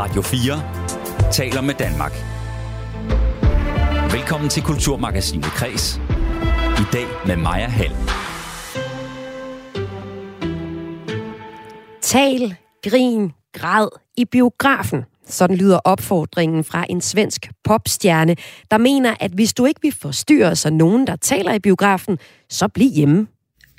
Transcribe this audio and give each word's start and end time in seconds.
Radio 0.00 0.22
4 0.22 1.32
taler 1.32 1.60
med 1.60 1.74
Danmark. 1.74 2.12
Velkommen 4.12 4.50
til 4.50 4.62
Kulturmagasinet 4.62 5.44
Kres. 5.44 6.00
I 6.78 6.84
dag 6.92 7.06
med 7.26 7.36
Maja 7.36 7.68
Hall. 7.68 7.92
Tal, 12.02 12.54
grin, 12.84 13.32
græd 13.52 13.88
i 14.16 14.24
biografen. 14.24 15.04
Sådan 15.26 15.56
lyder 15.56 15.78
opfordringen 15.84 16.64
fra 16.64 16.86
en 16.90 17.00
svensk 17.00 17.50
popstjerne, 17.64 18.36
der 18.70 18.78
mener, 18.78 19.14
at 19.20 19.30
hvis 19.30 19.54
du 19.54 19.64
ikke 19.64 19.82
vil 19.82 19.94
forstyrre 20.00 20.56
sig 20.56 20.72
nogen, 20.72 21.06
der 21.06 21.16
taler 21.16 21.52
i 21.52 21.58
biografen, 21.58 22.18
så 22.50 22.68
bliv 22.68 22.90
hjemme 22.90 23.26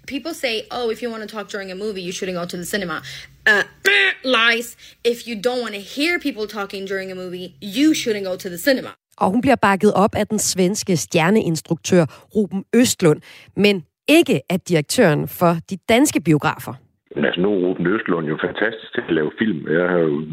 people 0.05 0.33
say, 0.33 0.68
oh, 0.71 0.89
if 0.89 1.02
you 1.02 1.09
want 1.09 1.23
to 1.23 1.27
talk 1.36 1.47
during 1.49 1.71
a 1.71 1.75
movie, 1.75 2.01
you 2.01 2.11
shouldn't 2.11 2.38
go 2.38 2.45
to 2.45 2.57
the 2.57 2.65
cinema. 2.65 3.01
Uh, 3.47 3.63
lies. 4.23 4.77
If 5.04 5.28
you 5.28 5.36
don't 5.36 5.61
want 5.61 5.73
to 5.73 5.82
hear 5.82 6.19
people 6.19 6.47
talking 6.47 6.86
during 6.86 7.11
a 7.11 7.15
movie, 7.15 7.55
you 7.61 7.93
shouldn't 7.93 8.25
go 8.25 8.36
to 8.36 8.50
the 8.50 8.57
cinema. 8.57 8.89
Og 9.18 9.29
hun 9.29 9.42
bliver 9.42 9.56
bakket 9.56 9.93
op 9.93 10.15
af 10.15 10.28
den 10.28 10.39
svenske 10.39 10.97
stjerneinstruktør 10.97 12.06
Ruben 12.36 12.65
Østlund, 12.75 13.21
men 13.56 13.86
ikke 14.07 14.42
af 14.50 14.59
direktøren 14.59 15.28
for 15.28 15.54
de 15.69 15.78
danske 15.89 16.21
biografer. 16.21 16.73
Men 17.15 17.25
altså, 17.25 17.42
nu 17.42 17.50
er 17.54 17.59
Ruben 17.68 17.87
Østlund 17.87 18.28
jo 18.28 18.37
fantastisk 18.47 18.93
til 18.93 19.04
at 19.07 19.14
lave 19.14 19.31
film. 19.42 19.59
Jeg 19.79 19.89
har 19.89 19.97
jo 19.97 20.25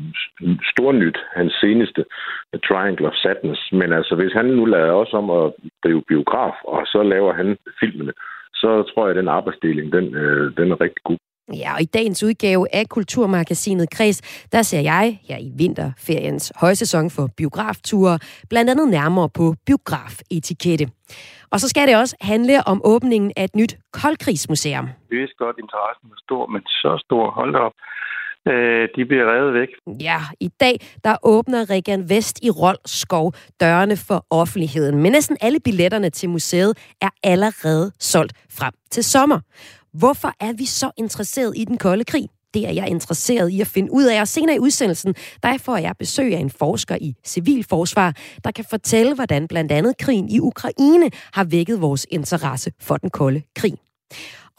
stor 0.73 0.93
nyt 0.93 1.19
hans 1.39 1.53
seneste 1.61 2.05
The 2.53 2.61
Triangle 2.69 3.07
of 3.07 3.15
Sadness. 3.23 3.73
Men 3.73 3.93
altså, 3.93 4.15
hvis 4.15 4.33
han 4.33 4.45
nu 4.45 4.65
lader 4.65 4.93
os 4.93 5.13
om 5.13 5.31
at 5.31 5.53
drive 5.85 6.03
biograf, 6.09 6.55
og 6.65 6.87
så 6.87 7.03
laver 7.03 7.33
han 7.33 7.59
filmene, 7.81 8.13
så 8.63 8.71
tror 8.89 9.03
jeg, 9.07 9.11
at 9.11 9.21
den 9.21 9.29
arbejdsdeling, 9.29 9.93
den, 9.93 10.15
øh, 10.15 10.57
den 10.57 10.73
er 10.73 10.81
rigtig 10.81 11.03
god. 11.05 11.19
Ja, 11.55 11.75
og 11.75 11.81
i 11.83 11.85
dagens 11.85 12.23
udgave 12.23 12.67
af 12.75 12.89
Kulturmagasinet 12.89 13.91
Kreds, 13.91 14.47
der 14.53 14.63
ser 14.63 14.81
jeg 14.81 15.19
her 15.29 15.39
i 15.39 15.51
vinterferiens 15.59 16.53
højsæson 16.61 17.11
for 17.11 17.29
biografture, 17.37 18.19
blandt 18.51 18.71
andet 18.71 18.89
nærmere 18.89 19.29
på 19.39 19.55
biografetikette. 19.67 20.87
Og 21.53 21.61
så 21.61 21.69
skal 21.69 21.89
det 21.89 21.97
også 21.97 22.17
handle 22.21 22.57
om 22.67 22.79
åbningen 22.85 23.33
af 23.37 23.45
et 23.45 23.57
nyt 23.57 23.73
koldkrigsmuseum. 24.01 24.87
Vi 25.11 25.17
vidste 25.21 25.37
godt, 25.45 25.57
interessen 25.65 26.07
var 26.11 26.21
stor, 26.27 26.47
men 26.47 26.63
så 26.63 27.03
stor, 27.07 27.31
hold 27.31 27.55
op, 27.55 27.73
øh, 28.49 28.89
de 28.97 29.05
bliver 29.05 29.35
revet 29.35 29.55
væk. 29.55 29.69
Ja, 30.01 30.21
i 30.41 30.49
dag 30.61 30.81
der 31.05 31.17
åbner 31.23 31.71
Regan 31.71 32.09
Vest 32.09 32.39
i 32.43 32.51
Rold 32.51 32.79
Skov 32.87 33.33
dørene 33.61 33.97
for 33.97 34.27
offentligheden. 34.31 35.03
Men 35.03 35.13
næsten 35.13 35.37
alle 35.41 35.61
billetterne 35.61 36.11
til 36.11 36.29
museet 36.29 36.79
er 37.03 37.11
allerede 37.23 37.93
solgt 38.01 38.33
frem 38.51 38.73
til 38.91 39.05
sommer. 39.05 39.41
Hvorfor 39.93 40.33
er 40.41 40.53
vi 40.53 40.65
så 40.65 40.91
interesseret 40.97 41.53
i 41.57 41.65
den 41.65 41.79
kolde 41.79 42.05
krig? 42.05 42.29
Det 42.55 42.67
er 42.67 42.73
jeg 42.73 42.89
interesseret 42.89 43.49
i 43.51 43.61
at 43.61 43.67
finde 43.67 43.93
ud 43.93 44.05
af, 44.05 44.21
og 44.21 44.29
senere 44.29 44.57
i 44.57 44.59
udsendelsen, 44.59 45.15
der 45.43 45.59
får 45.59 45.77
jeg 45.77 45.95
besøg 45.99 46.35
af 46.35 46.39
en 46.39 46.51
forsker 46.51 46.97
i 47.01 47.15
civilforsvar, 47.27 48.15
der 48.45 48.51
kan 48.51 48.65
fortælle, 48.71 49.15
hvordan 49.15 49.49
blandt 49.49 49.73
andet 49.73 49.99
krigen 49.99 50.29
i 50.29 50.41
Ukraine 50.41 51.11
har 51.33 51.45
vækket 51.45 51.81
vores 51.81 52.07
interesse 52.11 52.73
for 52.81 52.97
den 52.97 53.11
kolde 53.11 53.43
krig. 53.57 53.75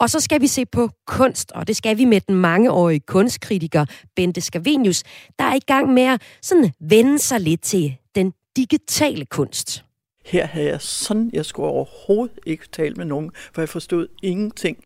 Og 0.00 0.10
så 0.10 0.20
skal 0.20 0.40
vi 0.40 0.46
se 0.46 0.66
på 0.66 0.90
kunst, 1.06 1.52
og 1.52 1.68
det 1.68 1.76
skal 1.76 1.98
vi 1.98 2.04
med 2.04 2.20
den 2.20 2.34
mangeårige 2.34 3.00
kunstkritiker 3.00 3.84
Bente 4.16 4.40
Scavenius, 4.40 5.02
der 5.38 5.44
er 5.44 5.54
i 5.54 5.60
gang 5.66 5.92
med 5.92 6.02
at 6.02 6.22
sådan 6.42 6.72
vende 6.80 7.18
sig 7.18 7.40
lidt 7.40 7.62
til 7.62 7.96
den 8.14 8.32
digitale 8.56 9.26
kunst. 9.26 9.84
Her 10.24 10.46
havde 10.46 10.68
jeg 10.68 10.80
sådan, 10.80 11.30
jeg 11.32 11.44
skulle 11.44 11.68
overhovedet 11.68 12.38
ikke 12.46 12.68
tale 12.72 12.94
med 12.94 13.04
nogen, 13.04 13.30
for 13.54 13.60
jeg 13.60 13.68
forstod 13.68 14.06
ingenting. 14.22 14.78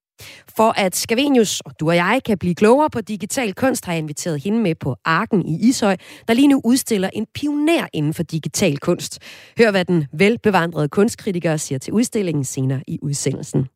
For 0.57 0.81
at 0.81 0.97
Scavenius 0.97 1.61
og 1.61 1.81
du 1.81 1.89
og 1.89 1.97
jeg 1.97 2.21
kan 2.27 2.39
blive 2.39 2.55
klogere 2.55 2.91
på 2.91 3.01
digital 3.01 3.55
kunst, 3.55 3.85
har 3.85 3.93
jeg 3.93 3.99
inviteret 3.99 4.43
hende 4.43 4.59
med 4.59 4.75
på 4.75 4.97
Arken 5.05 5.47
i 5.47 5.69
Ishøj, 5.69 5.97
der 6.29 6.35
lige 6.35 6.49
nu 6.49 6.61
udstiller 6.65 7.11
en 7.13 7.27
pioner 7.35 7.87
inden 7.93 8.15
for 8.15 8.23
digital 8.23 8.79
kunst. 8.79 9.19
Hør, 9.59 9.71
hvad 9.71 9.85
den 9.85 10.07
velbevandrede 10.13 10.89
kunstkritiker 10.89 11.57
siger 11.57 11.79
til 11.79 11.93
udstillingen 11.93 12.45
senere 12.45 12.83
i 12.87 12.99
udsendelsen. 13.03 13.69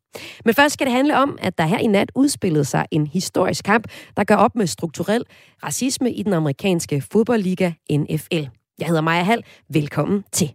Men 0.45 0.53
først 0.53 0.73
skal 0.73 0.87
det 0.87 0.93
handle 0.93 1.17
om, 1.17 1.37
at 1.41 1.57
der 1.57 1.65
her 1.65 1.77
i 1.77 1.87
nat 1.87 2.11
udspillede 2.15 2.65
sig 2.65 2.85
en 2.91 3.07
historisk 3.07 3.65
kamp, 3.65 3.87
der 4.17 4.23
gør 4.23 4.35
op 4.35 4.55
med 4.55 4.67
strukturel 4.67 5.23
racisme 5.63 6.13
i 6.13 6.23
den 6.23 6.33
amerikanske 6.33 7.03
fodboldliga 7.11 7.71
NFL. 7.91 8.43
Jeg 8.79 8.87
hedder 8.87 9.01
Maja 9.01 9.23
Hall. 9.23 9.43
Velkommen 9.69 10.23
til. 10.31 10.53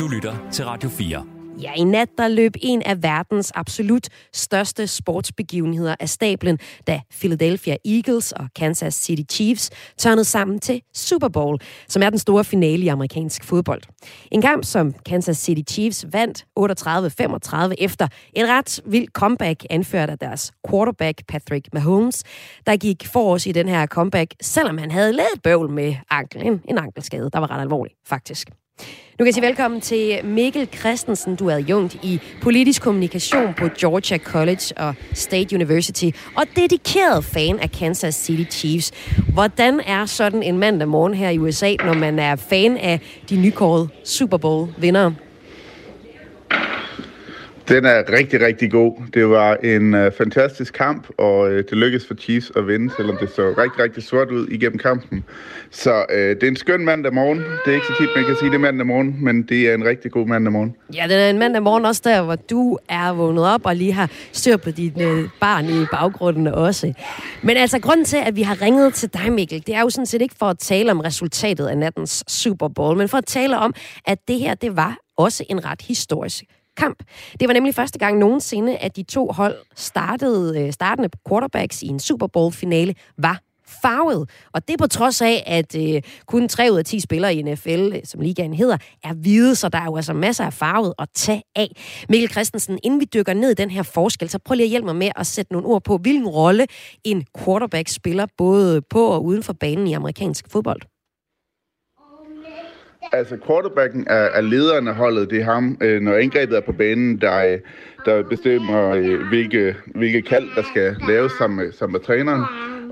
Du 0.00 0.08
lytter 0.08 0.48
til 0.52 0.64
Radio 0.64 0.88
4. 0.88 1.39
Ja, 1.62 1.72
i 1.76 1.84
nat 1.84 2.08
der 2.18 2.28
løb 2.28 2.52
en 2.60 2.82
af 2.82 3.02
verdens 3.02 3.52
absolut 3.54 4.08
største 4.32 4.86
sportsbegivenheder 4.86 5.94
af 6.00 6.08
stablen, 6.08 6.58
da 6.86 7.00
Philadelphia 7.10 7.76
Eagles 7.84 8.32
og 8.32 8.48
Kansas 8.56 8.94
City 8.94 9.34
Chiefs 9.34 9.70
tørnede 9.98 10.24
sammen 10.24 10.60
til 10.60 10.82
Super 10.94 11.28
Bowl, 11.28 11.58
som 11.88 12.02
er 12.02 12.10
den 12.10 12.18
store 12.18 12.44
finale 12.44 12.84
i 12.84 12.88
amerikansk 12.88 13.44
fodbold. 13.44 13.82
En 14.30 14.42
kamp, 14.42 14.64
som 14.64 14.92
Kansas 14.92 15.36
City 15.36 15.72
Chiefs 15.72 16.06
vandt 16.12 16.44
38-35 16.60 17.74
efter 17.78 18.08
et 18.36 18.48
ret 18.48 18.80
vild 18.86 19.08
comeback 19.08 19.66
anført 19.70 20.10
af 20.10 20.18
deres 20.18 20.52
quarterback 20.70 21.26
Patrick 21.28 21.68
Mahomes, 21.72 22.24
der 22.66 22.76
gik 22.76 23.06
for 23.06 23.34
os 23.34 23.46
i 23.46 23.52
den 23.52 23.68
her 23.68 23.86
comeback, 23.86 24.34
selvom 24.42 24.78
han 24.78 24.90
havde 24.90 25.12
lavet 25.12 25.42
bøvl 25.42 25.70
med 25.70 25.94
anklen, 26.10 26.62
en 26.68 26.78
ankelskade, 26.78 27.30
der 27.32 27.38
var 27.38 27.50
ret 27.50 27.60
alvorlig, 27.60 27.94
faktisk. 28.06 28.50
Nu 29.18 29.24
kan 29.24 29.26
jeg 29.26 29.34
sige 29.34 29.46
velkommen 29.46 29.80
til 29.80 30.20
Mikkel 30.24 30.68
Christensen. 30.78 31.36
Du 31.36 31.48
er 31.48 31.54
adjunkt 31.54 31.94
i 31.94 32.20
politisk 32.42 32.82
kommunikation 32.82 33.54
på 33.54 33.68
Georgia 33.80 34.18
College 34.18 34.62
og 34.76 34.94
State 35.12 35.56
University, 35.56 36.10
og 36.36 36.44
dedikeret 36.56 37.24
fan 37.24 37.58
af 37.58 37.70
Kansas 37.70 38.14
City 38.14 38.56
Chiefs. 38.56 38.92
Hvordan 39.32 39.80
er 39.80 40.06
sådan 40.06 40.42
en 40.42 40.58
mandag 40.58 40.88
morgen 40.88 41.14
her 41.14 41.30
i 41.30 41.38
USA, 41.38 41.74
når 41.74 41.94
man 41.94 42.18
er 42.18 42.36
fan 42.36 42.76
af 42.76 43.00
de 43.30 43.36
nykårede 43.36 43.88
Super 44.04 44.36
Bowl-vindere? 44.36 45.14
Den 47.70 47.84
er 47.84 48.12
rigtig, 48.12 48.40
rigtig 48.40 48.70
god. 48.70 48.92
Det 49.14 49.28
var 49.28 49.54
en 49.54 49.94
øh, 49.94 50.12
fantastisk 50.12 50.74
kamp, 50.74 51.08
og 51.18 51.50
øh, 51.50 51.64
det 51.64 51.72
lykkedes 51.72 52.06
for 52.06 52.14
Chiefs 52.14 52.52
at 52.56 52.66
vinde, 52.66 52.92
selvom 52.96 53.16
det 53.16 53.30
så 53.30 53.54
rigtig, 53.58 53.82
rigtig 53.84 54.02
sort 54.02 54.30
ud 54.30 54.46
igennem 54.46 54.78
kampen. 54.78 55.24
Så 55.70 56.04
øh, 56.10 56.34
det 56.34 56.42
er 56.42 56.48
en 56.48 56.56
skøn 56.56 56.84
mandag 56.84 57.14
morgen. 57.14 57.38
Det 57.38 57.66
er 57.66 57.72
ikke 57.72 57.86
så 57.86 57.94
tit, 58.00 58.08
man 58.16 58.24
kan 58.24 58.36
sige 58.40 58.50
det 58.50 58.60
mandag 58.60 58.86
morgen, 58.86 59.24
men 59.24 59.42
det 59.42 59.68
er 59.68 59.74
en 59.74 59.84
rigtig 59.84 60.10
god 60.10 60.26
mandag 60.26 60.52
morgen. 60.52 60.76
Ja, 60.94 61.04
det 61.08 61.16
er 61.16 61.30
en 61.30 61.38
mandag 61.38 61.62
morgen 61.62 61.84
også 61.84 62.02
der, 62.04 62.22
hvor 62.22 62.36
du 62.36 62.78
er 62.88 63.12
vågnet 63.12 63.44
op 63.44 63.66
og 63.66 63.76
lige 63.76 63.92
har 63.92 64.10
styr 64.32 64.56
på 64.56 64.70
dit 64.70 65.00
øh, 65.00 65.28
barn 65.40 65.64
i 65.64 65.86
baggrunden 65.92 66.46
også. 66.46 66.92
Men 67.42 67.56
altså, 67.56 67.78
grunden 67.78 68.04
til, 68.04 68.18
at 68.26 68.36
vi 68.36 68.42
har 68.42 68.62
ringet 68.62 68.94
til 68.94 69.08
dig, 69.12 69.32
Mikkel, 69.32 69.66
det 69.66 69.74
er 69.74 69.80
jo 69.80 69.90
sådan 69.90 70.06
set 70.06 70.22
ikke 70.22 70.34
for 70.38 70.46
at 70.46 70.58
tale 70.58 70.90
om 70.90 71.00
resultatet 71.00 71.66
af 71.66 71.78
nattens 71.78 72.24
Super 72.28 72.68
Bowl, 72.68 72.98
men 72.98 73.08
for 73.08 73.18
at 73.18 73.26
tale 73.26 73.58
om, 73.58 73.74
at 74.06 74.18
det 74.28 74.38
her, 74.38 74.54
det 74.54 74.76
var 74.76 74.96
også 75.16 75.44
en 75.48 75.64
ret 75.64 75.82
historisk 75.82 76.44
kamp. 76.80 77.02
Det 77.40 77.48
var 77.48 77.54
nemlig 77.54 77.74
første 77.74 77.98
gang 77.98 78.18
nogensinde, 78.18 78.76
at 78.76 78.96
de 78.96 79.02
to 79.02 79.26
hold 79.26 79.56
startede, 79.76 80.60
øh, 80.60 80.72
startende 80.72 81.08
quarterbacks 81.28 81.82
i 81.82 81.86
en 81.86 82.00
Super 82.00 82.26
Bowl-finale 82.26 82.94
var 83.18 83.40
farvet. 83.82 84.30
Og 84.52 84.68
det 84.68 84.78
på 84.78 84.86
trods 84.86 85.22
af, 85.22 85.42
at 85.46 85.76
øh, 85.76 86.02
kun 86.26 86.48
3 86.48 86.68
ud 86.72 86.78
af 86.78 86.84
10 86.84 87.00
spillere 87.00 87.34
i 87.34 87.42
NFL, 87.42 87.92
øh, 87.94 88.00
som 88.04 88.20
ligaen 88.20 88.54
hedder, 88.54 88.76
er 89.04 89.14
hvide, 89.14 89.54
så 89.54 89.68
der 89.68 89.78
er 89.78 89.84
jo 89.84 89.96
altså 89.96 90.12
masser 90.12 90.44
af 90.44 90.52
farvet 90.52 90.94
at 90.98 91.08
tage 91.14 91.42
af. 91.56 91.68
Mikkel 92.08 92.30
Christensen, 92.30 92.78
inden 92.82 93.00
vi 93.00 93.04
dykker 93.04 93.34
ned 93.34 93.50
i 93.50 93.54
den 93.54 93.70
her 93.70 93.82
forskel, 93.82 94.28
så 94.28 94.38
prøv 94.38 94.54
lige 94.54 94.64
at 94.64 94.70
hjælpe 94.70 94.86
mig 94.86 94.96
med 94.96 95.10
at 95.16 95.26
sætte 95.26 95.52
nogle 95.52 95.66
ord 95.68 95.84
på, 95.84 95.96
hvilken 95.96 96.28
rolle 96.28 96.66
en 97.04 97.24
quarterback 97.44 97.88
spiller 97.88 98.26
både 98.38 98.82
på 98.82 99.06
og 99.06 99.24
uden 99.24 99.42
for 99.42 99.52
banen 99.52 99.86
i 99.86 99.92
amerikansk 99.92 100.44
fodbold. 100.52 100.89
Altså, 103.12 103.36
quarterbacken 103.46 104.06
er, 104.10 104.14
er 104.14 104.40
lederen 104.40 104.88
af 104.88 104.94
holdet. 104.94 105.30
Det 105.30 105.40
er 105.40 105.44
ham, 105.44 105.78
øh, 105.80 106.00
når 106.00 106.14
angrebet 106.14 106.56
er 106.56 106.60
på 106.60 106.72
banen, 106.72 107.20
der, 107.20 107.44
øh, 107.46 107.58
der 108.04 108.22
bestemmer, 108.22 108.90
øh, 108.90 109.28
hvilke, 109.28 109.76
hvilke 109.86 110.22
kald, 110.22 110.48
der 110.56 110.62
skal 110.62 110.96
laves 111.08 111.32
sammen 111.32 111.64
med, 111.64 111.72
sammen 111.72 111.92
med 111.92 112.00
træneren. 112.00 112.44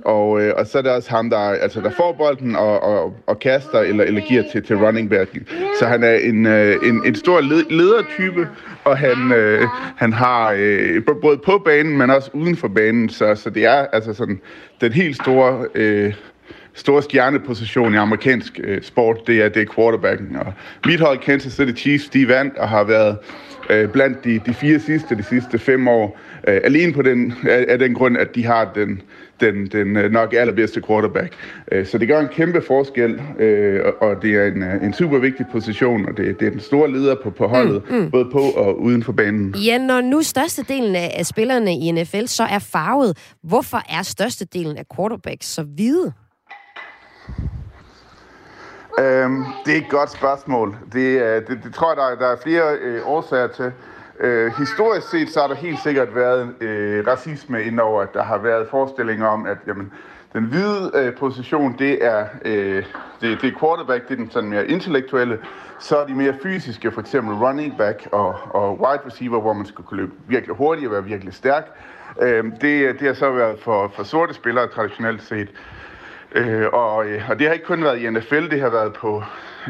Og, 0.05 0.43
øh, 0.43 0.53
og 0.57 0.67
så 0.67 0.79
er 0.79 0.83
det 0.83 0.93
også 0.93 1.11
ham, 1.11 1.31
der, 1.31 1.39
altså, 1.39 1.81
der 1.81 1.91
får 1.91 2.13
bolden 2.13 2.57
og, 2.57 2.83
og, 2.83 3.17
og 3.27 3.39
kaster 3.39 3.81
eller, 3.81 4.05
eller 4.05 4.21
giver 4.21 4.43
til, 4.53 4.63
til 4.63 4.77
running 4.77 5.11
backen. 5.11 5.47
Så 5.79 5.87
han 5.87 6.03
er 6.03 6.15
en, 6.15 6.47
øh, 6.47 6.77
en, 6.83 7.07
en 7.07 7.15
stor 7.15 7.41
led, 7.41 7.71
ledertype, 7.71 8.49
og 8.85 8.99
han, 8.99 9.33
øh, 9.33 9.63
han 9.97 10.13
har 10.13 10.55
øh, 10.59 11.03
både 11.23 11.39
på 11.39 11.63
banen, 11.65 11.99
men 11.99 12.11
også 12.11 12.31
uden 12.33 12.57
for 12.57 12.69
banen. 12.69 13.09
Så, 13.09 13.35
så 13.35 13.51
det 13.51 13.65
er 13.65 13.87
altså 13.93 14.13
sådan 14.13 14.41
den 14.81 14.93
helt 14.93 15.17
store... 15.17 15.67
Øh, 15.75 16.15
store 16.79 17.03
stjerneposition 17.03 17.95
i 17.95 17.97
amerikansk 17.97 18.61
øh, 18.65 18.83
sport, 18.83 19.27
det 19.27 19.43
er, 19.43 19.49
det 19.49 19.63
er 19.63 19.75
quarterbacken. 19.75 20.37
Og 20.37 20.53
mit 20.87 21.01
hold, 21.01 21.19
Kansas 21.19 21.53
City 21.53 21.81
Chiefs, 21.81 22.09
de 22.09 22.29
vandt 22.29 22.57
og 22.57 22.69
har 22.69 22.85
været 22.85 23.17
øh, 23.71 23.89
blandt 23.89 24.25
de, 24.25 24.41
de 24.47 24.55
fire 24.55 24.81
sidste, 24.81 25.17
de 25.17 25.23
sidste 25.23 25.59
fem 25.59 25.89
år. 25.89 26.19
Øh, 26.49 26.61
alene 26.65 26.93
på 26.93 27.03
den, 27.03 27.35
af, 27.49 27.65
af 27.69 27.79
den 27.79 27.95
grund, 27.95 28.17
at 28.17 28.35
de 28.35 28.45
har 28.45 28.73
den, 28.75 29.03
den, 29.41 29.67
den 29.67 29.97
øh, 29.97 30.13
nok 30.13 30.35
allerbedste 30.35 30.83
quarterback. 30.83 31.35
Øh, 31.73 31.87
så 31.87 31.99
det 31.99 32.09
gør 32.09 32.21
en 32.21 32.29
kæmpe 32.29 32.63
forskel, 32.63 33.21
øh, 33.39 33.81
og 34.01 34.23
det 34.23 34.35
er 34.35 34.47
en, 34.47 34.63
øh, 34.63 34.85
en 34.85 34.93
super 34.93 35.19
vigtig 35.19 35.47
position, 35.53 36.07
og 36.09 36.17
det, 36.17 36.41
det 36.41 36.47
er 36.47 36.51
den 36.51 36.61
store 36.61 36.93
leder 36.93 37.15
på, 37.23 37.31
på 37.31 37.47
holdet, 37.47 37.83
mm, 37.91 37.97
mm. 37.97 38.11
både 38.11 38.29
på 38.33 38.39
og 38.39 38.81
uden 38.81 39.03
for 39.03 39.13
banen. 39.13 39.55
Ja, 39.55 39.79
når 39.79 40.01
nu 40.01 40.23
størstedelen 40.23 40.97
af 40.97 41.27
spillerne 41.27 41.73
i 41.73 41.91
NFL 41.91 42.25
så 42.27 42.43
er 42.43 42.59
farvet, 42.59 43.19
hvorfor 43.43 43.83
er 43.99 44.03
størstedelen 44.03 44.77
af 44.77 44.85
quarterbacks 44.97 45.47
så 45.47 45.63
hvide? 45.63 46.13
Øhm, 48.99 49.45
det 49.67 49.75
er 49.75 49.79
et 49.79 49.89
godt 49.91 50.11
spørgsmål. 50.11 50.77
Det, 50.93 51.23
øh, 51.23 51.47
det, 51.49 51.61
det 51.65 51.75
tror 51.75 51.91
jeg, 51.91 51.97
der, 51.97 52.27
der 52.27 52.33
er 52.33 52.37
flere 52.43 52.77
øh, 52.81 53.09
årsager 53.09 53.47
til. 53.47 53.73
Øh, 54.21 54.53
historisk 54.59 55.11
set 55.11 55.31
så 55.31 55.41
har 55.41 55.49
der 55.49 55.55
helt 55.55 55.79
sikkert 55.83 56.15
været 56.15 56.55
øh, 56.61 57.07
racisme 57.07 57.63
indover, 57.63 58.03
at 58.03 58.15
der 58.15 58.23
har 58.23 58.39
været 58.39 58.69
forestillinger 58.71 59.27
om, 59.27 59.47
at 59.47 59.59
jamen, 59.67 59.93
den 60.33 60.45
hvide 60.45 60.91
øh, 60.95 61.15
position, 61.17 61.75
det 61.79 62.05
er, 62.05 62.27
øh, 62.45 62.85
det, 63.21 63.43
det 63.43 63.55
er 63.55 63.59
quarterback, 63.61 64.09
det 64.09 64.13
er 64.13 64.17
den 64.17 64.31
sådan 64.31 64.49
mere 64.51 64.67
intellektuelle. 64.67 65.39
Så 65.79 65.97
er 65.97 66.07
de 66.07 66.15
mere 66.15 66.35
fysiske, 66.43 66.91
for 66.93 67.01
eksempel 67.01 67.35
running 67.35 67.79
back 67.79 68.09
og, 68.13 68.35
og 68.51 68.81
wide 68.81 69.01
receiver, 69.07 69.41
hvor 69.41 69.53
man 69.53 69.67
skal 69.67 69.85
kunne 69.85 70.01
løbe 70.01 70.13
virkelig 70.27 70.57
hurtigt 70.57 70.87
og 70.87 70.93
være 70.93 71.05
virkelig 71.05 71.35
stærk. 71.35 71.67
Øh, 72.21 72.45
det, 72.45 73.01
det 73.01 73.07
har 73.07 73.15
så 73.15 73.31
været 73.31 73.61
for, 73.61 73.93
for 73.97 74.03
sorte 74.03 74.35
spillere 74.35 74.67
traditionelt 74.67 75.23
set. 75.23 75.49
Øh, 76.33 76.67
og, 76.73 77.07
øh, 77.07 77.31
og 77.31 77.39
det 77.39 77.47
har 77.47 77.55
ikke 77.55 77.67
kun 77.67 77.85
været 77.85 77.99
i 77.99 78.11
NFL, 78.11 78.51
det 78.51 78.61
har 78.61 78.71
været 78.71 78.93
på 78.93 79.23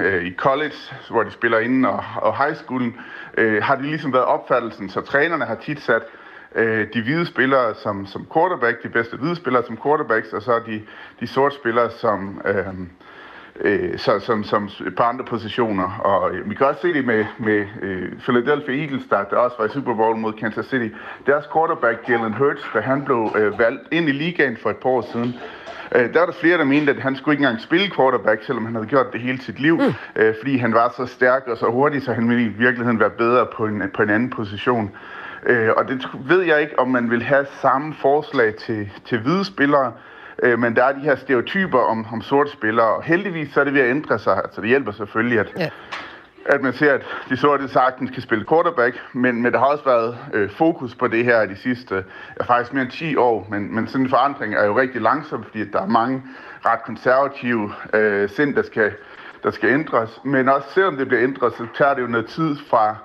øh, 0.02 0.24
i 0.24 0.34
college, 0.34 0.76
hvor 1.10 1.22
de 1.22 1.30
spiller 1.30 1.58
inden, 1.58 1.84
og, 1.84 2.04
og 2.16 2.44
high 2.44 2.56
schoolen, 2.56 2.96
øh, 3.36 3.62
har 3.62 3.74
det 3.76 3.84
ligesom 3.84 4.12
været 4.12 4.24
opfattelsen, 4.24 4.90
så 4.90 5.00
trænerne 5.00 5.44
har 5.44 5.54
tit 5.54 5.80
sat 5.80 6.02
øh, 6.54 6.86
de 6.94 7.02
hvide 7.02 7.26
spillere 7.26 7.74
som, 7.74 8.06
som 8.06 8.26
quarterback, 8.34 8.82
de 8.82 8.88
bedste 8.88 9.16
hvide 9.16 9.36
spillere 9.36 9.64
som 9.66 9.78
quarterbacks, 9.82 10.32
og 10.32 10.42
så 10.42 10.60
de, 10.66 10.82
de 11.20 11.26
sorte 11.26 11.54
spillere 11.54 11.90
som, 11.90 12.42
øh, 12.44 12.66
øh, 13.60 13.98
så, 13.98 14.20
som, 14.20 14.44
som 14.44 14.68
på 14.96 15.02
andre 15.02 15.24
positioner. 15.24 16.00
Og 16.04 16.34
øh, 16.34 16.50
vi 16.50 16.54
kan 16.54 16.66
også 16.66 16.80
se 16.80 16.92
det 16.92 17.04
med, 17.04 17.24
med 17.38 17.66
øh, 17.82 18.12
Philadelphia 18.18 18.74
Eagles, 18.82 19.04
der, 19.10 19.24
der 19.24 19.36
også 19.36 19.56
var 19.58 19.66
i 19.66 19.68
Super 19.68 19.94
Bowl 19.94 20.16
mod 20.16 20.32
Kansas 20.32 20.66
City. 20.66 20.88
Deres 21.26 21.44
quarterback, 21.52 22.08
Jalen 22.08 22.34
Hurts, 22.34 22.62
da 22.74 22.80
han 22.80 23.04
blev 23.04 23.32
øh, 23.36 23.58
valgt 23.58 23.82
ind 23.92 24.08
i 24.08 24.12
ligaen 24.12 24.56
for 24.62 24.70
et 24.70 24.76
par 24.76 24.90
år 24.90 25.04
siden, 25.12 25.34
Øh, 25.94 26.12
der 26.12 26.18
var 26.18 26.26
der 26.26 26.32
flere, 26.32 26.58
der 26.58 26.64
mente, 26.64 26.92
at 26.92 26.98
han 26.98 27.16
skulle 27.16 27.32
ikke 27.34 27.44
engang 27.44 27.62
spille 27.62 27.90
quarterback, 27.96 28.44
selvom 28.44 28.64
han 28.64 28.74
havde 28.74 28.86
gjort 28.86 29.12
det 29.12 29.20
hele 29.20 29.40
sit 29.40 29.60
liv, 29.60 29.76
mm. 29.76 29.94
øh, 30.16 30.34
fordi 30.40 30.56
han 30.56 30.74
var 30.74 30.94
så 30.96 31.06
stærk 31.06 31.42
og 31.46 31.56
så 31.56 31.66
hurtig, 31.66 32.02
så 32.02 32.12
han 32.12 32.28
ville 32.28 32.44
i 32.44 32.48
virkeligheden 32.48 33.00
være 33.00 33.10
bedre 33.10 33.46
på 33.56 33.66
en, 33.66 33.82
på 33.94 34.02
en 34.02 34.10
anden 34.10 34.30
position. 34.30 34.90
Øh, 35.46 35.68
og 35.76 35.88
det 35.88 36.08
ved 36.24 36.42
jeg 36.42 36.60
ikke, 36.60 36.78
om 36.78 36.88
man 36.88 37.10
vil 37.10 37.22
have 37.22 37.46
samme 37.60 37.94
forslag 37.94 38.54
til, 38.54 38.90
til 39.04 39.18
hvide 39.18 39.44
spillere, 39.44 39.92
øh, 40.42 40.58
men 40.58 40.76
der 40.76 40.84
er 40.84 40.92
de 40.92 41.00
her 41.00 41.16
stereotyper 41.16 41.78
om, 41.78 42.06
om 42.12 42.22
sorte 42.22 42.50
spillere, 42.50 42.86
og 42.86 43.02
heldigvis 43.02 43.52
så 43.52 43.60
er 43.60 43.64
det 43.64 43.74
ved 43.74 43.80
at 43.80 43.90
ændre 43.90 44.18
sig. 44.18 44.36
Altså 44.36 44.60
det 44.60 44.68
hjælper 44.68 44.92
selvfølgelig, 44.92 45.38
at, 45.38 45.52
ja. 45.58 45.70
at 46.46 46.62
man 46.62 46.72
ser, 46.72 46.92
at 46.92 47.02
de 47.28 47.36
sorte 47.36 47.68
sagtens 47.68 48.10
kan 48.10 48.22
spille 48.22 48.44
quarterback, 48.48 49.00
men, 49.12 49.42
men 49.42 49.52
der 49.52 49.58
har 49.58 49.66
også 49.66 49.84
været 49.84 50.18
øh, 50.32 50.50
fokus 50.50 50.94
på 50.94 51.08
det 51.08 51.24
her 51.24 51.46
de 51.46 51.56
sidste, 51.56 52.04
ja, 52.40 52.44
faktisk 52.44 52.74
mere 52.74 52.82
end 52.82 52.92
10 52.92 53.16
år, 53.16 53.46
men, 53.50 53.74
men 53.74 53.86
sådan 53.86 54.06
en 54.06 54.10
forandring 54.10 54.54
er 54.54 54.64
jo 54.64 54.78
rigtig 54.78 55.00
langsom, 55.00 55.44
fordi 55.44 55.70
der 55.70 55.82
er 55.82 55.86
mange 55.86 56.22
ret 56.66 56.82
konservative 56.82 57.72
øh, 57.94 58.30
sind, 58.30 58.54
der 58.54 58.62
skal, 58.62 58.92
der 59.42 59.50
skal 59.50 59.70
ændres, 59.70 60.20
men 60.24 60.48
også 60.48 60.68
selvom 60.70 60.96
det 60.96 61.08
bliver 61.08 61.22
ændret, 61.22 61.52
så 61.52 61.66
tager 61.78 61.94
det 61.94 62.02
jo 62.02 62.06
noget 62.06 62.26
tid 62.26 62.56
fra 62.70 62.96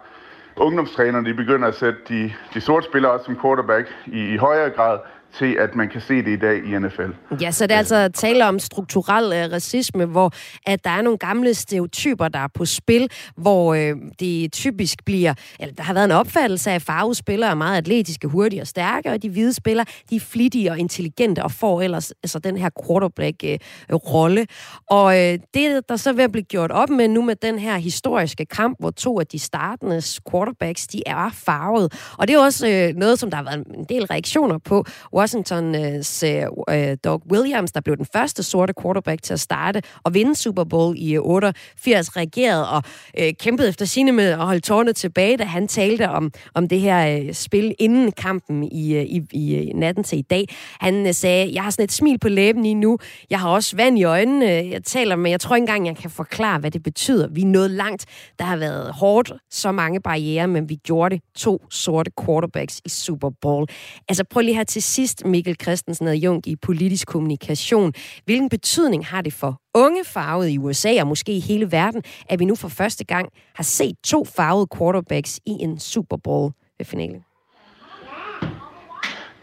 ungdomstrænerne, 0.56 1.30
de 1.30 1.34
begynder 1.34 1.68
at 1.68 1.76
sætte 1.76 2.00
de, 2.10 2.34
de 2.54 2.62
sorte 2.62 2.86
spillere 2.86 3.12
også 3.12 3.26
som 3.26 3.40
quarterback 3.42 3.96
i, 4.06 4.34
i 4.34 4.38
højere 4.38 4.70
grad, 4.70 5.00
til, 5.38 5.56
at 5.60 5.76
man 5.76 5.90
kan 5.90 6.02
se 6.02 6.14
det 6.14 6.28
i 6.28 6.36
dag 6.36 6.58
i 6.58 6.80
NFL. 6.80 7.42
Ja, 7.42 7.52
så 7.52 7.68
det 7.68 7.74
er 7.74 7.78
altså 7.78 8.10
tale 8.14 8.46
om 8.46 8.60
strukturel 8.60 9.34
øh, 9.34 9.52
racisme, 9.52 10.06
hvor 10.06 10.32
at 10.66 10.84
der 10.84 10.90
er 10.90 11.02
nogle 11.02 11.18
gamle 11.18 11.54
stereotyper, 11.54 12.28
der 12.28 12.40
er 12.40 12.48
på 12.54 12.66
spil, 12.66 13.10
hvor 13.38 13.74
øh, 13.74 13.96
det 14.20 14.52
typisk 14.54 15.06
bliver, 15.06 15.34
eller 15.60 15.76
der 15.76 15.84
har 15.84 15.94
været 15.94 16.06
en 16.06 16.12
opfattelse 16.12 16.72
af, 16.72 16.76
at 16.76 16.82
farvespillere 16.82 17.50
er 17.50 17.56
meget 17.56 17.78
atletiske, 17.78 18.28
hurtige 18.28 18.62
og 18.62 18.68
stærke, 18.68 19.12
og 19.12 19.22
de 19.22 19.30
hvide 19.30 19.54
spillere, 19.54 19.86
de 20.10 20.16
er 20.16 20.20
flittige 20.20 20.72
og 20.72 20.80
intelligente 20.80 21.44
og 21.44 21.52
får 21.52 21.82
ellers 21.82 22.14
altså, 22.24 22.40
den 22.40 22.58
her 22.58 22.70
quarterback-rolle. 22.88 24.42
Øh, 24.42 24.48
og 24.90 25.20
øh, 25.20 25.40
det, 25.54 25.90
der 25.90 25.96
så 25.96 26.14
vil 26.14 26.32
blive 26.32 26.44
gjort 26.44 26.72
op 26.72 26.90
med 26.90 27.08
nu 27.08 27.22
med 27.22 27.36
den 27.36 27.60
her 27.60 27.78
historiske 27.78 28.46
kamp, 28.46 28.78
hvor 28.80 28.92
to 28.92 29.20
af 29.20 29.28
de 29.28 29.40
startende 29.40 30.02
quarterbacks, 30.32 30.88
de 30.88 31.04
er 31.06 31.30
farvet. 31.34 32.14
Og 32.18 32.28
det 32.28 32.34
er 32.36 32.40
også 32.40 32.68
øh, 32.68 32.96
noget, 32.96 33.20
som 33.20 33.30
der 33.30 33.38
har 33.38 33.44
været 33.44 33.68
en 33.68 33.86
del 33.90 34.06
reaktioner 34.06 34.58
på, 34.58 34.86
Washingtons 35.24 36.24
uh, 36.24 36.30
øh, 36.30 36.90
øh, 36.90 36.98
Doug 37.04 37.22
Williams, 37.32 37.72
der 37.72 37.82
blev 37.82 37.98
den 37.98 38.06
første 38.14 38.44
sorte 38.44 38.74
quarterback 38.82 39.22
til 39.22 39.34
at 39.34 39.40
starte 39.40 39.82
og 40.04 40.14
vinde 40.14 40.36
Super 40.36 40.64
Bowl 40.64 40.96
i 40.98 41.14
øh, 41.16 41.22
88, 41.22 42.18
reagerede 42.18 42.70
og 42.70 42.84
uh, 43.20 43.28
kæmpede 43.40 43.70
efter 43.70 43.86
sine 43.86 44.12
med 44.12 44.26
at 44.30 44.38
holde 44.38 44.60
tårne 44.60 44.94
tilbage, 44.94 45.38
da 45.38 45.44
han 45.44 45.68
talte 45.68 46.10
om, 46.10 46.32
om 46.54 46.68
det 46.68 46.80
her 46.80 47.24
uh, 47.24 47.34
spil 47.34 47.76
inden 47.80 48.12
kampen 48.12 48.64
i, 48.64 48.98
uh, 48.98 49.04
i, 49.04 49.22
i 49.32 49.72
natten 49.76 50.04
til 50.04 50.20
i 50.20 50.22
dag. 50.22 50.46
Han 50.80 51.06
uh, 51.06 51.12
sagde, 51.12 51.54
jeg 51.54 51.64
har 51.64 51.70
sådan 51.70 51.84
et 51.84 51.92
smil 51.92 52.20
på 52.20 52.30
læben 52.30 52.64
lige 52.64 52.76
nu, 52.76 52.98
jeg 53.30 53.40
har 53.40 53.50
også 53.50 53.76
vand 53.76 54.00
i 54.00 54.04
øjnene, 54.04 54.46
jeg 54.46 54.84
taler 54.84 55.16
med, 55.16 55.32
jeg 55.32 55.40
tror 55.40 55.56
ikke 55.56 55.64
engang, 55.64 55.88
jeg 55.88 55.98
kan 55.98 56.10
forklare, 56.10 56.60
hvad 56.60 56.72
det 56.72 56.84
betyder. 56.84 57.28
Vi 57.28 57.42
er 57.42 57.46
nået 57.46 57.72
langt, 57.72 58.06
der 58.40 58.46
har 58.46 58.58
været 58.58 58.94
hårdt, 58.94 59.32
så 59.52 59.72
mange 59.72 60.02
barriere, 60.02 60.48
men 60.48 60.70
vi 60.70 60.76
gjorde 60.76 61.16
det. 61.16 61.24
To 61.36 61.66
sorte 61.70 62.12
quarterbacks 62.26 62.82
i 62.86 62.90
Super 62.90 63.30
Bowl. 63.42 63.68
Altså 64.10 64.24
prøv 64.24 64.42
lige 64.42 64.56
her 64.56 64.64
til 64.64 64.84
sidst 64.84 65.13
Journalist 65.14 65.26
Mikkel 65.26 65.56
Christensen 65.62 66.08
adjunkt 66.08 66.48
i 66.48 66.56
politisk 66.56 67.08
kommunikation. 67.08 67.94
Hvilken 68.26 68.50
betydning 68.50 69.06
har 69.06 69.22
det 69.22 69.34
for 69.34 69.62
unge 69.74 70.06
farvede 70.06 70.54
i 70.54 70.58
USA 70.58 71.02
og 71.02 71.08
måske 71.08 71.32
i 71.32 71.40
hele 71.40 71.72
verden, 71.72 72.04
at 72.30 72.40
vi 72.40 72.46
nu 72.46 72.56
for 72.56 72.68
første 72.68 73.04
gang 73.06 73.30
har 73.56 73.64
set 73.64 73.96
to 74.04 74.26
farvede 74.26 74.68
quarterbacks 74.78 75.40
i 75.46 75.52
en 75.52 75.80
Super 75.80 76.18
Bowl-finale? 76.18 77.24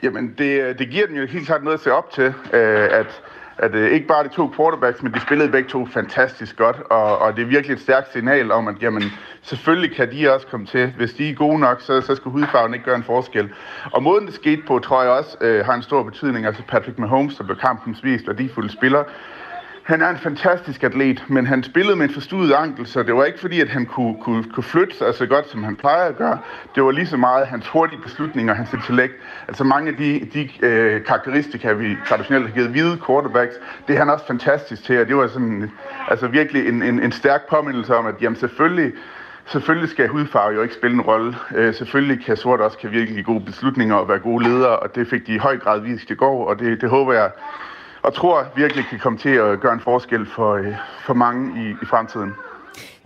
Jamen, 0.03 0.35
det, 0.39 0.61
øh, 0.61 0.79
det 0.79 0.91
giver 0.91 1.07
dem 1.07 1.17
jo 1.17 1.27
helt 1.27 1.47
klart 1.47 1.65
noget 1.65 1.79
at 1.79 1.85
se 1.85 1.93
op 1.93 2.11
til, 2.11 2.35
øh, 2.53 2.89
at 3.01 3.23
at 3.63 3.75
øh, 3.75 3.91
ikke 3.91 4.07
bare 4.07 4.25
de 4.25 4.29
to 4.29 4.53
quarterbacks, 4.57 5.03
men 5.03 5.13
de 5.13 5.21
spillede 5.21 5.51
begge 5.51 5.69
to 5.69 5.87
fantastisk 5.87 6.57
godt, 6.57 6.77
og, 6.91 7.19
og 7.19 7.37
det 7.37 7.43
er 7.43 7.47
virkelig 7.47 7.75
et 7.75 7.81
stærkt 7.81 8.13
signal 8.13 8.53
om, 8.53 8.69
at 8.69 8.75
jamen, 8.83 9.03
selvfølgelig 9.43 9.97
kan 9.97 10.13
de 10.13 10.35
også 10.35 10.47
komme 10.47 10.67
til. 10.67 10.93
Hvis 10.97 11.13
de 11.13 11.31
er 11.31 11.35
gode 11.35 11.59
nok, 11.59 11.81
så, 11.81 12.01
så 12.01 12.15
skal 12.15 12.31
hudfarven 12.31 12.75
ikke 12.75 12.85
gøre 12.85 12.97
en 12.97 13.03
forskel. 13.03 13.51
Og 13.93 14.03
måden 14.03 14.27
det 14.27 14.35
skete 14.35 14.63
på, 14.67 14.79
tror 14.79 15.03
jeg 15.03 15.13
også 15.13 15.37
øh, 15.41 15.65
har 15.65 15.75
en 15.75 15.83
stor 15.83 16.03
betydning. 16.03 16.47
Altså 16.47 16.63
Patrick 16.69 16.99
Mahomes, 16.99 17.37
der 17.37 17.45
blev 17.45 17.57
kampens 17.57 18.05
vist 18.05 18.27
værdifulde 18.27 18.73
spiller, 18.73 19.05
han 19.91 20.03
er 20.03 20.09
en 20.09 20.19
fantastisk 20.19 20.83
atlet, 20.83 21.25
men 21.29 21.47
han 21.47 21.63
spillede 21.63 21.97
med 21.97 22.09
en 22.09 22.15
forstudet 22.15 22.53
ankel, 22.53 22.87
så 22.87 23.03
det 23.03 23.15
var 23.15 23.25
ikke 23.25 23.41
fordi, 23.41 23.61
at 23.61 23.69
han 23.69 23.87
kunne, 23.87 24.17
kunne, 24.21 24.45
kunne 24.45 24.65
flytte 24.65 24.97
sig 24.97 25.15
så 25.15 25.27
godt, 25.27 25.51
som 25.51 25.65
han 25.65 25.77
plejer 25.77 26.05
at 26.09 26.17
gøre. 26.17 26.39
Det 26.75 26.85
var 26.85 26.91
lige 26.91 27.07
så 27.07 27.17
meget 27.17 27.47
hans 27.47 27.69
hurtige 27.69 28.01
beslutninger, 28.03 28.55
hans 28.55 28.73
intellekt. 28.73 29.15
Altså 29.49 29.65
mange 29.65 29.91
af 29.91 29.97
de, 29.97 30.29
de 30.35 30.67
øh, 30.67 31.05
karakteristika, 31.05 31.73
vi 31.73 31.97
traditionelt 32.09 32.47
har 32.47 32.55
givet 32.55 32.71
hvide 32.71 32.99
quarterbacks, 33.07 33.55
det 33.89 33.95
er 33.95 33.99
han 33.99 34.11
også 34.11 34.27
fantastisk 34.27 34.85
til, 34.85 35.01
og 35.01 35.07
det 35.09 35.17
var 35.17 35.27
sådan, 35.27 35.71
altså 36.09 36.27
virkelig 36.27 36.69
en, 36.69 36.83
en, 36.83 37.03
en 37.03 37.13
stærk 37.13 37.49
påmindelse 37.49 37.97
om, 37.97 38.07
at 38.07 38.15
jamen 38.21 38.37
selvfølgelig, 38.37 38.93
Selvfølgelig 39.47 39.91
skal 39.91 40.09
hudfarve 40.09 40.55
jo 40.55 40.63
ikke 40.63 40.75
spille 40.75 40.95
en 40.95 41.01
rolle. 41.01 41.37
Øh, 41.55 41.75
selvfølgelig 41.75 42.25
kan 42.25 42.37
sort 42.37 42.61
også 42.61 42.79
kan 42.79 42.91
virkelig 42.91 43.25
gode 43.25 43.45
beslutninger 43.45 43.95
og 43.95 44.09
være 44.09 44.19
gode 44.19 44.45
ledere, 44.45 44.79
og 44.79 44.95
det 44.95 45.09
fik 45.09 45.27
de 45.27 45.35
i 45.35 45.39
høj 45.39 45.59
grad 45.59 45.81
vist 45.81 46.11
i 46.11 46.15
går, 46.15 46.49
og 46.49 46.59
det, 46.59 46.81
det 46.81 46.91
håber 46.91 47.13
jeg 47.13 47.31
og 48.03 48.15
tror 48.15 48.47
virkelig 48.57 48.85
kan 48.91 48.99
komme 48.99 49.19
til 49.19 49.29
at 49.29 49.61
gøre 49.61 49.73
en 49.73 49.81
forskel 49.81 50.27
for, 50.27 50.55
øh, 50.55 50.75
for 51.07 51.15
mange 51.15 51.65
i, 51.65 51.71
i 51.83 51.85
fremtiden. 51.87 52.35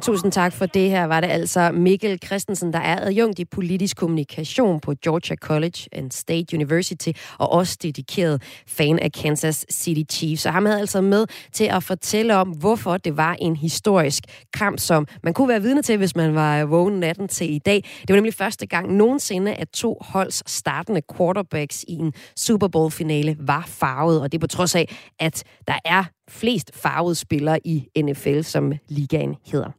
Tusind 0.04 0.32
tak 0.32 0.52
for 0.52 0.66
det. 0.66 0.90
Her 0.90 1.04
var 1.04 1.20
det 1.20 1.28
altså 1.28 1.70
Mikkel 1.72 2.18
Christensen, 2.26 2.72
der 2.72 2.78
er 2.78 3.06
adjunkt 3.06 3.38
i 3.38 3.44
politisk 3.44 3.96
kommunikation 3.96 4.80
på 4.80 4.94
Georgia 5.04 5.36
College 5.36 5.88
and 5.92 6.10
State 6.10 6.56
University, 6.56 7.08
og 7.38 7.52
også 7.52 7.78
dedikeret 7.82 8.42
fan 8.66 8.98
af 8.98 9.12
Kansas 9.12 9.66
City 9.70 10.16
Chiefs. 10.16 10.46
Og 10.46 10.52
ham 10.52 10.66
havde 10.66 10.80
altså 10.80 11.00
med 11.00 11.26
til 11.52 11.64
at 11.64 11.82
fortælle 11.82 12.36
om, 12.36 12.48
hvorfor 12.48 12.96
det 12.96 13.16
var 13.16 13.36
en 13.40 13.56
historisk 13.56 14.24
kamp, 14.52 14.78
som 14.78 15.06
man 15.22 15.34
kunne 15.34 15.48
være 15.48 15.62
vidne 15.62 15.82
til, 15.82 15.96
hvis 15.96 16.16
man 16.16 16.34
var 16.34 16.64
vågen 16.64 17.00
natten 17.00 17.28
til 17.28 17.54
i 17.54 17.58
dag. 17.58 17.84
Det 18.00 18.08
var 18.08 18.14
nemlig 18.14 18.34
første 18.34 18.66
gang 18.66 18.96
nogensinde, 18.96 19.54
at 19.54 19.68
to 19.68 19.98
holds 20.00 20.50
startende 20.50 21.02
quarterbacks 21.16 21.84
i 21.88 21.92
en 21.92 22.12
Super 22.36 22.68
Bowl-finale 22.68 23.36
var 23.40 23.64
farvet, 23.68 24.20
og 24.20 24.32
det 24.32 24.40
på 24.40 24.46
trods 24.46 24.74
af, 24.74 24.96
at 25.20 25.44
der 25.68 25.78
er 25.84 26.04
flest 26.28 26.70
farvede 26.74 27.14
spillere 27.14 27.66
i 27.66 27.88
NFL, 28.02 28.40
som 28.40 28.72
ligaen 28.88 29.36
hedder. 29.46 29.70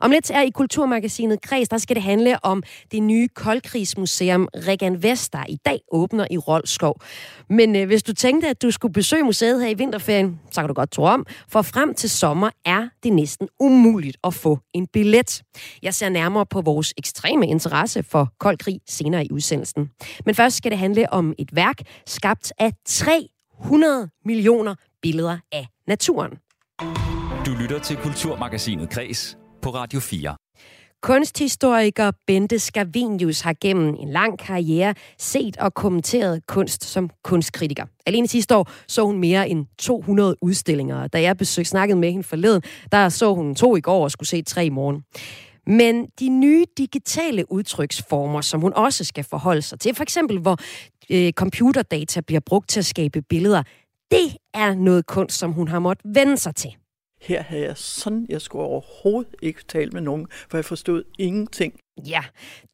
Om 0.00 0.10
lidt 0.10 0.30
er 0.30 0.42
i 0.42 0.50
Kulturmagasinet 0.50 1.42
Kreds, 1.42 1.68
der 1.68 1.78
skal 1.78 1.96
det 1.96 2.02
handle 2.02 2.44
om 2.44 2.62
det 2.92 3.02
nye 3.02 3.28
koldkrigsmuseum 3.28 4.48
Regan 4.54 5.02
Vest, 5.02 5.32
der 5.32 5.44
i 5.48 5.56
dag 5.66 5.80
åbner 5.92 6.26
i 6.30 6.38
Rolskov. 6.38 7.00
Men 7.48 7.76
øh, 7.76 7.86
hvis 7.86 8.02
du 8.02 8.14
tænkte, 8.14 8.48
at 8.48 8.62
du 8.62 8.70
skulle 8.70 8.92
besøge 8.92 9.22
museet 9.22 9.62
her 9.62 9.68
i 9.68 9.74
vinterferien, 9.74 10.40
så 10.50 10.60
kan 10.60 10.68
du 10.68 10.74
godt 10.74 10.90
tro 10.90 11.02
om, 11.02 11.26
for 11.48 11.62
frem 11.62 11.94
til 11.94 12.10
sommer 12.10 12.50
er 12.64 12.88
det 13.02 13.12
næsten 13.12 13.48
umuligt 13.60 14.16
at 14.24 14.34
få 14.34 14.58
en 14.74 14.86
billet. 14.86 15.42
Jeg 15.82 15.94
ser 15.94 16.08
nærmere 16.08 16.46
på 16.46 16.60
vores 16.60 16.94
ekstreme 16.98 17.46
interesse 17.46 18.02
for 18.02 18.32
kold 18.38 18.58
krig 18.58 18.80
senere 18.88 19.24
i 19.24 19.28
udsendelsen. 19.32 19.90
Men 20.26 20.34
først 20.34 20.56
skal 20.56 20.70
det 20.70 20.78
handle 20.78 21.12
om 21.12 21.34
et 21.38 21.56
værk 21.56 21.76
skabt 22.06 22.52
af 22.58 22.72
300 22.86 24.08
millioner 24.24 24.74
billeder 25.02 25.38
af 25.52 25.66
naturen. 25.86 26.30
Du 27.46 27.50
lytter 27.60 27.78
til 27.78 27.96
Kulturmagasinet 27.96 28.90
Kres 28.90 29.36
på 29.62 29.70
Radio 29.70 30.00
4. 30.00 30.36
Kunsthistoriker 31.02 32.12
Bente 32.26 32.58
Scavenius 32.58 33.40
har 33.40 33.54
gennem 33.60 33.94
en 33.94 34.08
lang 34.08 34.38
karriere 34.38 34.94
set 35.18 35.56
og 35.56 35.74
kommenteret 35.74 36.46
kunst 36.46 36.84
som 36.84 37.10
kunstkritiker. 37.24 37.86
Alene 38.06 38.28
sidste 38.28 38.56
år 38.56 38.70
så 38.88 39.06
hun 39.06 39.18
mere 39.18 39.48
end 39.48 39.66
200 39.78 40.36
udstillinger. 40.42 41.06
Da 41.06 41.22
jeg 41.22 41.36
besøgte 41.36 41.70
snakket 41.70 41.98
med 41.98 42.10
hende 42.10 42.24
forleden, 42.24 42.62
der 42.92 43.08
så 43.08 43.34
hun 43.34 43.54
to 43.54 43.76
i 43.76 43.80
går 43.80 44.04
og 44.04 44.10
skulle 44.10 44.28
se 44.28 44.42
tre 44.42 44.66
i 44.66 44.68
morgen. 44.68 45.02
Men 45.66 46.06
de 46.20 46.28
nye 46.28 46.64
digitale 46.78 47.52
udtryksformer, 47.52 48.40
som 48.40 48.60
hun 48.60 48.72
også 48.72 49.04
skal 49.04 49.24
forholde 49.24 49.62
sig 49.62 49.80
til, 49.80 49.94
for 49.94 50.02
eksempel 50.02 50.38
hvor 50.38 50.58
øh, 51.10 51.32
computerdata 51.32 52.20
bliver 52.20 52.40
brugt 52.46 52.68
til 52.68 52.80
at 52.80 52.86
skabe 52.86 53.22
billeder, 53.22 53.62
det 54.10 54.36
er 54.54 54.74
noget 54.74 55.06
kunst, 55.06 55.38
som 55.38 55.52
hun 55.52 55.68
har 55.68 55.78
måttet 55.78 56.14
vende 56.14 56.36
sig 56.36 56.54
til. 56.54 56.76
Her 57.20 57.42
havde 57.42 57.64
jeg 57.64 57.76
sådan, 57.76 58.26
jeg 58.28 58.40
skulle 58.40 58.64
overhovedet 58.64 59.34
ikke 59.42 59.64
tale 59.68 59.90
med 59.90 60.00
nogen, 60.00 60.26
for 60.30 60.56
jeg 60.58 60.64
forstod 60.64 61.04
ingenting. 61.18 61.74
Ja, 62.06 62.20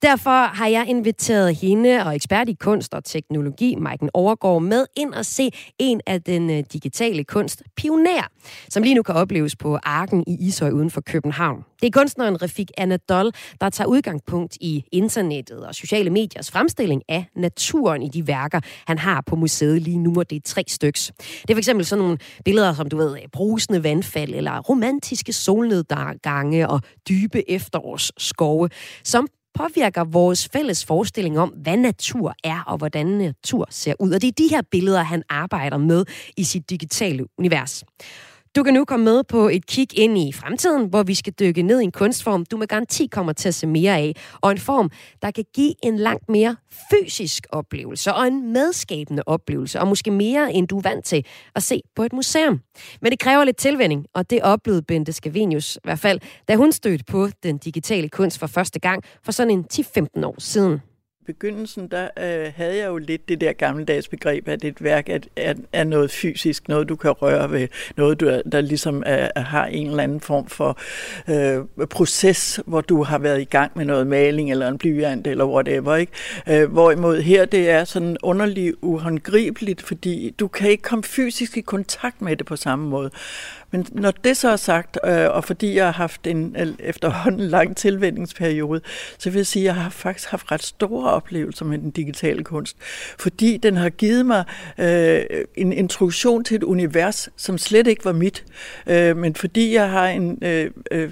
derfor 0.02 0.54
har 0.54 0.66
jeg 0.66 0.88
inviteret 0.88 1.56
hende 1.56 2.04
og 2.06 2.14
ekspert 2.14 2.48
i 2.48 2.52
kunst 2.60 2.94
og 2.94 3.04
teknologi, 3.04 3.74
Maiken 3.74 4.10
Overgaard, 4.14 4.62
med 4.62 4.86
ind 4.96 5.14
og 5.14 5.24
se 5.26 5.50
en 5.78 6.00
af 6.06 6.22
den 6.22 6.50
øh, 6.50 6.64
digitale 6.72 7.24
kunst 7.24 7.62
pioner, 7.76 8.28
som 8.68 8.82
lige 8.82 8.94
nu 8.94 9.02
kan 9.02 9.14
opleves 9.14 9.56
på 9.56 9.78
Arken 9.82 10.24
i 10.26 10.36
Ishøj 10.40 10.70
uden 10.70 10.90
for 10.90 11.00
København. 11.00 11.64
Det 11.80 11.86
er 11.86 11.90
kunstneren 11.90 12.42
Rafik 12.42 12.70
Anadol, 12.78 13.32
der 13.60 13.70
tager 13.70 13.88
udgangspunkt 13.88 14.56
i 14.60 14.84
internettet 14.92 15.66
og 15.66 15.74
sociale 15.74 16.10
mediers 16.10 16.50
fremstilling 16.50 17.02
af 17.08 17.24
naturen 17.36 18.02
i 18.02 18.08
de 18.08 18.26
værker, 18.26 18.60
han 18.86 18.98
har 18.98 19.20
på 19.26 19.36
museet 19.36 19.82
lige 19.82 19.98
nu, 19.98 20.14
og 20.16 20.30
det 20.30 20.36
er 20.36 20.40
tre 20.44 20.64
styks. 20.68 21.12
Det 21.18 21.50
er 21.50 21.54
for 21.54 21.58
eksempel 21.58 21.86
sådan 21.86 22.02
nogle 22.02 22.18
billeder, 22.44 22.74
som 22.74 22.88
du 22.88 22.96
ved, 22.96 23.16
brusende 23.32 23.82
vandfald, 23.82 24.34
eller 24.34 24.60
romantiske 24.60 25.32
solnedgange 25.32 26.68
og 26.68 26.80
dybe 27.08 27.50
efterårsskove, 27.50 28.68
Så 29.04 29.15
påvirker 29.56 30.04
vores 30.04 30.48
fælles 30.52 30.84
forestilling 30.84 31.38
om, 31.38 31.48
hvad 31.48 31.76
natur 31.76 32.34
er 32.44 32.62
og 32.66 32.78
hvordan 32.78 33.06
natur 33.06 33.66
ser 33.70 33.94
ud. 34.00 34.12
Og 34.12 34.22
det 34.22 34.28
er 34.28 34.32
de 34.32 34.48
her 34.50 34.62
billeder, 34.70 35.02
han 35.02 35.22
arbejder 35.28 35.78
med 35.78 36.04
i 36.36 36.44
sit 36.44 36.70
digitale 36.70 37.26
univers. 37.38 37.84
Du 38.56 38.62
kan 38.62 38.74
nu 38.74 38.84
komme 38.84 39.04
med 39.04 39.24
på 39.24 39.48
et 39.48 39.66
kig 39.66 39.98
ind 39.98 40.18
i 40.18 40.32
fremtiden, 40.32 40.86
hvor 40.86 41.02
vi 41.02 41.14
skal 41.14 41.32
dykke 41.32 41.62
ned 41.62 41.80
i 41.80 41.84
en 41.84 41.92
kunstform, 41.92 42.44
du 42.44 42.56
med 42.56 42.66
garanti 42.66 43.06
kommer 43.06 43.32
til 43.32 43.48
at 43.48 43.54
se 43.54 43.66
mere 43.66 43.96
af, 43.96 44.14
og 44.40 44.50
en 44.50 44.58
form, 44.58 44.90
der 45.22 45.30
kan 45.30 45.44
give 45.54 45.74
en 45.82 45.96
langt 45.96 46.28
mere 46.28 46.56
fysisk 46.90 47.46
oplevelse 47.50 48.14
og 48.14 48.26
en 48.26 48.52
medskabende 48.52 49.22
oplevelse, 49.26 49.80
og 49.80 49.88
måske 49.88 50.10
mere, 50.10 50.52
end 50.52 50.68
du 50.68 50.78
er 50.78 50.82
vant 50.82 51.04
til 51.04 51.26
at 51.54 51.62
se 51.62 51.82
på 51.96 52.02
et 52.02 52.12
museum. 52.12 52.60
Men 53.00 53.10
det 53.12 53.18
kræver 53.18 53.44
lidt 53.44 53.56
tilvænding, 53.56 54.06
og 54.14 54.30
det 54.30 54.42
oplevede 54.42 54.82
Bente 54.82 55.12
Scavenius 55.12 55.76
i 55.76 55.80
hvert 55.84 55.98
fald, 55.98 56.20
da 56.48 56.54
hun 56.56 56.72
stødte 56.72 57.04
på 57.04 57.28
den 57.42 57.58
digitale 57.58 58.08
kunst 58.08 58.38
for 58.38 58.46
første 58.46 58.80
gang 58.80 59.02
for 59.24 59.32
sådan 59.32 59.50
en 59.50 59.64
10-15 59.72 60.26
år 60.26 60.34
siden 60.38 60.80
begyndelsen, 61.26 61.88
der 61.88 62.08
øh, 62.18 62.52
havde 62.56 62.76
jeg 62.76 62.86
jo 62.86 62.96
lidt 62.96 63.28
det 63.28 63.40
der 63.40 63.52
gammeldags 63.52 64.08
begreb, 64.08 64.48
at 64.48 64.64
et 64.64 64.84
værk 64.84 65.08
er, 65.08 65.18
er, 65.36 65.54
er 65.72 65.84
noget 65.84 66.10
fysisk, 66.10 66.68
noget 66.68 66.88
du 66.88 66.96
kan 66.96 67.10
røre 67.10 67.50
ved, 67.50 67.68
noget 67.96 68.20
du, 68.20 68.40
der 68.52 68.60
ligesom 68.60 69.02
er, 69.06 69.40
har 69.40 69.66
en 69.66 69.86
eller 69.86 70.02
anden 70.02 70.20
form 70.20 70.46
for 70.48 70.78
øh, 71.28 71.86
proces, 71.86 72.60
hvor 72.66 72.80
du 72.80 73.02
har 73.02 73.18
været 73.18 73.40
i 73.40 73.44
gang 73.44 73.72
med 73.74 73.84
noget 73.84 74.06
maling 74.06 74.50
eller 74.50 74.68
en 74.68 74.78
blyant 74.78 75.26
eller 75.26 75.44
whatever. 75.44 75.96
Ikke? 75.96 76.12
Øh, 76.48 76.72
hvorimod 76.72 77.20
her 77.20 77.44
det 77.44 77.70
er 77.70 77.84
sådan 77.84 78.16
underligt 78.22 78.74
uhåndgribeligt, 78.82 79.82
fordi 79.82 80.34
du 80.40 80.48
kan 80.48 80.70
ikke 80.70 80.82
komme 80.82 81.02
fysisk 81.02 81.56
i 81.56 81.60
kontakt 81.60 82.22
med 82.22 82.36
det 82.36 82.46
på 82.46 82.56
samme 82.56 82.88
måde. 82.88 83.10
Men 83.70 83.86
når 83.92 84.10
det 84.10 84.36
så 84.36 84.48
er 84.48 84.56
sagt, 84.56 84.98
øh, 85.04 85.30
og 85.30 85.44
fordi 85.44 85.74
jeg 85.74 85.84
har 85.84 85.92
haft 85.92 86.26
en 86.26 86.56
efterhånden 86.78 87.48
lang 87.56 87.76
tilvændingsperiode, 87.76 88.80
så 89.18 89.30
vil 89.30 89.36
jeg 89.36 89.46
sige, 89.46 89.62
at 89.62 89.66
jeg 89.66 89.74
har 89.82 89.90
faktisk 89.90 90.28
haft 90.28 90.52
ret 90.52 90.62
store 90.62 91.10
oplevelser 91.10 91.64
med 91.64 91.78
den 91.78 91.90
digitale 91.90 92.44
kunst. 92.44 92.76
Fordi 93.18 93.56
den 93.56 93.76
har 93.76 93.90
givet 93.90 94.26
mig 94.26 94.44
øh, 94.78 95.20
en 95.54 95.72
introduktion 95.72 96.44
til 96.44 96.54
et 96.54 96.62
univers, 96.62 97.28
som 97.36 97.58
slet 97.58 97.86
ikke 97.86 98.04
var 98.04 98.12
mit. 98.12 98.44
Øh, 98.86 99.16
men 99.16 99.34
fordi 99.34 99.74
jeg 99.74 99.90
har 99.90 100.08
en, 100.08 100.38
øh, 100.42 100.70
øh, 100.90 101.10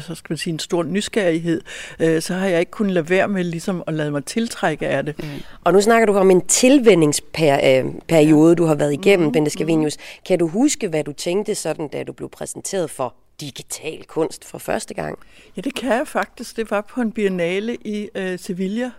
så 0.00 0.14
skal 0.14 0.32
man 0.32 0.38
sige, 0.38 0.52
en 0.52 0.58
stor 0.58 0.82
nysgerrighed, 0.82 1.60
øh, 2.00 2.22
så 2.22 2.34
har 2.34 2.46
jeg 2.46 2.60
ikke 2.60 2.70
kunnet 2.70 2.92
lade 2.92 3.10
være 3.10 3.28
med 3.28 3.44
ligesom 3.44 3.82
at 3.86 3.94
lade 3.94 4.10
mig 4.10 4.24
tiltrække 4.24 4.88
af 4.88 5.04
det. 5.04 5.18
Mm. 5.18 5.24
Og 5.64 5.72
nu 5.72 5.80
snakker 5.80 6.06
du 6.06 6.16
om 6.16 6.30
en 6.30 6.46
tilvændingsperiode, 6.46 8.54
du 8.54 8.64
har 8.64 8.74
været 8.74 8.92
igennem, 8.92 9.26
mm. 9.26 9.32
Bente 9.32 9.50
Scavenius. 9.50 9.96
Kan 10.26 10.38
du 10.38 10.48
huske, 10.48 10.88
hvad 10.88 11.04
du 11.04 11.12
tænkte 11.12 11.54
sådan, 11.60 11.88
da 11.88 12.02
du 12.02 12.12
blev 12.12 12.28
præsenteret 12.28 12.90
for 12.90 13.14
digital 13.40 14.04
kunst 14.04 14.44
for 14.44 14.58
første 14.58 14.94
gang? 14.94 15.18
Ja, 15.56 15.60
det 15.60 15.74
kan 15.74 15.92
jeg 15.92 16.08
faktisk. 16.08 16.56
Det 16.56 16.70
var 16.70 16.80
på 16.80 17.00
en 17.00 17.12
biennale 17.12 17.74
i 17.74 18.08
øh, 18.14 18.38
Sevilla. 18.38 18.90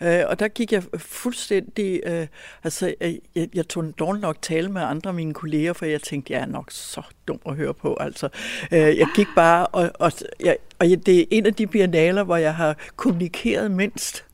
Øh, 0.00 0.22
og 0.26 0.38
der 0.38 0.48
gik 0.48 0.72
jeg 0.72 0.82
fuldstændig, 0.96 2.00
øh, 2.06 2.26
altså 2.64 2.94
øh, 3.00 3.14
jeg, 3.34 3.48
jeg 3.54 3.68
tog 3.68 3.98
dårligt 3.98 4.22
nok 4.22 4.42
tale 4.42 4.68
med 4.68 4.82
andre 4.82 5.08
af 5.08 5.14
mine 5.14 5.34
kolleger, 5.34 5.72
for 5.72 5.86
jeg 5.86 6.02
tænkte, 6.02 6.32
jeg 6.32 6.42
er 6.42 6.46
nok 6.46 6.70
så 6.70 7.02
dum 7.28 7.40
at 7.46 7.56
høre 7.56 7.74
på. 7.74 7.96
Altså, 8.00 8.28
øh, 8.72 8.78
jeg 8.78 9.06
gik 9.16 9.26
bare, 9.36 9.66
og, 9.66 9.90
og, 9.94 10.12
jeg, 10.40 10.56
og 10.78 10.86
det 10.86 11.20
er 11.20 11.24
en 11.30 11.46
af 11.46 11.54
de 11.54 11.66
biennaler, 11.66 12.22
hvor 12.22 12.36
jeg 12.36 12.54
har 12.54 12.76
kommunikeret 12.96 13.70
mindst 13.70 14.24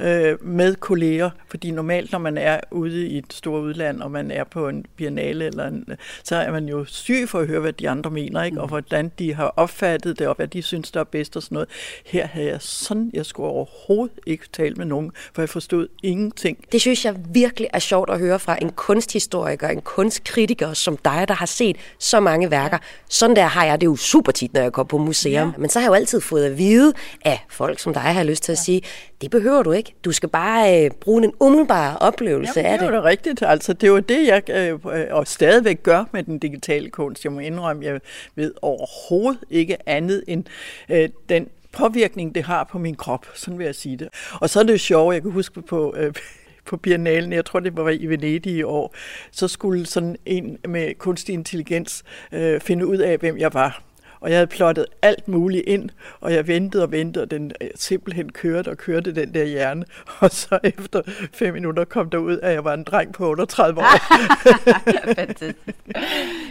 øh, 0.00 0.44
med 0.44 0.74
kolleger, 0.74 1.30
fordi 1.48 1.70
normalt, 1.70 2.12
når 2.12 2.18
man 2.18 2.38
er 2.38 2.60
ude 2.70 3.06
i 3.06 3.18
et 3.18 3.32
stort 3.32 3.62
udland, 3.62 4.02
og 4.02 4.10
man 4.10 4.30
er 4.30 4.44
på 4.44 4.68
en 4.68 4.84
biennale, 4.96 5.46
eller 5.46 5.66
en, 5.66 5.84
så 6.24 6.36
er 6.36 6.52
man 6.52 6.68
jo 6.68 6.84
syg 6.84 7.24
for 7.28 7.38
at 7.38 7.46
høre, 7.46 7.60
hvad 7.60 7.72
de 7.72 7.88
andre 7.88 8.10
mener, 8.10 8.42
ikke? 8.42 8.60
og 8.60 8.66
mm. 8.66 8.68
hvordan 8.68 9.12
de 9.18 9.34
har 9.34 9.54
opfattet 9.56 10.18
det, 10.18 10.26
og 10.26 10.34
hvad 10.34 10.48
de 10.48 10.62
synes, 10.62 10.90
der 10.90 11.00
er 11.00 11.04
bedst 11.04 11.36
og 11.36 11.42
sådan 11.42 11.54
noget. 11.54 11.68
Her 12.06 12.26
havde 12.26 12.46
jeg 12.46 12.60
sådan, 12.60 13.10
jeg 13.14 13.26
skulle 13.26 13.48
overhovedet 13.48 14.18
ikke 14.26 14.44
tale 14.52 14.74
med 14.74 14.84
nogen, 14.84 15.12
for 15.34 15.42
jeg 15.42 15.48
forstod 15.48 15.88
ingenting. 16.02 16.58
Det 16.72 16.80
synes 16.80 17.04
jeg 17.04 17.16
virkelig 17.30 17.68
er 17.72 17.78
sjovt 17.78 18.10
at 18.10 18.18
høre 18.18 18.38
fra 18.38 18.56
en 18.62 18.70
kunsthistoriker, 18.70 19.68
en 19.68 19.80
kunstkritiker 19.80 20.72
som 20.72 20.96
dig, 20.96 21.24
der 21.28 21.34
har 21.34 21.46
set 21.46 21.76
så 21.98 22.20
mange 22.20 22.50
værker. 22.50 22.78
Sådan 23.08 23.36
der 23.36 23.46
har 23.46 23.64
jeg 23.64 23.80
det 23.80 23.86
jo 23.86 23.96
super 23.96 24.32
tit, 24.32 24.54
når 24.54 24.60
jeg 24.60 24.72
går 24.72 24.82
på 24.82 24.98
museum. 24.98 25.48
Ja. 25.48 25.54
Men 25.58 25.70
så 25.70 25.78
har 25.78 25.84
jeg 25.84 25.88
jo 25.88 25.94
altid 25.94 26.20
fået 26.20 26.44
at 26.44 26.58
vide 26.58 26.92
af 27.24 27.44
folk 27.48 27.78
som 27.78 27.94
dig, 27.94 28.02
har 28.02 28.22
lyst 28.22 28.42
til 28.42 28.52
at 28.52 28.58
sige, 28.58 28.82
det 29.20 29.30
behøver 29.30 29.62
du 29.62 29.72
ikke. 29.72 29.89
Du 30.04 30.12
skal 30.12 30.28
bare 30.28 30.84
øh, 30.84 30.90
bruge 30.90 31.24
en 31.24 31.32
umiddelbar 31.40 31.96
oplevelse 31.96 32.52
Jamen, 32.56 32.72
af 32.72 32.78
det. 32.78 32.88
det 32.88 32.94
er 32.94 32.98
jo 32.98 33.04
rigtigt. 33.04 33.42
Altså, 33.42 33.72
det 33.72 33.86
er 33.86 33.90
jo 33.90 33.98
det, 33.98 34.26
jeg 34.26 34.50
øh, 34.50 34.78
og 35.10 35.26
stadigvæk 35.26 35.82
gør 35.82 36.04
med 36.12 36.22
den 36.22 36.38
digitale 36.38 36.90
kunst. 36.90 37.24
Jeg 37.24 37.32
må 37.32 37.40
indrømme, 37.40 37.84
jeg 37.84 38.00
ved 38.34 38.54
overhovedet 38.62 39.40
ikke 39.50 39.88
andet 39.88 40.24
end 40.26 40.44
øh, 40.88 41.08
den 41.28 41.48
påvirkning, 41.72 42.34
det 42.34 42.42
har 42.42 42.64
på 42.64 42.78
min 42.78 42.94
krop. 42.94 43.26
Sådan 43.34 43.58
vil 43.58 43.64
jeg 43.64 43.74
sige 43.74 43.96
det. 43.96 44.08
Og 44.32 44.50
så 44.50 44.60
er 44.60 44.64
det 44.64 44.72
jo 44.72 44.78
sjovt, 44.78 45.14
jeg 45.14 45.22
kan 45.22 45.30
huske 45.30 45.62
på... 45.62 45.94
Øh, 45.96 46.12
på 46.66 46.76
biennalen, 46.76 47.32
jeg 47.32 47.44
tror 47.44 47.60
det 47.60 47.76
var 47.76 47.90
i 47.90 48.06
Venedig 48.06 48.52
i 48.52 48.62
år, 48.62 48.94
så 49.30 49.48
skulle 49.48 49.86
sådan 49.86 50.16
en 50.26 50.58
med 50.68 50.94
kunstig 50.94 51.32
intelligens 51.32 52.04
øh, 52.32 52.60
finde 52.60 52.86
ud 52.86 52.96
af, 52.96 53.18
hvem 53.18 53.38
jeg 53.38 53.54
var. 53.54 53.82
Og 54.20 54.30
jeg 54.30 54.36
havde 54.36 54.46
plottet 54.46 54.86
alt 55.02 55.28
muligt 55.28 55.64
ind, 55.66 55.90
og 56.20 56.32
jeg 56.32 56.48
ventede 56.48 56.82
og 56.82 56.92
ventede, 56.92 57.22
og 57.22 57.30
den 57.30 57.52
øh, 57.60 57.68
simpelthen 57.74 58.32
kørte 58.32 58.68
og 58.68 58.76
kørte 58.76 59.14
den 59.14 59.34
der 59.34 59.44
hjerne. 59.44 59.84
Og 60.20 60.30
så 60.30 60.58
efter 60.64 61.02
fem 61.32 61.54
minutter 61.54 61.84
kom 61.84 62.10
der 62.10 62.18
ud, 62.18 62.38
at 62.42 62.52
jeg 62.52 62.64
var 62.64 62.74
en 62.74 62.84
dreng 62.84 63.12
på 63.12 63.30
38 63.30 63.80
år. 63.80 63.84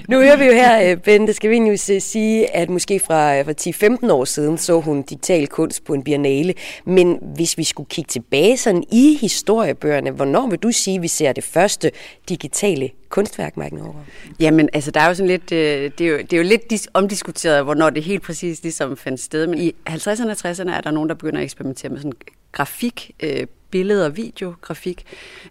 nu 0.11 0.17
hører 0.17 0.37
vi 0.37 0.45
jo 0.45 0.51
her, 0.51 0.91
øh, 0.91 0.97
Bente 0.97 1.33
Scavenius 1.33 1.89
øh, 1.89 2.01
sige, 2.01 2.55
at 2.55 2.69
måske 2.69 2.99
fra, 2.99 3.41
fra 3.41 3.53
10-15 4.07 4.11
år 4.11 4.25
siden 4.25 4.57
så 4.57 4.79
hun 4.79 5.01
digital 5.01 5.47
kunst 5.47 5.85
på 5.85 5.93
en 5.93 6.03
biennale. 6.03 6.53
Men 6.85 7.19
hvis 7.35 7.57
vi 7.57 7.63
skulle 7.63 7.89
kigge 7.89 8.07
tilbage 8.07 8.57
sådan 8.57 8.83
i 8.91 9.17
historiebøgerne, 9.21 10.11
hvornår 10.11 10.47
vil 10.47 10.59
du 10.59 10.71
sige, 10.71 10.95
at 10.95 11.01
vi 11.01 11.07
ser 11.07 11.33
det 11.33 11.43
første 11.43 11.91
digitale 12.29 12.89
kunstværk, 13.09 13.57
Maiken 13.57 13.81
Over? 13.81 13.93
Jamen, 14.39 14.69
altså, 14.73 14.91
der 14.91 14.99
er 14.99 15.07
jo 15.07 15.13
sådan 15.13 15.27
lidt, 15.27 15.51
øh, 15.51 15.91
det, 15.97 16.01
er 16.01 16.11
jo, 16.11 16.17
det 16.17 16.33
er 16.33 16.37
jo 16.37 16.43
lidt 16.43 16.73
dis- 16.73 16.87
omdiskuteret, 16.93 17.58
hvornår 17.63 17.89
det 17.89 18.03
helt 18.03 18.21
præcis 18.21 18.63
ligesom 18.63 18.97
fandt 18.97 19.19
sted. 19.19 19.47
Men 19.47 19.59
i 19.59 19.75
50'erne 19.89 20.29
og 20.29 20.51
60'erne 20.51 20.71
er 20.71 20.81
der 20.81 20.91
nogen, 20.91 21.09
der 21.09 21.15
begynder 21.15 21.39
at 21.39 21.43
eksperimentere 21.43 21.89
med 21.89 21.97
sådan 21.99 22.13
grafik, 22.51 23.11
øh, 23.23 23.47
billeder 23.71 24.05
og 24.05 24.17
videografik. 24.17 25.03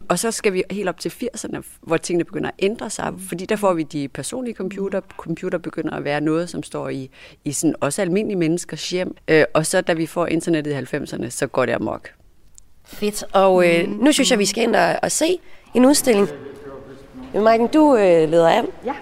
Og 0.09 0.19
så 0.19 0.31
skal 0.31 0.53
vi 0.53 0.63
helt 0.71 0.89
op 0.89 1.01
til 1.01 1.09
80'erne, 1.09 1.63
hvor 1.81 1.97
tingene 1.97 2.25
begynder 2.25 2.49
at 2.49 2.55
ændre 2.59 2.91
sig, 2.91 3.15
fordi 3.29 3.47
der 3.47 3.57
får 3.57 3.75
vi 3.75 3.83
de 3.83 4.09
personlige 4.09 4.55
computer. 4.55 5.01
Computer 5.17 5.59
begynder 5.59 5.91
at 5.91 6.05
være 6.05 6.21
noget, 6.21 6.51
som 6.51 6.63
står 6.63 6.89
i, 6.89 7.11
i 7.45 7.53
sådan 7.53 7.75
også 7.81 8.03
almindelige 8.03 8.39
menneskers 8.39 8.91
hjem. 8.91 9.17
Øh, 9.29 9.45
og 9.55 9.67
så 9.67 9.81
da 9.81 9.93
vi 9.93 10.07
får 10.07 10.27
internettet 10.27 10.73
i 10.73 10.97
90'erne, 10.97 11.31
så 11.31 11.47
går 11.47 11.67
det 11.67 11.73
amok. 11.73 12.11
Fedt. 12.85 13.25
Og 13.33 13.69
øh, 13.69 13.89
nu 13.89 14.13
synes 14.13 14.31
jeg, 14.31 14.39
vi 14.39 14.47
skal 14.47 14.63
ind 14.63 14.77
og, 14.77 14.97
og 15.03 15.13
se 15.13 15.39
en 15.75 15.85
udstilling. 15.85 16.29
Maiken, 17.35 17.69
du 17.69 17.97
øh, 17.97 18.31
leder 18.31 18.49
an. 18.49 18.67
Ja. 18.85 18.95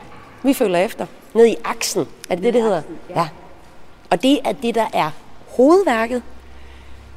Vi 0.44 0.52
følger 0.52 0.78
efter. 0.78 1.06
Ned 1.36 1.46
i 1.46 1.56
aksen. 1.64 2.06
Er 2.30 2.34
det 2.34 2.44
det, 2.44 2.54
det 2.54 2.62
hedder? 2.62 2.82
Ja. 3.10 3.20
ja. 3.20 3.28
Og 4.10 4.22
det 4.22 4.38
er 4.44 4.52
det, 4.52 4.74
der 4.74 4.86
er 4.92 5.10
hovedværket? 5.56 6.22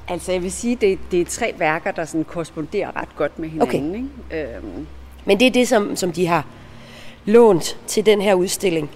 Altså, 0.07 0.31
jeg 0.31 0.43
vil 0.43 0.51
sige, 0.51 0.75
det, 0.75 0.99
det 1.11 1.21
er 1.21 1.25
tre 1.25 1.53
værker, 1.57 1.91
der 1.91 2.05
sådan 2.05 2.23
korresponderer 2.23 2.95
ret 2.95 3.15
godt 3.15 3.39
med 3.39 3.49
hinanden. 3.49 4.09
Okay. 4.29 4.35
Ikke? 4.35 4.55
Øhm. 4.57 4.87
Men 5.25 5.39
det 5.39 5.47
er 5.47 5.51
det, 5.51 5.67
som, 5.67 5.95
som 5.95 6.11
de 6.11 6.27
har 6.27 6.45
lånt 7.25 7.77
til 7.87 8.05
den 8.05 8.21
her 8.21 8.33
udstilling, 8.33 8.89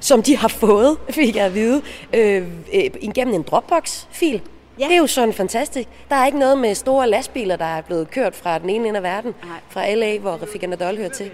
som 0.00 0.22
de 0.22 0.36
har 0.36 0.48
fået, 0.48 0.96
fik 1.10 1.36
jeg 1.36 1.44
at 1.44 1.54
vide, 1.54 1.82
øh, 2.14 2.42
øh, 2.74 2.90
igennem 3.00 3.34
en 3.34 3.42
Dropbox-fil. 3.42 4.40
Ja. 4.78 4.84
Det 4.84 4.92
er 4.92 4.98
jo 4.98 5.06
sådan 5.06 5.34
fantastisk. 5.34 5.88
Der 6.08 6.16
er 6.16 6.26
ikke 6.26 6.38
noget 6.38 6.58
med 6.58 6.74
store 6.74 7.08
lastbiler, 7.08 7.56
der 7.56 7.64
er 7.64 7.80
blevet 7.80 8.10
kørt 8.10 8.34
fra 8.34 8.58
den 8.58 8.70
ene 8.70 8.88
ende 8.88 8.96
af 8.96 9.02
verden, 9.02 9.34
Nej. 9.44 9.58
fra 9.68 9.94
LA, 9.94 10.18
hvor 10.18 10.30
Rafika 10.30 10.66
Nadal 10.66 10.96
hører 10.96 11.08
til. 11.08 11.30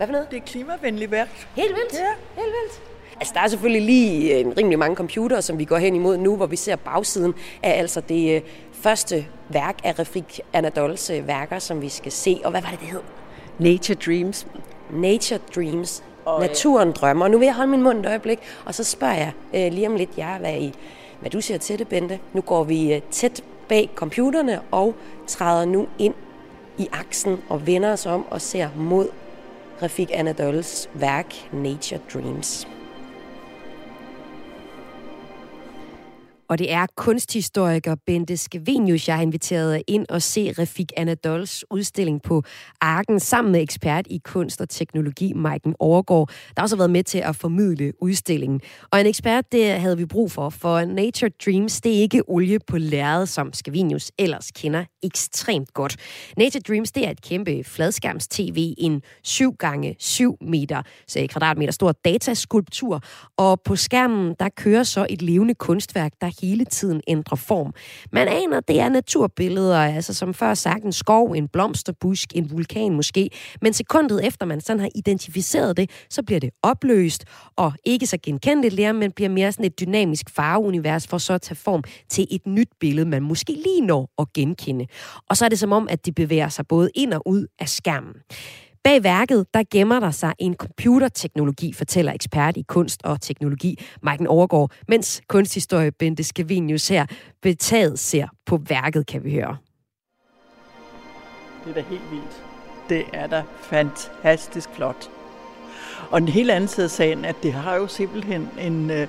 Hvad 0.00 0.06
for 0.06 0.12
noget? 0.12 0.30
Det 0.30 0.36
er 0.36 0.40
klimavenligt 0.40 1.10
værk. 1.10 1.28
Helt 1.56 1.74
vildt. 1.74 1.92
Ja. 1.92 2.42
Helt 2.42 2.54
vildt. 2.62 2.80
Altså, 3.16 3.34
der 3.34 3.40
er 3.40 3.48
selvfølgelig 3.48 3.82
lige 3.82 4.40
en 4.40 4.58
rimelig 4.58 4.78
mange 4.78 4.96
computere, 4.96 5.42
som 5.42 5.58
vi 5.58 5.64
går 5.64 5.76
hen 5.76 5.94
imod 5.94 6.16
nu, 6.16 6.36
hvor 6.36 6.46
vi 6.46 6.56
ser 6.56 6.76
bagsiden 6.76 7.34
af 7.62 7.78
altså 7.78 8.00
det 8.00 8.36
øh, 8.36 8.42
første 8.72 9.26
værk 9.48 9.78
af 9.84 9.98
Rafik 9.98 10.40
Anadols 10.52 11.10
øh, 11.10 11.26
værker, 11.26 11.58
som 11.58 11.82
vi 11.82 11.88
skal 11.88 12.12
se. 12.12 12.40
Og 12.44 12.50
hvad 12.50 12.62
var 12.62 12.70
det, 12.70 12.80
det 12.80 12.88
hed? 12.88 13.00
Nature 13.58 13.98
Dreams. 14.06 14.46
Nature 14.90 15.40
Dreams. 15.54 16.04
Og, 16.24 16.40
Naturen 16.40 16.92
drømmer. 16.92 17.24
Og 17.24 17.30
nu 17.30 17.38
vil 17.38 17.46
jeg 17.46 17.54
holde 17.54 17.70
min 17.70 17.82
mund 17.82 17.98
et 17.98 18.06
øjeblik, 18.06 18.38
og 18.64 18.74
så 18.74 18.84
spørger 18.84 19.14
jeg 19.14 19.32
øh, 19.54 19.72
lige 19.72 19.86
om 19.86 19.96
lidt 19.96 20.10
jer, 20.18 20.38
hvad, 20.38 20.54
I, 20.54 20.72
hvad 21.20 21.30
du 21.30 21.40
siger 21.40 21.58
til 21.58 21.78
det, 21.78 21.88
Bente. 21.88 22.18
Nu 22.32 22.40
går 22.40 22.64
vi 22.64 22.94
øh, 22.94 23.02
tæt 23.10 23.44
bag 23.68 23.90
computerne 23.94 24.60
og 24.70 24.94
træder 25.26 25.64
nu 25.64 25.86
ind 25.98 26.14
i 26.78 26.88
aksen 26.92 27.38
og 27.48 27.66
vender 27.66 27.92
os 27.92 28.06
om 28.06 28.24
og 28.30 28.40
ser 28.40 28.68
mod 28.76 29.08
Rafik 29.82 30.10
Anadols 30.12 30.88
værk 30.94 31.34
Nature 31.52 32.00
Dreams. 32.12 32.66
Og 36.50 36.58
det 36.58 36.72
er 36.72 36.86
kunsthistoriker 36.96 37.94
Bente 38.06 38.36
Skevenius, 38.36 39.08
jeg 39.08 39.16
har 39.16 39.22
inviteret 39.22 39.82
ind 39.86 40.06
og 40.08 40.22
se 40.22 40.52
Refik 40.58 40.92
Anadols 40.96 41.64
udstilling 41.70 42.22
på 42.22 42.42
Arken 42.80 43.20
sammen 43.20 43.52
med 43.52 43.62
ekspert 43.62 44.06
i 44.10 44.20
kunst 44.24 44.60
og 44.60 44.68
teknologi, 44.68 45.32
Maiken 45.32 45.74
Overgaard, 45.78 46.30
der 46.56 46.62
også 46.62 46.76
har 46.76 46.78
været 46.78 46.90
med 46.90 47.04
til 47.04 47.18
at 47.18 47.36
formidle 47.36 47.92
udstillingen. 48.02 48.60
Og 48.90 49.00
en 49.00 49.06
ekspert, 49.06 49.52
det 49.52 49.80
havde 49.80 49.96
vi 49.96 50.06
brug 50.06 50.32
for, 50.32 50.50
for 50.50 50.84
Nature 50.84 51.30
Dreams, 51.44 51.80
det 51.80 51.96
er 51.96 52.00
ikke 52.00 52.22
olie 52.28 52.58
på 52.66 52.78
lærred, 52.78 53.26
som 53.26 53.52
Skevenius 53.52 54.12
ellers 54.18 54.50
kender 54.50 54.84
ekstremt 55.02 55.74
godt. 55.74 55.96
Nature 56.36 56.62
Dreams, 56.68 56.92
det 56.92 57.06
er 57.06 57.10
et 57.10 57.22
kæmpe 57.22 57.64
fladskærms-tv, 57.64 58.74
en 58.78 59.02
7 59.24 59.54
gange 59.58 59.96
7 59.98 60.36
meter, 60.40 60.82
så 61.08 61.26
kvadratmeter 61.30 61.72
stor 61.72 61.92
dataskulptur, 61.92 63.02
og 63.36 63.60
på 63.64 63.76
skærmen, 63.76 64.34
der 64.40 64.48
kører 64.48 64.82
så 64.82 65.06
et 65.10 65.22
levende 65.22 65.54
kunstværk, 65.54 66.12
der 66.20 66.30
hele 66.40 66.64
tiden 66.64 67.00
ændrer 67.08 67.36
form. 67.36 67.74
Man 68.12 68.28
aner, 68.28 68.60
det 68.60 68.80
er 68.80 68.88
naturbilleder, 68.88 69.78
altså 69.78 70.14
som 70.14 70.34
før 70.34 70.54
sagt 70.54 70.84
en 70.84 70.92
skov, 70.92 71.30
en 71.32 71.48
blomsterbusk, 71.48 72.28
en 72.34 72.50
vulkan 72.50 72.92
måske, 72.92 73.30
men 73.62 73.72
sekundet 73.72 74.26
efter 74.26 74.46
man 74.46 74.60
sådan 74.60 74.80
har 74.80 74.88
identificeret 74.94 75.76
det, 75.76 75.90
så 76.10 76.22
bliver 76.22 76.40
det 76.40 76.50
opløst, 76.62 77.24
og 77.56 77.72
ikke 77.84 78.06
så 78.06 78.18
genkendeligt 78.22 78.74
lærer, 78.74 78.92
men 78.92 79.12
bliver 79.12 79.28
mere 79.28 79.52
sådan 79.52 79.66
et 79.66 79.80
dynamisk 79.80 80.30
farveunivers 80.30 81.06
for 81.06 81.18
så 81.18 81.32
at 81.32 81.42
tage 81.42 81.56
form 81.56 81.82
til 82.08 82.26
et 82.30 82.46
nyt 82.46 82.68
billede, 82.80 83.06
man 83.06 83.22
måske 83.22 83.52
lige 83.52 83.80
når 83.80 84.10
at 84.18 84.32
genkende. 84.32 84.86
Og 85.28 85.36
så 85.36 85.44
er 85.44 85.48
det 85.48 85.58
som 85.58 85.72
om, 85.72 85.88
at 85.90 86.06
de 86.06 86.12
bevæger 86.12 86.48
sig 86.48 86.66
både 86.66 86.90
ind 86.94 87.12
og 87.14 87.22
ud 87.26 87.46
af 87.58 87.68
skærmen. 87.68 88.14
Bag 88.84 89.04
værket, 89.04 89.46
der 89.54 89.62
gemmer 89.70 90.00
der 90.00 90.10
sig 90.10 90.34
en 90.38 90.54
computerteknologi, 90.54 91.72
fortæller 91.72 92.12
ekspert 92.12 92.56
i 92.56 92.62
kunst 92.62 93.00
og 93.04 93.20
teknologi, 93.20 93.78
Marken 94.02 94.26
Overgaard, 94.26 94.72
mens 94.88 95.22
kunsthistorie 95.28 95.92
Bente 95.92 96.24
Skavinius 96.24 96.88
her 96.88 97.06
betaget 97.42 97.98
ser 97.98 98.28
på 98.46 98.60
værket, 98.68 99.06
kan 99.06 99.24
vi 99.24 99.32
høre. 99.32 99.56
Det 101.64 101.70
er 101.70 101.74
da 101.74 101.80
helt 101.80 102.10
vildt. 102.10 102.42
Det 102.88 103.04
er 103.12 103.26
da 103.26 103.42
fantastisk 103.62 104.70
flot. 104.74 105.10
Og 106.10 106.18
en 106.18 106.28
helt 106.28 106.50
anden 106.50 106.68
side 106.68 106.84
af 106.84 106.90
sagen, 106.90 107.24
at 107.24 107.36
det 107.42 107.52
har 107.52 107.76
jo 107.76 107.86
simpelthen 107.86 108.48
en, 108.60 108.90
øh, 108.90 109.08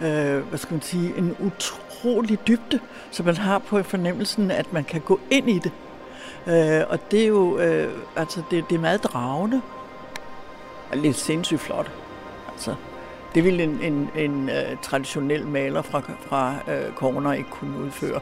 øh 0.00 0.48
hvad 0.48 0.58
skal 0.58 0.72
man 0.72 0.82
sige, 0.82 1.16
en 1.18 1.36
utrolig 1.40 2.38
dybde, 2.46 2.80
så 3.10 3.22
man 3.22 3.36
har 3.36 3.58
på 3.58 3.82
fornemmelsen, 3.82 4.50
at 4.50 4.72
man 4.72 4.84
kan 4.84 5.00
gå 5.00 5.20
ind 5.30 5.50
i 5.50 5.58
det. 5.58 5.72
Øh, 6.46 6.82
og 6.88 7.10
det 7.10 7.22
er 7.22 7.26
jo 7.26 7.58
øh, 7.58 7.92
altså 8.16 8.42
det, 8.50 8.64
det 8.70 8.76
er 8.76 8.80
meget 8.80 9.04
dragende 9.04 9.60
og 10.90 10.96
lidt 10.96 11.16
sindssygt 11.16 11.60
flot. 11.60 11.90
Altså, 12.52 12.74
det 13.34 13.44
ville 13.44 13.62
en, 13.62 13.80
en, 13.82 14.10
en 14.16 14.42
uh, 14.42 14.78
traditionel 14.82 15.46
maler 15.46 15.82
fra, 15.82 16.02
fra 16.28 16.54
uh, 16.66 16.94
Corner 16.94 17.32
ikke 17.32 17.50
kunne 17.50 17.78
udføre. 17.78 18.20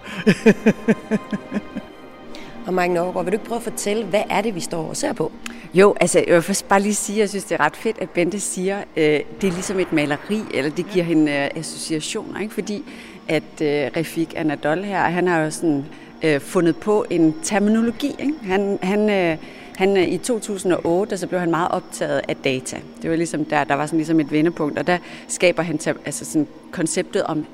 og 2.66 2.74
Mike 2.74 2.94
Norgård, 2.94 3.24
vil 3.24 3.32
du 3.32 3.34
ikke 3.34 3.44
prøve 3.44 3.56
at 3.56 3.62
fortælle, 3.62 4.04
hvad 4.04 4.22
er 4.30 4.40
det, 4.40 4.54
vi 4.54 4.60
står 4.60 4.88
og 4.88 4.96
ser 4.96 5.12
på? 5.12 5.32
Jo, 5.74 5.94
altså 6.00 6.24
jeg 6.26 6.34
vil 6.34 6.42
først 6.42 6.68
bare 6.68 6.80
lige 6.80 6.94
sige, 6.94 7.16
at 7.16 7.20
jeg 7.20 7.28
synes, 7.28 7.44
det 7.44 7.54
er 7.60 7.64
ret 7.64 7.76
fedt, 7.76 7.98
at 7.98 8.10
Bente 8.10 8.40
siger, 8.40 8.78
øh, 8.96 9.20
det 9.40 9.48
er 9.48 9.52
ligesom 9.52 9.78
et 9.78 9.92
maleri, 9.92 10.42
eller 10.54 10.70
det 10.70 10.86
giver 10.90 11.04
hende 11.04 11.32
øh, 11.32 11.48
associationer, 11.54 12.40
ikke? 12.40 12.54
fordi 12.54 12.84
at 13.28 13.62
øh, 13.62 13.90
Refik 13.96 14.34
Anadol 14.36 14.84
her, 14.84 15.00
han 15.00 15.26
har 15.26 15.40
jo 15.40 15.50
sådan 15.50 15.84
øh, 16.22 16.40
fundet 16.40 16.76
på 16.76 17.04
en 17.10 17.34
terminologi. 17.42 18.14
Ikke? 18.18 18.34
Han, 18.42 18.78
han, 18.82 19.10
øh, 19.10 19.38
han, 19.76 19.96
øh, 19.96 20.08
I 20.08 20.18
2008 20.18 21.18
så 21.18 21.26
blev 21.26 21.40
han 21.40 21.50
meget 21.50 21.68
optaget 21.70 22.20
af 22.28 22.36
data. 22.36 22.76
Det 23.02 23.10
var 23.10 23.16
ligesom 23.16 23.44
der, 23.44 23.64
der 23.64 23.74
var 23.74 23.86
sådan 23.86 23.98
ligesom 23.98 24.20
et 24.20 24.32
vendepunkt, 24.32 24.78
og 24.78 24.86
der 24.86 24.98
skaber 25.28 25.62
han 25.62 25.80
altså 26.04 26.24
sådan 26.24 26.48
konceptet 26.70 27.22
om 27.22 27.46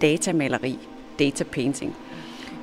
datamaleri, 0.00 0.78
data 1.18 1.44
painting. 1.44 1.96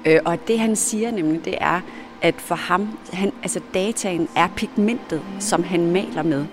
Øh, 0.06 0.20
og 0.26 0.38
det 0.48 0.60
han 0.60 0.76
siger 0.76 1.12
nemlig, 1.12 1.46
det 1.46 1.56
er, 1.62 1.82
at 2.22 2.36
for 2.38 2.56
ham, 2.56 2.98
han, 3.14 3.32
altså 3.44 3.60
dataen 3.74 4.28
er 4.36 4.48
pigmentet, 4.56 5.22
som 5.40 5.64
han 5.64 5.92
maler 5.92 6.24
med. 6.24 6.46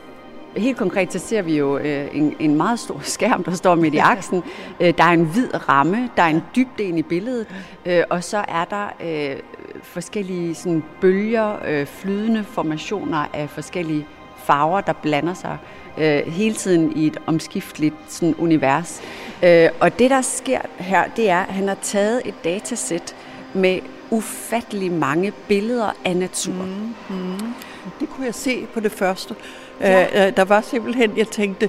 Helt 0.56 0.76
konkret 0.76 1.12
så 1.12 1.18
ser 1.18 1.42
vi 1.42 1.58
jo 1.58 1.78
øh, 1.78 2.08
en, 2.12 2.36
en 2.40 2.56
meget 2.56 2.78
stor 2.78 3.00
skærm, 3.16 3.44
der 3.44 3.52
står 3.52 3.74
midt 3.74 3.94
i 3.94 3.98
aksen. 3.98 4.42
Øh, 4.80 4.94
der 4.98 5.04
er 5.04 5.10
en 5.10 5.24
hvid 5.24 5.68
ramme, 5.68 6.10
der 6.16 6.22
er 6.22 6.28
en 6.28 6.42
dybde 6.56 6.82
ind 6.82 6.98
i 6.98 7.02
billedet, 7.02 7.46
øh, 7.86 8.02
og 8.10 8.24
så 8.24 8.44
er 8.48 8.64
der 8.64 8.86
øh, 9.00 9.36
forskellige 9.82 10.54
sådan, 10.54 10.84
bølger, 11.00 11.56
øh, 11.66 11.86
flydende 11.86 12.44
formationer 12.44 13.26
af 13.32 13.50
forskellige 13.50 14.06
farver, 14.36 14.80
der 14.80 14.92
blander 14.92 15.34
sig 15.34 15.58
øh, 15.98 16.32
hele 16.32 16.54
tiden 16.54 16.96
i 16.96 17.06
et 17.06 17.18
omskifteligt 17.26 17.94
sådan, 18.08 18.34
univers. 18.38 19.02
Øh, 19.42 19.68
og 19.80 19.98
det, 19.98 20.10
der 20.10 20.20
sker 20.20 20.60
her, 20.78 21.04
det 21.16 21.30
er, 21.30 21.40
at 21.40 21.54
han 21.54 21.68
har 21.68 21.78
taget 21.82 22.22
et 22.24 22.34
datasæt 22.44 23.16
med 23.54 23.80
ufattelig 24.10 24.92
mange 24.92 25.32
billeder 25.48 25.90
af 26.04 26.16
natur. 26.16 26.52
Mm, 26.52 26.94
mm. 27.16 27.54
Det 28.00 28.08
kunne 28.08 28.26
jeg 28.26 28.34
se 28.34 28.66
på 28.74 28.80
det 28.80 28.92
første. 28.92 29.34
Ja. 29.82 30.26
Øh, 30.26 30.36
der 30.36 30.44
var 30.44 30.60
simpelthen, 30.60 31.12
jeg 31.16 31.28
tænkte, 31.28 31.68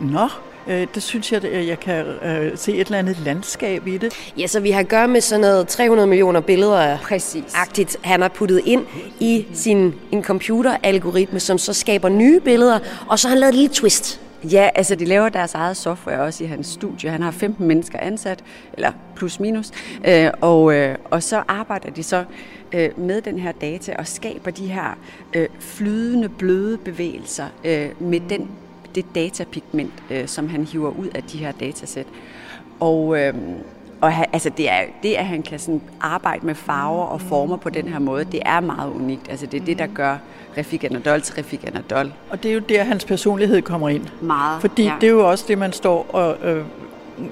nå, 0.00 0.28
øh, 0.66 0.86
det 0.94 1.02
synes 1.02 1.32
jeg, 1.32 1.44
at 1.44 1.66
jeg 1.66 1.80
kan 1.80 2.06
øh, 2.06 2.52
se 2.56 2.72
et 2.72 2.86
eller 2.86 2.98
andet 2.98 3.18
landskab 3.24 3.86
i 3.86 3.98
det. 3.98 4.12
Ja, 4.38 4.46
så 4.46 4.60
vi 4.60 4.70
har 4.70 4.80
at 4.80 4.88
gøre 4.88 5.08
med 5.08 5.20
sådan 5.20 5.40
noget 5.40 5.68
300 5.68 6.06
millioner 6.08 6.40
billeder 6.40 6.98
Præcis. 6.98 7.54
agtigt, 7.54 7.96
han 8.02 8.22
har 8.22 8.28
puttet 8.28 8.62
ind 8.64 8.86
i 9.20 9.46
sin 9.54 9.94
en 10.12 10.24
computeralgoritme, 10.24 11.40
som 11.40 11.58
så 11.58 11.72
skaber 11.72 12.08
nye 12.08 12.40
billeder, 12.40 12.78
og 13.06 13.18
så 13.18 13.28
har 13.28 13.30
han 13.30 13.38
lavet 13.38 13.52
et 13.52 13.58
lille 13.58 13.74
twist. 13.74 14.20
Ja, 14.44 14.70
altså 14.74 14.94
de 14.94 15.04
laver 15.04 15.28
deres 15.28 15.54
eget 15.54 15.76
software 15.76 16.20
også 16.20 16.44
i 16.44 16.46
hans 16.46 16.66
studie. 16.66 17.10
Han 17.10 17.22
har 17.22 17.30
15 17.30 17.66
mennesker 17.66 17.98
ansat, 18.00 18.44
eller 18.72 18.92
plus 19.16 19.40
minus, 19.40 19.70
øh, 20.06 20.30
og, 20.40 20.74
øh, 20.74 20.96
og 21.04 21.22
så 21.22 21.42
arbejder 21.48 21.90
de 21.90 22.02
så 22.02 22.24
øh, 22.72 23.00
med 23.00 23.20
den 23.22 23.38
her 23.38 23.52
data 23.52 23.94
og 23.98 24.06
skaber 24.06 24.50
de 24.50 24.66
her 24.66 24.98
øh, 25.34 25.48
flydende, 25.60 26.28
bløde 26.28 26.78
bevægelser 26.78 27.46
øh, 27.64 27.88
med 27.98 28.20
den, 28.28 28.50
det 28.94 29.04
datapigment, 29.14 29.92
øh, 30.10 30.28
som 30.28 30.48
han 30.48 30.64
hiver 30.64 30.90
ud 30.90 31.08
af 31.14 31.22
de 31.22 31.38
her 31.38 31.52
datasæt. 31.52 32.06
Og, 32.80 33.20
øh, 33.20 33.34
og 34.00 34.12
ha, 34.12 34.24
altså 34.32 34.50
det, 34.56 34.70
er, 34.70 34.80
det, 35.02 35.14
at 35.14 35.26
han 35.26 35.42
kan 35.42 35.58
sådan 35.58 35.80
arbejde 36.00 36.46
med 36.46 36.54
farver 36.54 37.04
og 37.04 37.20
former 37.20 37.56
på 37.56 37.70
den 37.70 37.88
her 37.88 37.98
måde, 37.98 38.24
det 38.24 38.40
er 38.44 38.60
meget 38.60 38.92
unikt. 38.92 39.30
Altså 39.30 39.46
det 39.46 39.60
er 39.60 39.64
det, 39.64 39.78
der 39.78 39.86
gør 39.86 40.16
Refik 40.58 40.84
Anadol 40.84 41.20
til 41.20 41.34
Refik 41.34 41.64
Anadol. 41.66 42.12
Og 42.30 42.42
det 42.42 42.48
er 42.48 42.54
jo 42.54 42.60
der, 42.60 42.84
hans 42.84 43.04
personlighed 43.04 43.62
kommer 43.62 43.88
ind. 43.88 44.06
Meget, 44.20 44.60
Fordi 44.60 44.84
ja. 44.84 44.94
det 45.00 45.06
er 45.06 45.10
jo 45.10 45.30
også 45.30 45.44
det, 45.48 45.58
man 45.58 45.72
står 45.72 46.06
og 46.08 46.48
øh, 46.48 46.64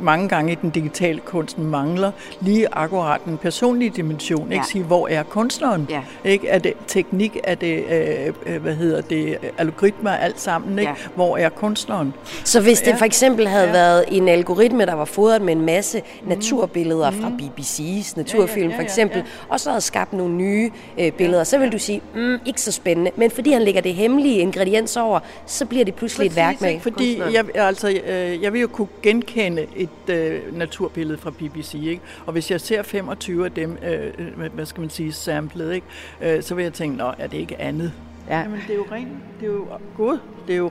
mange 0.01 0.29
gange 0.29 0.53
i 0.53 0.55
den 0.55 0.71
digitale 0.71 1.21
kunst 1.21 1.59
mangler 1.59 2.11
lige 2.41 2.75
akkurat 2.75 3.21
en 3.25 3.39
personlig 3.39 3.97
dimension. 3.97 4.49
Ja. 4.49 4.55
Ikke 4.55 4.67
sige, 4.67 4.85
hvor 4.85 5.09
er 5.09 5.23
kunstneren? 5.23 5.87
Ja. 5.91 6.03
Ikke? 6.25 6.49
Er 6.49 6.59
det 6.59 6.73
teknik? 6.87 7.37
Er 7.45 7.55
det, 7.55 7.85
øh, 7.91 8.33
øh 8.47 8.63
hvad 8.63 8.75
hedder 8.75 9.01
det, 9.01 9.39
algoritmer 9.59 10.11
alt 10.11 10.41
sammen? 10.41 10.79
Ikke? 10.79 10.91
Ja. 10.91 10.97
Hvor 11.15 11.37
er 11.37 11.49
kunstneren? 11.49 12.15
Så 12.45 12.61
hvis 12.61 12.81
det 12.81 12.99
for 12.99 13.05
eksempel 13.05 13.49
havde 13.49 13.67
ja. 13.67 13.73
været 13.73 14.05
en 14.09 14.29
algoritme, 14.29 14.87
der 14.87 14.95
var 14.95 15.05
fodret 15.05 15.43
med 15.43 15.53
en 15.53 15.61
masse 15.61 15.99
mm. 16.23 16.29
naturbilleder 16.29 17.11
mm. 17.11 17.21
fra 17.21 17.29
BBC's 17.29 18.13
naturfilm 18.17 18.57
ja, 18.57 18.65
ja, 18.65 18.71
ja, 18.71 18.77
for 18.77 18.83
eksempel, 18.83 19.19
ja, 19.19 19.25
ja. 19.25 19.53
og 19.53 19.61
så 19.61 19.71
havde 19.71 19.81
skabt 19.81 20.13
nogle 20.13 20.35
nye 20.35 20.71
øh, 20.99 21.13
billeder, 21.13 21.39
ja. 21.39 21.45
så 21.45 21.59
vil 21.59 21.73
du 21.73 21.79
sige, 21.79 22.03
mm, 22.15 22.39
ikke 22.47 22.61
så 22.61 22.73
spændende. 22.73 23.11
Men 23.17 23.31
fordi 23.31 23.53
han 23.53 23.63
lægger 23.63 23.81
det 23.81 23.95
hemmelige 23.95 24.39
ingrediens 24.39 24.97
over, 24.97 25.21
så 25.47 25.67
bliver 25.67 25.85
det 25.85 25.95
pludselig 25.95 26.31
Præcis, 26.31 26.39
et 26.39 26.45
værk 26.45 26.61
med 26.61 26.81
Fordi 26.81 27.21
jeg, 27.33 27.45
altså, 27.55 27.89
øh, 28.07 28.43
jeg 28.43 28.53
vil 28.53 28.61
jo 28.61 28.67
kunne 28.67 28.89
genkende 29.03 29.67
et 29.77 30.11
øh, 30.11 30.57
naturbillede 30.57 31.19
fra 31.19 31.31
BBC, 31.31 31.75
ikke? 31.75 32.03
og 32.27 32.33
hvis 32.33 32.51
jeg 32.51 32.61
ser 32.61 32.83
25 32.83 33.45
af 33.45 33.53
dem, 33.53 33.79
øh, 33.83 34.53
hvad 34.55 34.67
skal 34.67 34.81
man 34.81 34.91
sige, 34.91 35.13
samlet, 35.13 35.75
ikke? 35.75 35.87
Øh, 36.21 36.43
så 36.43 36.55
vil 36.55 36.63
jeg 36.63 36.73
tænke, 36.73 36.97
nå, 36.97 37.13
er 37.19 37.27
det 37.27 37.39
ikke 37.39 37.61
andet? 37.61 37.93
Ja. 38.29 38.39
Jamen, 38.39 38.61
det 38.67 38.71
er 38.71 38.77
jo 38.77 38.87
rent, 38.93 39.09
det 39.41 39.49
er 39.49 39.53
jo 39.53 39.67
godt. 39.97 40.21
Det 40.47 40.53
er 40.53 40.57
jo, 40.57 40.71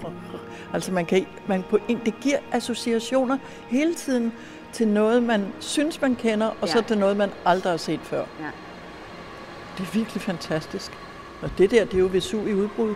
altså 0.73 0.91
man 0.91 1.05
kan, 1.05 1.25
man 1.47 1.63
på, 1.69 1.79
det 1.87 2.13
giver 2.21 2.37
associationer 2.51 3.37
hele 3.67 3.93
tiden 3.93 4.33
til 4.73 4.87
noget, 4.87 5.23
man 5.23 5.45
synes, 5.59 6.01
man 6.01 6.15
kender, 6.15 6.47
og 6.47 6.67
ja. 6.67 6.67
så 6.67 6.81
til 6.81 6.97
noget, 6.97 7.17
man 7.17 7.29
aldrig 7.45 7.71
har 7.71 7.77
set 7.77 7.99
før. 8.03 8.25
Ja. 8.39 8.49
Det 9.77 9.83
er 9.83 9.91
virkelig 9.93 10.21
fantastisk. 10.21 10.91
Og 11.41 11.49
det 11.57 11.71
der, 11.71 11.85
det 11.85 11.93
er 11.93 11.99
jo 11.99 12.09
Vesuv 12.11 12.47
i 12.47 12.53
udbrud. 12.53 12.93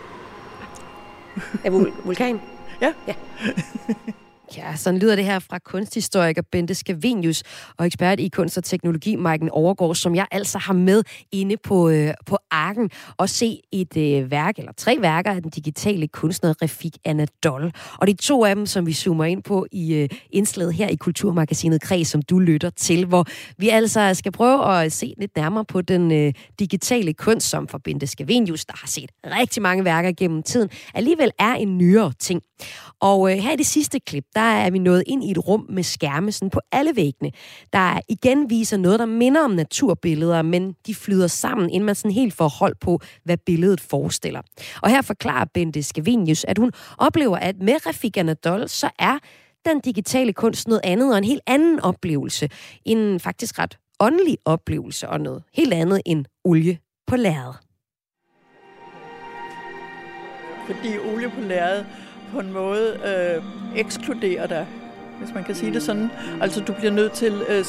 Er 1.64 1.70
vul- 1.70 2.04
vulkan? 2.04 2.40
ja. 2.80 2.92
ja. 3.06 3.14
Ja, 4.56 4.76
sådan 4.76 5.00
lyder 5.00 5.16
det 5.16 5.24
her 5.24 5.38
fra 5.38 5.58
kunsthistoriker 5.58 6.42
Bente 6.52 6.74
Skavenius 6.74 7.42
og 7.78 7.86
ekspert 7.86 8.20
i 8.20 8.28
kunst 8.28 8.58
og 8.58 8.64
teknologi 8.64 9.16
Maiken 9.16 9.50
Overgaard, 9.50 9.94
som 9.94 10.14
jeg 10.14 10.26
altså 10.30 10.58
har 10.58 10.72
med 10.72 11.02
inde 11.32 11.56
på, 11.56 11.88
øh, 11.88 12.14
på 12.26 12.38
Arken 12.50 12.90
og 13.16 13.28
se 13.28 13.60
et 13.72 13.96
øh, 13.96 14.30
værk, 14.30 14.58
eller 14.58 14.72
tre 14.72 14.96
værker 15.00 15.30
af 15.32 15.42
den 15.42 15.50
digitale 15.50 16.08
kunstner 16.08 16.62
Refik 16.62 16.96
Anadol. 17.04 17.72
Og 17.98 18.06
de 18.06 18.12
to 18.12 18.44
af 18.44 18.54
dem, 18.54 18.66
som 18.66 18.86
vi 18.86 18.92
zoomer 18.92 19.24
ind 19.24 19.42
på 19.42 19.66
i 19.72 19.94
øh, 19.94 20.08
indslaget 20.30 20.74
her 20.74 20.88
i 20.88 20.96
Kulturmagasinet 20.96 21.82
Kreds, 21.82 22.08
som 22.08 22.22
du 22.22 22.38
lytter 22.38 22.70
til, 22.70 23.06
hvor 23.06 23.26
vi 23.58 23.68
altså 23.68 24.14
skal 24.14 24.32
prøve 24.32 24.84
at 24.84 24.92
se 24.92 25.14
lidt 25.18 25.36
nærmere 25.36 25.64
på 25.64 25.80
den 25.80 26.12
øh, 26.12 26.32
digitale 26.58 27.14
kunst, 27.14 27.50
som 27.50 27.68
for 27.68 27.78
Bente 27.78 28.06
Skavenius, 28.06 28.64
der 28.64 28.74
har 28.76 28.88
set 28.88 29.10
rigtig 29.26 29.62
mange 29.62 29.84
værker 29.84 30.12
gennem 30.12 30.42
tiden, 30.42 30.70
alligevel 30.94 31.30
er 31.38 31.54
en 31.54 31.78
nyere 31.78 32.12
ting. 32.18 32.42
Og 33.00 33.32
øh, 33.32 33.38
her 33.38 33.52
i 33.52 33.56
det 33.56 33.66
sidste 33.66 34.00
klip, 34.00 34.24
der 34.34 34.39
er 34.42 34.70
vi 34.70 34.78
nået 34.78 35.04
ind 35.06 35.24
i 35.24 35.30
et 35.30 35.48
rum 35.48 35.66
med 35.68 35.82
skærme 35.82 36.32
sådan 36.32 36.50
på 36.50 36.60
alle 36.72 36.96
væggene, 36.96 37.30
der 37.72 38.00
igen 38.08 38.50
viser 38.50 38.76
noget, 38.76 38.98
der 38.98 39.06
minder 39.06 39.44
om 39.44 39.50
naturbilleder, 39.50 40.42
men 40.42 40.74
de 40.86 40.94
flyder 40.94 41.26
sammen, 41.26 41.70
inden 41.70 41.86
man 41.86 41.94
sådan 41.94 42.10
helt 42.10 42.34
får 42.34 42.48
hold 42.48 42.76
på, 42.80 43.00
hvad 43.24 43.36
billedet 43.36 43.80
forestiller. 43.80 44.40
Og 44.82 44.90
her 44.90 45.02
forklarer 45.02 45.44
Bente 45.54 45.82
Skavinius, 45.82 46.44
at 46.44 46.58
hun 46.58 46.72
oplever, 46.98 47.36
at 47.36 47.56
med 47.60 47.86
Rafik 47.86 48.16
Anadol, 48.16 48.68
så 48.68 48.90
er 48.98 49.18
den 49.68 49.80
digitale 49.80 50.32
kunst 50.32 50.68
noget 50.68 50.80
andet 50.84 51.12
og 51.12 51.18
en 51.18 51.24
helt 51.24 51.42
anden 51.46 51.80
oplevelse. 51.80 52.48
En 52.84 53.20
faktisk 53.20 53.58
ret 53.58 53.78
åndelig 54.00 54.38
oplevelse 54.44 55.08
og 55.08 55.20
noget 55.20 55.42
helt 55.54 55.74
andet 55.74 56.02
end 56.06 56.24
olie 56.44 56.78
på 57.06 57.16
lærred. 57.16 57.54
Fordi 60.66 60.98
olie 60.98 61.28
på 61.30 61.40
lærred 61.40 61.84
på 62.32 62.40
en 62.40 62.52
måde 62.52 62.96
øh, 63.04 63.42
ekskluderer 63.76 64.46
dig, 64.46 64.66
hvis 65.22 65.34
man 65.34 65.44
kan 65.44 65.54
sige 65.54 65.72
det 65.72 65.82
sådan. 65.82 66.10
Altså 66.40 66.60
du 66.60 66.72
bliver 66.72 66.92
nødt 66.92 67.12
til, 67.12 67.42
øh, 67.48 67.64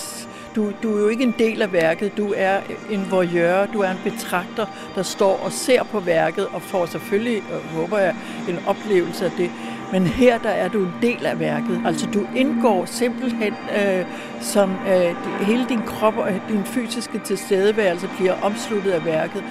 du, 0.56 0.72
du 0.84 0.98
er 0.98 1.02
jo 1.02 1.08
ikke 1.08 1.24
en 1.24 1.36
del 1.40 1.62
af 1.62 1.74
værket, 1.74 2.18
du 2.18 2.34
er 2.38 2.60
en 2.92 3.08
voyeur, 3.12 3.66
du 3.66 3.80
er 3.80 3.92
en 3.92 4.00
betragter, 4.04 4.66
der 4.96 5.04
står 5.04 5.40
og 5.46 5.52
ser 5.52 5.84
på 5.84 6.00
værket 6.00 6.48
og 6.48 6.62
får 6.62 6.86
selvfølgelig, 6.86 7.38
øh, 7.38 7.76
håber 7.76 7.98
jeg, 7.98 8.16
en 8.50 8.60
oplevelse 8.68 9.26
af 9.26 9.32
det. 9.38 9.52
Men 9.92 10.08
her 10.08 10.38
der 10.38 10.50
er 10.50 10.68
du 10.68 10.80
en 10.80 10.94
del 11.02 11.26
af 11.26 11.40
værket. 11.40 11.82
Altså 11.86 12.08
du 12.14 12.28
indgår 12.36 12.86
simpelthen 12.86 13.54
øh, 13.54 14.06
som 14.42 14.70
øh, 14.72 15.16
hele 15.46 15.66
din 15.70 15.82
krop 15.82 16.18
og 16.18 16.30
øh, 16.30 16.40
din 16.50 16.64
fysiske 16.64 17.20
tilstedeværelse 17.20 18.10
bliver 18.18 18.34
omsluttet 18.42 18.92
af 18.92 19.06
værket. 19.06 19.44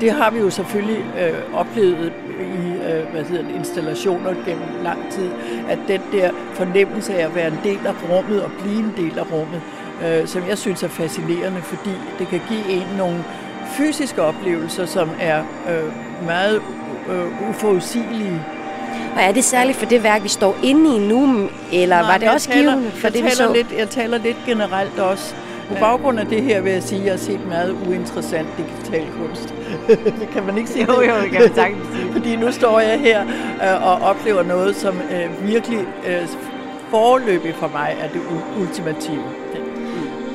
Det 0.00 0.12
har 0.12 0.30
vi 0.30 0.38
jo 0.38 0.50
selvfølgelig 0.50 1.04
øh, 1.20 1.58
oplevet 1.58 2.12
i 2.40 2.68
øh, 2.68 3.12
hvad 3.12 3.24
hedder 3.24 3.42
det, 3.42 3.54
installationer 3.54 4.30
gennem 4.46 4.68
lang 4.82 5.10
tid, 5.10 5.30
at 5.68 5.78
den 5.88 6.00
der 6.12 6.30
fornemmelse 6.54 7.14
af 7.14 7.24
at 7.26 7.34
være 7.34 7.48
en 7.48 7.58
del 7.64 7.78
af 7.86 7.94
rummet 8.10 8.42
og 8.42 8.50
blive 8.62 8.78
en 8.78 8.92
del 8.96 9.18
af 9.18 9.32
rummet, 9.32 9.62
øh, 10.04 10.26
som 10.26 10.42
jeg 10.48 10.58
synes 10.58 10.82
er 10.82 10.88
fascinerende, 10.88 11.62
fordi 11.62 11.90
det 12.18 12.28
kan 12.28 12.40
give 12.48 12.68
en 12.70 12.86
nogle 12.98 13.24
fysiske 13.66 14.22
oplevelser, 14.22 14.86
som 14.86 15.10
er 15.20 15.38
øh, 15.40 16.26
meget 16.26 16.62
øh, 17.10 17.50
uforudsigelige. 17.50 18.42
Og 19.16 19.22
er 19.22 19.32
det 19.32 19.44
særligt 19.44 19.78
for 19.78 19.86
det 19.86 20.02
værk, 20.02 20.22
vi 20.22 20.28
står 20.28 20.56
inde 20.62 20.96
i 20.96 21.08
nu, 21.08 21.48
eller 21.72 22.00
Nej, 22.00 22.12
var 22.12 22.18
det 22.18 22.30
også 22.30 22.48
taler, 22.48 22.72
givende 22.72 22.90
for 22.90 23.08
det, 23.08 23.24
vi 23.24 23.30
så? 23.30 23.52
Lidt, 23.52 23.72
jeg 23.78 23.88
taler 23.88 24.18
lidt 24.18 24.36
generelt 24.46 24.98
også. 24.98 25.34
På 25.68 25.74
baggrund 25.80 26.20
af 26.20 26.26
det 26.26 26.42
her 26.42 26.60
vil 26.60 26.72
jeg 26.72 26.82
sige, 26.82 26.98
at 27.00 27.04
jeg 27.04 27.12
har 27.12 27.18
set 27.18 27.46
meget 27.48 27.76
uinteressant 27.88 28.48
digital 28.56 29.06
kunst. 29.12 29.54
det 30.20 30.28
kan 30.32 30.46
man 30.46 30.58
ikke 30.58 30.70
sige. 30.70 30.86
Jo, 30.88 31.00
jo, 31.00 31.14
det 31.22 31.30
kan 31.30 31.40
man 31.40 31.54
sagtens 31.54 31.86
sige. 31.94 32.12
Fordi 32.16 32.36
nu 32.36 32.52
står 32.52 32.80
jeg 32.80 33.00
her 33.00 33.22
øh, 33.22 33.86
og 33.86 34.08
oplever 34.08 34.42
noget, 34.42 34.76
som 34.76 34.94
øh, 34.96 35.48
virkelig 35.48 35.78
øh, 36.06 36.28
forløbig 36.90 37.54
for 37.54 37.68
mig 37.68 37.96
er 38.00 38.08
det 38.08 38.20
ultimative. 38.60 39.24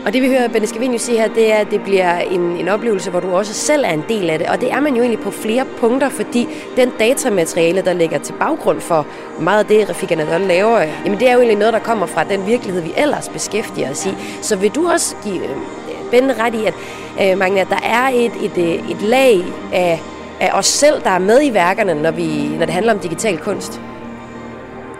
Og 0.05 0.13
det 0.13 0.21
vi 0.21 0.27
hører 0.27 0.47
Benne 0.47 0.67
Scavenius 0.67 1.01
sige 1.01 1.17
her, 1.17 1.27
det 1.27 1.53
er, 1.53 1.55
at 1.55 1.71
det 1.71 1.83
bliver 1.83 2.19
en, 2.19 2.41
en 2.41 2.67
oplevelse, 2.67 3.11
hvor 3.11 3.19
du 3.19 3.35
også 3.35 3.53
selv 3.53 3.83
er 3.85 3.93
en 3.93 4.03
del 4.09 4.29
af 4.29 4.39
det. 4.39 4.47
Og 4.47 4.61
det 4.61 4.71
er 4.71 4.79
man 4.79 4.95
jo 4.95 5.01
egentlig 5.01 5.19
på 5.19 5.31
flere 5.31 5.65
punkter, 5.77 6.09
fordi 6.09 6.47
den 6.75 6.89
datamateriale, 6.99 7.81
der 7.81 7.93
ligger 7.93 8.17
til 8.17 8.33
baggrund 8.33 8.81
for 8.81 9.07
meget 9.39 9.59
af 9.59 9.65
det, 9.65 9.89
Rafik 9.89 10.11
Anadol 10.11 10.41
laver, 10.41 10.79
jamen 11.05 11.19
det 11.19 11.29
er 11.29 11.33
jo 11.33 11.39
egentlig 11.39 11.57
noget, 11.57 11.73
der 11.73 11.79
kommer 11.79 12.05
fra 12.05 12.23
den 12.23 12.47
virkelighed, 12.47 12.81
vi 12.81 12.93
ellers 12.97 13.29
beskæftiger 13.29 13.91
os 13.91 14.05
i. 14.05 14.09
Så 14.41 14.55
vil 14.55 14.71
du 14.71 14.89
også 14.89 15.15
give 15.23 15.41
Benne 16.15 16.33
ret 16.43 16.55
i, 16.55 16.65
at 16.65 16.73
øh, 17.21 17.37
Magne, 17.37 17.61
at 17.61 17.69
der 17.69 17.79
er 17.83 18.07
et, 18.13 18.31
et, 18.43 18.57
øh, 18.57 18.91
et 18.91 19.01
lag 19.01 19.43
af, 19.73 20.01
af 20.39 20.49
os 20.53 20.65
selv, 20.65 21.01
der 21.03 21.09
er 21.09 21.19
med 21.19 21.43
i 21.43 21.53
værkerne, 21.53 21.93
når, 21.93 22.11
vi, 22.11 22.47
når 22.47 22.65
det 22.65 22.73
handler 22.73 22.93
om 22.93 22.99
digital 22.99 23.37
kunst? 23.37 23.81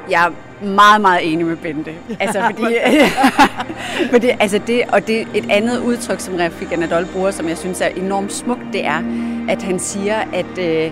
Jeg 0.10 0.26
er 0.26 0.32
meget, 0.66 1.02
meget 1.02 1.34
enig 1.34 1.46
med 1.46 1.56
Bente. 1.56 1.92
Altså, 2.20 2.42
fordi, 2.42 2.76
fordi, 4.14 4.30
altså 4.40 4.60
det, 4.68 4.84
og 4.92 5.08
det 5.08 5.28
et 5.34 5.46
andet 5.50 5.80
udtryk, 5.80 6.20
som 6.20 6.36
Rafik 6.36 6.72
Anadol 6.72 7.06
bruger, 7.06 7.32
som 7.32 7.50
jeg 7.50 7.58
synes 7.58 7.82
er 7.82 7.88
enormt 7.88 8.34
smukt, 8.34 8.62
det 8.74 8.86
er, 8.86 9.04
at 9.50 9.62
han 9.64 9.80
siger, 9.80 10.16
at 10.34 10.58
øh, 10.58 10.92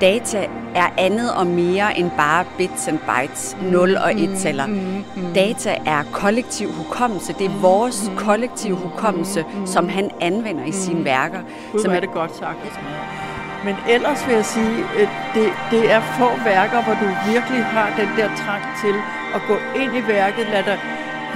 data 0.00 0.46
er 0.74 0.86
andet 0.98 1.34
og 1.34 1.46
mere 1.46 1.98
end 1.98 2.10
bare 2.16 2.44
bits 2.58 2.88
and 2.88 2.98
bytes, 2.98 3.56
0 3.62 3.96
og 3.96 4.10
1-taller. 4.10 4.66
Mm, 4.66 4.72
mm, 4.72 5.04
mm. 5.16 5.34
Data 5.34 5.76
er 5.86 6.02
kollektiv 6.12 6.68
hukommelse. 6.72 7.32
Det 7.32 7.46
er 7.46 7.60
vores 7.60 8.10
kollektiv 8.16 8.76
hukommelse, 8.76 9.44
som 9.66 9.88
han 9.88 10.10
anvender 10.20 10.64
i 10.64 10.72
sine 10.72 11.04
værker. 11.04 11.40
Gud, 11.72 11.80
som 11.80 11.92
er 11.92 12.00
det 12.00 12.10
godt 12.12 12.36
sagt. 12.36 12.58
Men 13.64 13.76
ellers 13.88 14.26
vil 14.26 14.34
jeg 14.34 14.44
sige, 14.44 14.76
at 14.98 15.08
det, 15.34 15.48
det 15.70 15.92
er 15.92 16.00
få 16.00 16.28
værker, 16.44 16.82
hvor 16.82 16.94
du 16.94 17.08
virkelig 17.32 17.64
har 17.64 17.88
den 17.96 18.08
der 18.16 18.28
trang 18.36 18.62
til 18.82 18.94
at 19.34 19.40
gå 19.48 19.56
ind 19.82 19.96
i 19.96 20.08
værket, 20.08 20.46
lade 20.52 20.64
dig 20.64 20.78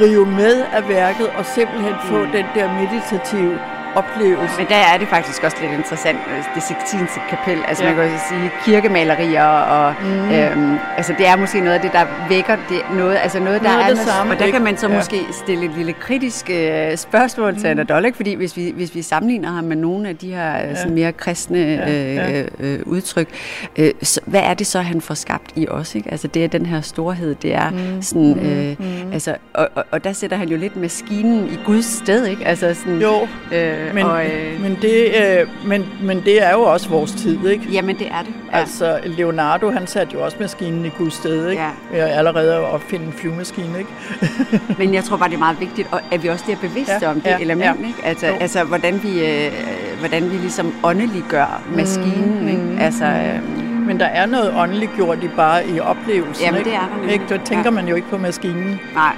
rive 0.00 0.26
med 0.26 0.64
af 0.72 0.88
værket 0.88 1.28
og 1.38 1.46
simpelthen 1.46 1.94
få 2.04 2.18
den 2.18 2.46
der 2.54 2.66
meditative 2.80 3.58
oplevelse. 3.94 4.54
Men 4.58 4.66
der 4.68 4.76
er 4.76 4.98
det 4.98 5.08
faktisk 5.08 5.44
også 5.44 5.56
lidt 5.62 5.72
interessant, 5.72 6.18
øh, 6.30 6.54
det 6.54 6.62
Sixtinske 6.62 7.20
kapel, 7.30 7.58
altså 7.68 7.84
ja. 7.84 7.94
man 7.94 8.08
kan 8.08 8.18
sige 8.28 8.50
kirkemalerier, 8.64 9.44
og 9.44 9.94
mm. 10.02 10.30
øhm, 10.30 10.78
altså 10.96 11.14
det 11.18 11.26
er 11.26 11.36
måske 11.36 11.60
noget 11.60 11.74
af 11.74 11.80
det, 11.80 11.92
der 11.92 12.04
vækker 12.28 12.56
det, 12.68 12.80
noget, 12.96 13.18
altså 13.22 13.40
noget, 13.40 13.62
der 13.62 13.72
noget 13.72 13.84
er 13.84 13.88
det 13.88 13.98
samme, 13.98 14.32
og 14.32 14.38
der 14.38 14.50
kan 14.50 14.62
man 14.62 14.76
så 14.76 14.88
ja. 14.88 14.96
måske 14.96 15.20
stille 15.32 15.64
et 15.64 15.72
lille 15.76 15.92
kritisk 15.92 16.50
øh, 16.50 16.96
spørgsmål 16.96 17.52
mm. 17.52 17.58
til 17.58 17.66
Anadol, 17.66 18.04
ikke? 18.04 18.16
fordi 18.16 18.34
hvis 18.34 18.56
vi, 18.56 18.72
hvis 18.76 18.94
vi 18.94 19.02
sammenligner 19.02 19.52
ham 19.52 19.64
med 19.64 19.76
nogle 19.76 20.08
af 20.08 20.16
de 20.16 20.30
her 20.30 20.52
ja. 20.56 20.74
sådan 20.74 20.94
mere 20.94 21.12
kristne 21.12 21.58
ja. 21.58 21.90
Ja. 21.90 22.40
Øh, 22.40 22.48
øh, 22.60 22.78
udtryk, 22.86 23.28
øh, 23.76 23.90
så, 24.02 24.20
hvad 24.26 24.40
er 24.40 24.54
det 24.54 24.66
så, 24.66 24.80
han 24.80 25.00
får 25.00 25.14
skabt 25.14 25.52
i 25.56 25.68
os? 25.68 25.94
Ikke? 25.94 26.10
Altså 26.10 26.28
det 26.28 26.44
er 26.44 26.48
den 26.48 26.66
her 26.66 26.80
storhed, 26.80 27.34
det 27.34 27.54
er 27.54 27.70
mm. 27.70 28.02
sådan, 28.02 28.38
øh, 28.38 28.76
mm. 28.78 29.12
altså, 29.12 29.36
og, 29.52 29.68
og, 29.74 29.84
og 29.90 30.04
der 30.04 30.12
sætter 30.12 30.36
han 30.36 30.48
jo 30.48 30.56
lidt 30.56 30.76
maskinen 30.76 31.48
i 31.48 31.58
Guds 31.66 31.84
sted, 31.84 32.26
ikke? 32.26 32.46
Altså 32.46 32.74
sådan, 32.74 33.00
jo. 33.00 33.28
Øh, 33.52 33.81
men, 33.94 34.04
og, 34.04 34.24
øh, 34.26 34.60
men, 34.60 34.78
det, 34.82 35.06
øh, 35.06 35.48
men, 35.66 35.88
men 36.02 36.22
det 36.24 36.42
er 36.42 36.52
jo 36.52 36.62
også 36.62 36.88
vores 36.88 37.12
tid, 37.12 37.46
ikke? 37.46 37.68
Jamen, 37.72 37.98
det 37.98 38.06
er 38.06 38.22
det. 38.22 38.34
Ja. 38.52 38.58
Altså, 38.58 38.98
Leonardo, 39.04 39.70
han 39.70 39.86
satte 39.86 40.14
jo 40.14 40.24
også 40.24 40.36
maskinen 40.40 40.84
i 40.84 40.88
Guds 40.88 41.14
sted, 41.14 41.50
ikke? 41.50 41.62
Ja. 41.92 42.06
Allerede 42.06 42.54
at 42.54 42.60
opfinde 42.60 43.06
en 43.06 43.12
flyvemaskine, 43.12 43.78
ikke? 43.78 43.90
men 44.78 44.94
jeg 44.94 45.04
tror 45.04 45.16
bare, 45.16 45.28
det 45.28 45.34
er 45.34 45.38
meget 45.38 45.60
vigtigt, 45.60 45.88
at 46.10 46.22
vi 46.22 46.28
også 46.28 46.44
er 46.50 46.56
bevidste 46.56 46.98
ja, 47.02 47.10
om 47.10 47.20
det 47.20 47.30
ja, 47.30 47.38
element, 47.38 47.80
ja. 47.80 47.86
ikke? 47.86 48.04
Altså, 48.04 48.26
altså 48.26 48.64
hvordan, 48.64 49.02
vi, 49.02 49.26
øh, 49.26 49.52
hvordan 49.98 50.30
vi 50.30 50.36
ligesom 50.36 50.74
åndeliggør 50.84 51.62
maskinen, 51.76 52.40
mm, 52.40 52.48
ikke? 52.48 52.84
Altså, 52.84 53.04
øh, 53.04 53.62
men 53.86 54.00
der 54.00 54.06
er 54.06 54.26
noget 54.26 54.54
åndeligt 54.56 54.90
gjort 54.96 55.24
i 55.24 55.28
bare 55.36 55.68
i 55.68 55.80
oplevelsen, 55.80 56.44
Jamen, 56.44 56.58
ikke? 56.58 56.70
det 56.70 56.76
er 56.76 56.98
der. 57.04 57.12
Ikke? 57.12 57.24
Der 57.28 57.38
tænker 57.44 57.64
ja. 57.64 57.70
man 57.70 57.88
jo 57.88 57.94
ikke 57.94 58.08
på 58.08 58.18
maskinen. 58.18 58.80
Nej, 58.94 59.14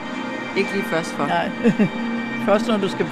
ikke 0.56 0.72
lige 0.72 0.84
først 0.84 1.12
for. 1.12 1.26
Nej. 1.26 1.50
først 2.46 2.68
når 2.68 2.76
du 2.76 2.88
skal 2.88 3.06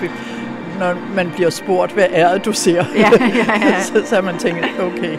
når 0.82 1.14
man 1.14 1.30
bliver 1.30 1.50
spurgt, 1.50 1.92
hvad 1.92 2.06
er 2.10 2.32
det, 2.32 2.44
du 2.44 2.52
ser? 2.52 2.84
Ja, 2.96 3.10
ja, 3.20 3.66
ja. 3.68 3.82
så, 3.82 4.02
så 4.06 4.20
man 4.20 4.38
tænkt, 4.38 4.64
okay. 4.80 5.18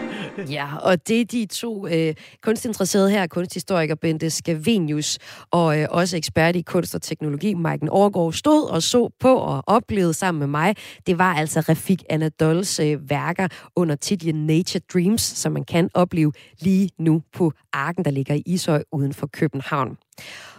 Ja, 0.50 0.76
og 0.76 1.08
det 1.08 1.20
er 1.20 1.24
de 1.24 1.46
to 1.46 1.86
øh, 1.86 2.14
kunstinteresserede 2.42 3.10
her, 3.10 3.26
kunsthistoriker 3.26 3.94
Bente 3.94 4.30
Scavenius 4.30 5.18
og 5.50 5.80
øh, 5.80 5.86
også 5.90 6.16
ekspert 6.16 6.56
i 6.56 6.62
kunst 6.62 6.94
og 6.94 7.02
teknologi, 7.02 7.54
Maiken 7.54 7.88
Overgaard, 7.88 8.32
stod 8.32 8.70
og 8.70 8.82
så 8.82 9.10
på 9.20 9.34
og 9.34 9.64
oplevede 9.66 10.14
sammen 10.14 10.38
med 10.38 10.46
mig. 10.46 10.76
Det 11.06 11.18
var 11.18 11.34
altså 11.34 11.60
Rafik 11.60 12.02
Anadols 12.10 12.80
øh, 12.80 13.10
værker 13.10 13.48
under 13.76 13.94
titlen 13.94 14.46
Nature 14.46 14.80
Dreams, 14.92 15.22
som 15.22 15.52
man 15.52 15.64
kan 15.64 15.90
opleve 15.94 16.32
lige 16.60 16.90
nu 16.98 17.22
på 17.32 17.52
Arken, 17.72 18.04
der 18.04 18.10
ligger 18.10 18.34
i 18.34 18.42
Ishøj 18.46 18.82
uden 18.92 19.14
for 19.14 19.26
København. 19.26 19.96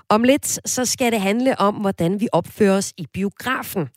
Om 0.09 0.23
lidt 0.23 0.69
så 0.69 0.85
skal 0.85 1.11
det 1.11 1.21
handle 1.21 1.59
om, 1.59 1.75
hvordan 1.75 2.19
vi 2.19 2.27
opfører 2.31 2.77
os 2.77 2.93
i 2.97 3.05
biografen. 3.13 3.87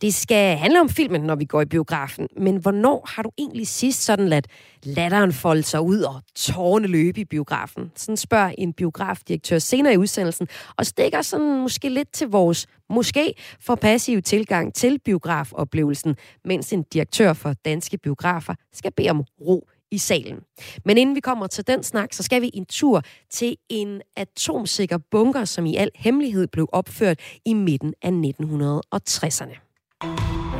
Det 0.00 0.14
skal 0.14 0.56
handle 0.56 0.80
om 0.80 0.88
filmen, 0.88 1.20
når 1.20 1.34
vi 1.34 1.44
går 1.44 1.60
i 1.60 1.64
biografen. 1.64 2.28
Men 2.36 2.56
hvornår 2.56 3.08
har 3.14 3.22
du 3.22 3.30
egentlig 3.38 3.68
sidst 3.68 4.04
sådan 4.04 4.28
ladt 4.28 4.46
latteren 4.82 5.32
folde 5.32 5.62
sig 5.62 5.80
ud 5.80 6.00
og 6.00 6.22
tårne 6.36 6.86
løbe 6.86 7.20
i 7.20 7.24
biografen? 7.24 7.92
Sådan 7.96 8.16
spørger 8.16 8.52
en 8.58 8.72
biografdirektør 8.72 9.58
senere 9.58 9.94
i 9.94 9.96
udsendelsen, 9.96 10.48
og 10.76 10.86
stikker 10.86 11.22
sådan 11.22 11.60
måske 11.60 11.88
lidt 11.88 12.12
til 12.12 12.28
vores 12.28 12.66
måske 12.90 13.34
for 13.60 13.74
passiv 13.74 14.22
tilgang 14.22 14.74
til 14.74 14.98
biografoplevelsen, 15.04 16.16
mens 16.44 16.72
en 16.72 16.82
direktør 16.82 17.32
for 17.32 17.52
danske 17.64 17.98
biografer 17.98 18.54
skal 18.72 18.92
bede 18.92 19.10
om 19.10 19.24
ro 19.40 19.68
i 19.90 19.98
salen. 19.98 20.40
Men 20.84 20.98
inden 20.98 21.14
vi 21.14 21.20
kommer 21.20 21.46
til 21.46 21.66
den 21.66 21.82
snak, 21.82 22.12
så 22.12 22.22
skal 22.22 22.42
vi 22.42 22.50
en 22.54 22.66
tur 22.66 23.02
til 23.30 23.56
en 23.68 24.02
atomsikker 24.16 24.98
bunker, 25.10 25.44
som 25.44 25.66
i 25.66 25.76
al 25.76 25.90
hemmelighed 25.94 26.46
blev 26.46 26.68
opført 26.72 27.20
i 27.44 27.54
midten 27.54 27.94
af 28.02 28.10
1960'erne. 28.10 29.68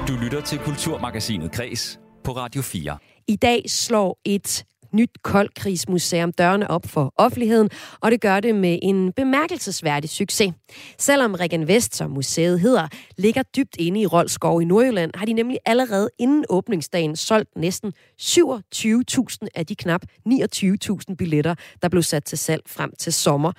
Du 0.09 0.13
lytter 0.23 0.41
til 0.41 0.59
Kulturmagasinet 0.59 1.53
Kres 1.53 2.01
på 2.25 2.33
Radio 2.33 2.63
4. 2.63 2.99
I 3.27 3.37
dag 3.37 3.71
slår 3.71 4.21
et 4.25 4.65
nyt 4.93 5.11
koldkrigsmuseum 5.23 6.33
dørene 6.33 6.71
op 6.71 6.87
for 6.87 7.13
offentligheden, 7.17 7.71
og 8.01 8.11
det 8.11 8.21
gør 8.21 8.41
det 8.41 8.55
med 8.55 8.79
en 8.83 9.13
bemærkelsesværdig 9.13 10.11
succes. 10.11 10.53
Selvom 10.99 11.35
Regen 11.35 11.69
Vest, 11.69 11.97
som 11.97 12.11
museet 12.11 12.61
hedder, 12.61 12.89
ligger 13.17 13.43
dybt 13.43 13.77
inde 13.79 14.01
i 14.01 14.07
Rolskov 14.07 14.63
i 14.63 14.65
Nordjylland, 14.65 15.11
har 15.15 15.27
de 15.27 15.33
nemlig 15.33 15.59
allerede 15.67 16.11
inden 16.19 16.45
åbningsdagen 16.49 17.17
solgt 17.17 17.57
næsten 17.57 17.93
27.000 18.23 19.49
af 19.55 19.67
de 19.67 19.75
knap 19.75 20.03
29.000 20.29 21.15
billetter, 21.19 21.55
der 21.83 21.89
blev 21.89 22.03
sat 22.03 22.25
til 22.25 22.39
salg 22.39 22.63
frem 22.67 22.93
til 22.99 23.13
sommer. 23.13 23.53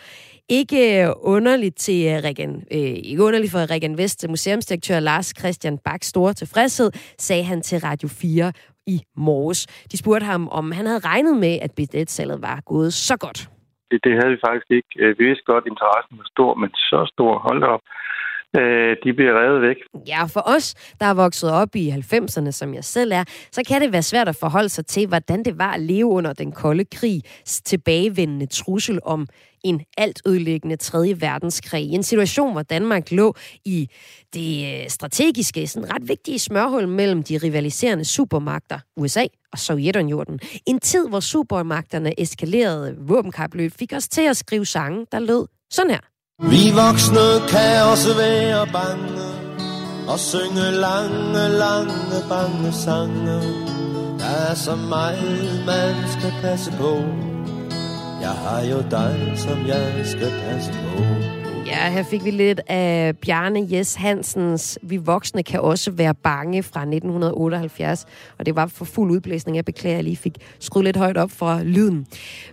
Ikke 0.50 1.14
underligt 1.22 1.78
til 1.78 2.06
øh, 2.06 2.24
Regen, 2.24 2.64
øh, 2.72 2.80
ikke 2.80 3.24
underligt 3.24 3.52
for 3.52 3.70
Regen 3.70 3.98
Vest 3.98 4.26
museumsdirektør 4.30 5.00
Lars 5.00 5.34
Christian 5.40 5.78
Bak 5.78 6.04
store 6.04 6.34
tilfredshed, 6.34 6.92
sagde 7.20 7.44
han 7.44 7.62
til 7.62 7.80
Radio 7.80 8.08
4 8.08 8.54
i 8.94 8.96
morges. 9.28 9.62
De 9.92 9.98
spurgte 9.98 10.26
ham, 10.26 10.44
om 10.60 10.66
han 10.78 10.86
havde 10.90 11.08
regnet 11.12 11.36
med, 11.46 11.54
at 11.66 11.72
billetsalget 11.78 12.40
var 12.42 12.58
gået 12.74 12.92
så 13.10 13.16
godt. 13.26 13.40
Det, 13.92 14.00
det 14.06 14.14
havde 14.20 14.32
vi 14.36 14.40
faktisk 14.48 14.70
ikke. 14.78 14.92
Øh, 15.02 15.10
vi 15.20 15.24
vidste 15.30 15.50
godt, 15.52 15.64
at 15.66 15.72
interessen 15.74 16.14
var 16.22 16.28
stor, 16.36 16.52
men 16.62 16.70
så 16.90 17.00
stor, 17.14 17.32
hold 17.48 17.64
op, 17.74 17.84
øh, 18.56 18.98
de 19.04 19.14
bliver 19.14 19.34
revet 19.42 19.62
væk. 19.62 19.78
Ja, 20.08 20.24
for 20.26 20.44
os, 20.46 20.76
der 21.00 21.06
er 21.06 21.14
vokset 21.14 21.52
op 21.52 21.76
i 21.76 21.90
90'erne, 21.90 22.52
som 22.52 22.74
jeg 22.74 22.84
selv 22.84 23.12
er, 23.12 23.24
så 23.52 23.62
kan 23.68 23.82
det 23.82 23.92
være 23.92 24.02
svært 24.02 24.28
at 24.28 24.36
forholde 24.36 24.70
sig 24.70 24.86
til, 24.86 25.08
hvordan 25.08 25.44
det 25.44 25.58
var 25.58 25.74
at 25.74 25.80
leve 25.80 26.06
under 26.06 26.34
den 26.34 26.52
kolde 26.52 26.86
krig, 26.86 27.22
tilbagevendende 27.46 28.46
trussel 28.46 29.00
om 29.04 29.28
en 29.64 29.82
alt 29.98 30.22
ødelæggende 30.28 30.76
3. 30.76 31.16
verdenskrig. 31.20 31.92
En 31.92 32.04
situation, 32.04 32.52
hvor 32.52 32.62
Danmark 32.62 33.12
lå 33.12 33.36
i 33.66 33.90
det 34.34 34.82
øh, 34.84 34.90
strategiske, 34.90 35.68
sådan 35.68 35.94
ret 35.94 36.08
vigtige 36.08 36.40
smørhul 36.40 36.88
mellem 36.88 37.24
de 37.24 37.38
rivaliserende 37.38 38.06
supermagter, 38.06 38.80
USA 38.98 39.24
og 39.52 39.60
Sovjetunionen. 39.60 40.40
En 40.66 40.80
tid, 40.80 41.10
hvor 41.10 41.20
supermagterne 41.20 42.22
eskalerede 42.22 42.96
våbenkapløb, 43.00 43.72
fik 43.80 43.94
os 43.94 44.08
til 44.08 44.22
at 44.22 44.38
skrive 44.38 44.66
sange, 44.66 45.06
der 45.12 45.20
lød 45.20 45.48
sådan 45.72 45.92
her. 45.92 46.09
Vi 46.42 46.72
voksne 46.72 47.48
kan 47.50 47.84
også 47.92 48.18
være 48.18 48.68
bange 48.74 49.28
og 50.08 50.20
synge 50.20 50.72
lange, 50.72 51.50
lange, 51.50 52.18
bange 52.30 52.72
sange. 52.72 53.42
Der 54.20 54.26
er 54.50 54.54
så 54.54 54.76
meget, 54.76 55.64
man 55.66 55.96
skal 56.20 56.34
passe 56.42 56.72
på. 56.72 56.92
Jeg 58.22 58.36
har 58.44 58.62
jo 58.72 58.82
dig, 58.92 59.34
som 59.36 59.68
jeg 59.68 60.06
skal 60.06 60.32
passe 60.46 60.72
på. 60.72 61.39
Ja, 61.70 61.90
her 61.90 62.04
fik 62.04 62.24
vi 62.24 62.32
lidt 62.32 62.62
af 62.68 63.18
Bjarne 63.18 63.68
Jes 63.72 63.96
Hansens 63.96 64.80
Vi 64.82 64.98
voksne 64.98 65.44
kan 65.44 65.60
også 65.62 65.92
være 65.92 66.14
bange 66.14 66.64
fra 66.64 66.80
1978. 66.80 68.06
Og 68.40 68.46
det 68.46 68.56
var 68.56 68.68
for 68.68 68.86
fuld 68.86 69.12
udblæsning. 69.12 69.56
Jeg 69.56 69.66
beklager, 69.66 69.96
jeg 69.96 70.04
lige 70.04 70.18
fik 70.18 70.38
skruet 70.60 70.86
lidt 70.86 70.98
højt 70.98 71.18
op 71.18 71.32
for 71.32 71.64
lyden. 71.64 72.08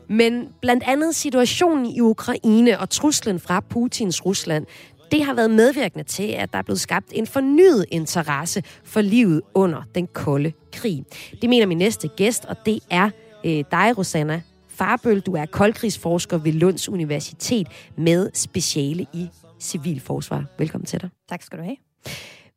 Men 0.09 0.49
blandt 0.63 0.85
andet 0.87 1.15
situationen 1.15 1.87
i 1.87 2.01
Ukraine 2.01 2.81
og 2.81 2.91
truslen 2.91 3.41
fra 3.41 3.61
Putins 3.61 4.27
Rusland, 4.27 4.67
det 5.11 5.25
har 5.25 5.35
været 5.35 5.51
medvirkende 5.51 6.05
til, 6.05 6.29
at 6.29 6.53
der 6.53 6.59
er 6.59 6.63
blevet 6.63 6.81
skabt 6.81 7.07
en 7.13 7.27
fornyet 7.27 7.85
interesse 7.91 8.63
for 8.85 9.01
livet 9.01 9.41
under 9.55 9.83
den 9.95 10.07
kolde 10.07 10.53
krig. 10.73 11.05
Det 11.43 11.51
mener 11.51 11.67
min 11.67 11.79
næste 11.79 12.09
gæst, 12.09 12.45
og 12.45 12.57
det 12.67 12.81
er 12.91 13.11
øh, 13.45 13.65
dig, 13.71 13.99
Rosanna 13.99 14.43
Farbøl. 14.79 15.21
Du 15.21 15.33
er 15.33 15.47
koldkrigsforsker 15.47 16.39
ved 16.39 16.53
Lunds 16.53 16.89
Universitet 16.89 17.69
med 17.97 18.31
speciale 18.35 19.07
i 19.13 19.29
civilforsvar. 19.61 20.45
Velkommen 20.59 20.87
til 20.87 21.01
dig. 21.01 21.11
Tak 21.29 21.43
skal 21.43 21.59
du 21.59 21.65
have. 21.65 21.77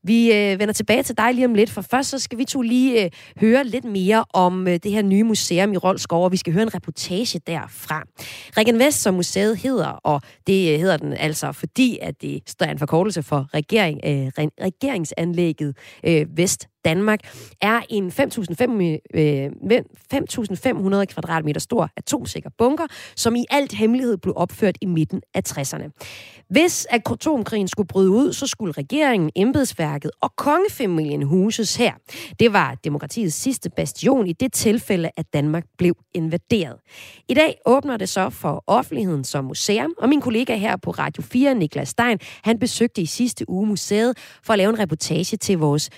Vi 0.03 0.33
øh, 0.33 0.59
vender 0.59 0.73
tilbage 0.73 1.03
til 1.03 1.17
dig 1.17 1.33
lige 1.33 1.45
om 1.45 1.53
lidt, 1.53 1.69
for 1.69 1.81
først 1.81 2.09
så 2.09 2.19
skal 2.19 2.37
vi 2.37 2.45
to 2.45 2.61
lige 2.61 3.03
øh, 3.03 3.11
høre 3.41 3.63
lidt 3.63 3.85
mere 3.85 4.25
om 4.33 4.67
øh, 4.67 4.73
det 4.73 4.91
her 4.91 5.01
nye 5.01 5.23
museum 5.23 5.73
i 5.73 5.77
Rolskov, 5.77 6.23
og 6.23 6.31
vi 6.31 6.37
skal 6.37 6.53
høre 6.53 6.63
en 6.63 6.75
reportage 6.75 7.39
derfra. 7.47 8.03
Regen 8.57 8.79
Vest, 8.79 9.01
som 9.01 9.13
museet 9.13 9.57
hedder, 9.57 9.87
og 9.87 10.21
det 10.47 10.73
øh, 10.73 10.79
hedder 10.79 10.97
den 10.97 11.13
altså, 11.13 11.51
fordi 11.51 11.97
at 12.01 12.21
det 12.21 12.41
står 12.47 12.65
en 12.65 12.79
forkortelse 12.79 13.23
for 13.23 13.49
regering, 13.53 13.99
øh, 14.05 14.47
regeringsanlægget 14.61 15.77
øh, 16.03 16.37
Vest 16.37 16.67
Danmark, 16.85 17.19
er 17.61 17.81
en 17.89 18.07
5.500 18.07 18.15
øh, 20.95 21.07
kvadratmeter 21.07 21.59
stor 21.59 21.89
atomsikker 21.97 22.49
bunker, 22.57 22.87
som 23.15 23.35
i 23.35 23.45
alt 23.49 23.73
hemmelighed 23.73 24.17
blev 24.17 24.33
opført 24.37 24.77
i 24.81 24.85
midten 24.85 25.21
af 25.33 25.41
60'erne. 25.49 25.89
Hvis 26.49 26.87
atomkrigen 26.89 27.67
skulle 27.67 27.87
bryde 27.87 28.09
ud, 28.09 28.33
så 28.33 28.47
skulle 28.47 28.71
regeringen, 28.71 29.31
embedsværket 29.35 30.11
og 30.21 30.35
kongefamilien 30.35 31.23
huses 31.23 31.75
her. 31.75 31.93
Det 32.39 32.53
var 32.53 32.75
demokratiets 32.83 33.35
sidste 33.35 33.69
bastion 33.69 34.27
i 34.27 34.33
det 34.33 34.53
tilfælde, 34.53 35.09
at 35.17 35.33
Danmark 35.33 35.63
blev 35.77 35.95
invaderet. 36.13 36.75
I 37.29 37.33
dag 37.33 37.57
åbner 37.65 37.97
det 37.97 38.09
så 38.09 38.29
for 38.29 38.63
offentligheden 38.67 39.23
som 39.23 39.45
museum, 39.45 39.93
og 39.97 40.09
min 40.09 40.21
kollega 40.21 40.55
her 40.55 40.77
på 40.77 40.91
Radio 40.91 41.23
4, 41.23 41.55
Niklas 41.55 41.89
Stein, 41.89 42.19
han 42.43 42.59
besøgte 42.59 43.01
i 43.01 43.05
sidste 43.05 43.49
uge 43.49 43.67
museet 43.67 44.17
for 44.43 44.53
at 44.53 44.57
lave 44.57 44.69
en 44.69 44.79
reportage 44.79 45.37
til 45.37 45.57
vores 45.57 45.89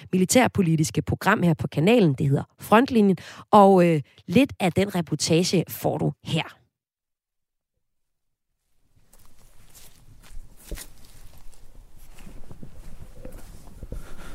politiske 0.71 1.01
program 1.01 1.43
her 1.43 1.53
på 1.53 1.67
kanalen. 1.67 2.13
Det 2.13 2.29
hedder 2.29 2.43
Frontlinjen, 2.59 3.17
og 3.51 3.87
øh, 3.87 4.01
lidt 4.27 4.53
af 4.59 4.71
den 4.71 4.95
reportage 4.95 5.63
får 5.69 5.97
du 5.97 6.11
her. 6.23 6.57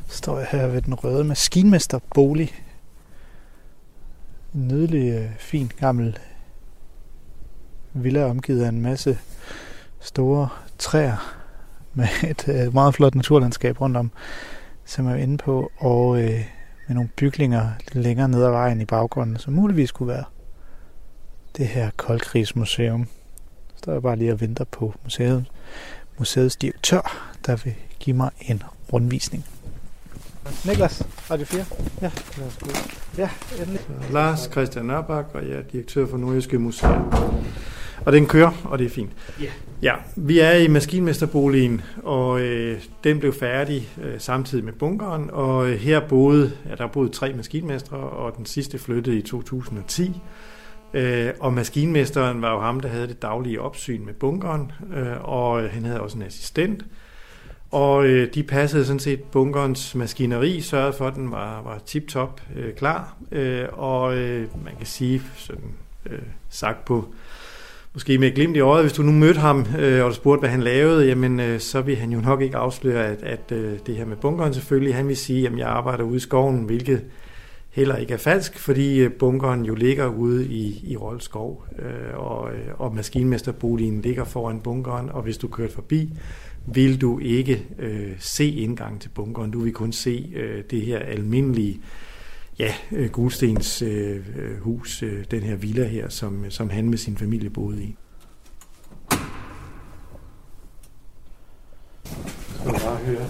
står 0.08 0.38
jeg 0.38 0.48
her 0.50 0.66
ved 0.66 0.82
den 0.82 0.94
røde 0.94 1.24
maskinmesterbolig. 1.24 2.64
En 4.54 4.68
nydelig, 4.68 5.12
øh, 5.12 5.38
fin, 5.38 5.70
gammel 5.80 6.18
villa 7.92 8.24
omgivet 8.24 8.64
af 8.64 8.68
en 8.68 8.80
masse 8.80 9.18
store 10.00 10.48
træer 10.78 11.36
med 11.94 12.06
et 12.30 12.48
øh, 12.48 12.74
meget 12.74 12.94
flot 12.94 13.14
naturlandskab 13.14 13.80
rundt 13.80 13.96
om, 13.96 14.10
som 14.86 15.06
jeg 15.06 15.18
er 15.18 15.22
inde 15.22 15.38
på, 15.38 15.72
og 15.76 16.22
øh, 16.22 16.44
med 16.86 16.94
nogle 16.94 17.10
bygninger 17.16 17.70
lidt 17.78 18.04
længere 18.04 18.28
ned 18.28 18.44
ad 18.44 18.50
vejen 18.50 18.80
i 18.80 18.84
baggrunden, 18.84 19.36
som 19.36 19.52
muligvis 19.52 19.92
kunne 19.92 20.08
være 20.08 20.24
det 21.56 21.66
her 21.66 21.90
koldkrigsmuseum. 21.96 23.06
Så 23.68 23.74
står 23.76 23.92
jeg 23.92 24.02
bare 24.02 24.16
lige 24.16 24.32
og 24.32 24.40
venter 24.40 24.64
på 24.64 24.94
museet, 25.04 25.44
museets 26.18 26.56
direktør, 26.56 27.32
der 27.46 27.56
vil 27.56 27.74
give 27.98 28.16
mig 28.16 28.30
en 28.40 28.62
rundvisning. 28.92 29.44
Niklas, 30.66 31.02
Radio 31.30 31.46
4. 31.46 31.64
Ja, 32.02 32.10
ja 33.18 33.30
endelig. 33.62 33.80
Lars 34.12 34.48
Christian 34.52 34.84
Nørbak, 34.84 35.26
og 35.34 35.48
jeg 35.48 35.56
er 35.56 35.62
direktør 35.62 36.06
for 36.06 36.16
Nordjyske 36.16 36.58
Museum. 36.58 37.12
Og 38.06 38.12
den 38.12 38.26
kører, 38.26 38.52
og 38.64 38.78
det 38.78 38.84
er 38.84 38.90
fint. 38.90 39.10
Yeah. 39.40 39.52
Ja, 39.82 39.94
vi 40.16 40.38
er 40.38 40.52
i 40.52 40.68
maskinmesterboligen, 40.68 41.80
og 42.02 42.40
øh, 42.40 42.80
den 43.04 43.18
blev 43.18 43.32
færdig 43.32 43.88
øh, 44.02 44.20
samtidig 44.20 44.64
med 44.64 44.72
bunkeren, 44.72 45.30
og 45.32 45.70
øh, 45.70 45.78
her 45.78 46.00
boede, 46.00 46.52
ja, 46.68 46.74
der 46.74 46.86
boede 46.86 47.08
tre 47.08 47.32
maskinmestre, 47.32 47.96
og 47.96 48.36
den 48.36 48.46
sidste 48.46 48.78
flyttede 48.78 49.18
i 49.18 49.22
2010. 49.22 50.20
Øh, 50.94 51.32
og 51.40 51.52
maskinmesteren 51.52 52.42
var 52.42 52.52
jo 52.52 52.60
ham, 52.60 52.80
der 52.80 52.88
havde 52.88 53.08
det 53.08 53.22
daglige 53.22 53.60
opsyn 53.60 54.04
med 54.04 54.14
bunkeren, 54.14 54.72
øh, 54.94 55.24
og 55.24 55.62
øh, 55.62 55.70
han 55.70 55.84
havde 55.84 56.00
også 56.00 56.18
en 56.18 56.24
assistent. 56.24 56.84
Og 57.70 58.06
øh, 58.06 58.34
de 58.34 58.42
passede 58.42 58.84
sådan 58.84 59.00
set 59.00 59.22
bunkerens 59.22 59.94
maskineri, 59.94 60.60
sørgede 60.60 60.92
for, 60.92 61.06
at 61.06 61.14
den 61.14 61.30
var, 61.30 61.62
var 61.62 61.78
tip-top 61.86 62.40
øh, 62.56 62.74
klar. 62.74 63.16
Øh, 63.32 63.66
og 63.72 64.16
øh, 64.16 64.64
man 64.64 64.76
kan 64.76 64.86
sige, 64.86 65.22
sådan 65.36 65.74
øh, 66.10 66.18
sagt 66.48 66.84
på 66.84 67.14
måske 67.96 68.18
med 68.18 68.28
et 68.28 68.34
glimt 68.34 68.56
i 68.56 68.60
øjet, 68.60 68.84
hvis 68.84 68.92
du 68.92 69.02
nu 69.02 69.12
mødte 69.12 69.40
ham, 69.40 69.66
øh, 69.78 70.04
og 70.04 70.10
du 70.10 70.14
spurgte, 70.14 70.40
hvad 70.40 70.50
han 70.50 70.62
lavede, 70.62 71.06
jamen 71.06 71.40
øh, 71.40 71.60
så 71.60 71.80
vil 71.80 71.96
han 71.96 72.12
jo 72.12 72.20
nok 72.20 72.42
ikke 72.42 72.56
afsløre, 72.56 73.06
at, 73.06 73.22
at 73.22 73.52
øh, 73.52 73.78
det 73.86 73.96
her 73.96 74.04
med 74.04 74.16
bunkeren 74.16 74.54
selvfølgelig, 74.54 74.94
han 74.94 75.08
vil 75.08 75.16
sige, 75.16 75.46
at 75.46 75.58
jeg 75.58 75.68
arbejder 75.68 76.04
ude 76.04 76.16
i 76.16 76.20
skoven, 76.20 76.64
hvilket 76.64 77.04
heller 77.70 77.96
ikke 77.96 78.14
er 78.14 78.18
falsk, 78.18 78.58
fordi 78.58 78.98
øh, 78.98 79.12
bunkeren 79.12 79.64
jo 79.64 79.74
ligger 79.74 80.06
ude 80.06 80.46
i, 80.46 80.84
i 80.86 80.96
Rolskov, 80.96 81.64
øh, 81.78 82.18
og, 82.18 82.50
øh, 82.50 82.68
og 82.78 82.94
maskinmesterboligen 82.94 84.00
ligger 84.00 84.24
foran 84.24 84.60
bunkeren, 84.60 85.10
og 85.10 85.22
hvis 85.22 85.38
du 85.38 85.48
kører 85.48 85.70
forbi, 85.70 86.10
vil 86.66 87.00
du 87.00 87.18
ikke 87.18 87.64
øh, 87.78 88.12
se 88.18 88.50
indgang 88.50 89.00
til 89.00 89.08
bunkeren. 89.08 89.50
Du 89.50 89.60
vil 89.60 89.72
kun 89.72 89.92
se 89.92 90.32
øh, 90.36 90.62
det 90.70 90.80
her 90.80 90.98
almindelige 90.98 91.80
ja, 92.58 92.74
øh, 92.92 93.10
Gulstens 93.10 93.82
øh, 93.82 94.24
hus, 94.60 95.02
øh, 95.02 95.24
den 95.30 95.42
her 95.42 95.56
villa 95.56 95.84
her, 95.84 96.08
som, 96.08 96.50
som 96.50 96.70
han 96.70 96.90
med 96.90 96.98
sin 96.98 97.16
familie 97.16 97.50
boede 97.50 97.82
i. 97.82 97.96
Så 102.64 102.72
bare 102.72 102.96
høre. 102.96 103.26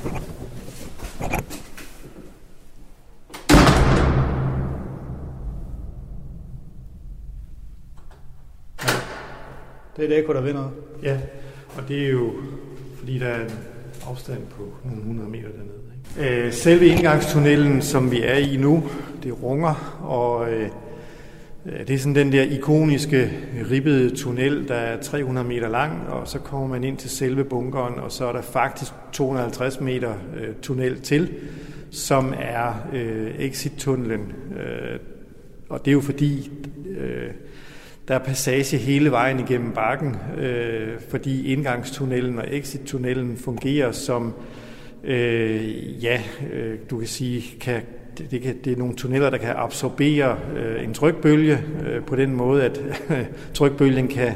Det 9.97 10.05
er 10.05 10.09
det 10.09 10.19
ekko, 10.19 10.33
der 10.33 10.41
vinder. 10.41 10.71
Ja, 11.03 11.21
og 11.77 11.89
det 11.89 12.07
er 12.07 12.11
jo, 12.11 12.33
fordi 12.99 13.19
der 13.19 13.27
er 13.27 13.45
en 13.45 13.53
afstand 14.07 14.47
på 14.47 14.75
nogle 14.85 15.03
hundrede 15.03 15.29
meter 15.29 15.49
dernede. 15.49 15.83
Øh, 16.21 16.53
selve 16.53 16.87
indgangstunnelen, 16.87 17.83
som 17.83 18.11
vi 18.11 18.23
er 18.23 18.37
i 18.37 18.57
nu, 18.57 18.85
det 19.23 19.43
runger, 19.43 20.01
og 20.03 20.53
øh, 20.53 20.69
det 21.87 21.95
er 21.95 21.99
sådan 21.99 22.15
den 22.15 22.33
der 22.33 22.43
ikoniske 22.43 23.31
ribbede 23.71 24.17
tunnel, 24.17 24.69
der 24.69 24.75
er 24.75 25.01
300 25.01 25.47
meter 25.49 25.69
lang, 25.69 26.09
og 26.09 26.29
så 26.29 26.39
kommer 26.39 26.67
man 26.69 26.85
ind 26.85 26.97
til 26.97 27.11
selve 27.11 27.45
bunkeren, 27.45 27.95
og 27.99 28.13
så 28.13 28.27
er 28.27 28.33
der 28.33 28.43
faktisk 28.43 28.93
250 29.13 29.81
meter 29.81 30.15
øh, 30.37 30.55
tunnel 30.63 31.01
til, 31.01 31.35
som 31.91 32.35
er 32.39 32.87
exit-tunnelen. 33.39 34.33
Og 35.69 35.85
det 35.85 35.91
er 35.91 35.93
jo 35.93 36.01
fordi, 36.01 36.51
der 38.09 38.15
er 38.15 38.19
passage 38.19 38.77
hele 38.77 39.11
vejen 39.11 39.41
igennem 39.41 39.73
bakken, 39.73 40.17
fordi 41.09 41.53
indgangstunnelen 41.53 42.39
og 42.39 42.45
exit-tunnelen 42.49 43.37
fungerer 43.37 43.93
som, 43.93 44.35
øh, 45.07 46.05
ja, 46.05 46.21
øh, 46.53 46.79
du 46.91 46.99
kan 46.99 47.09
sige, 47.09 47.59
kan, 47.61 47.81
det, 48.31 48.43
kan, 48.43 48.57
det 48.65 48.73
er 48.73 48.77
nogle 48.77 48.95
tunneller, 48.95 49.31
der 49.31 49.37
kan 49.37 49.53
absorbere 49.57 50.39
øh, 50.57 50.85
en 50.85 50.95
trykbølge 50.95 51.59
øh, 51.87 52.03
på 52.03 52.17
den 52.17 52.33
måde, 52.33 52.65
at 52.65 52.81
øh, 53.11 53.25
trykbølgen 53.55 54.09
kan 54.09 54.33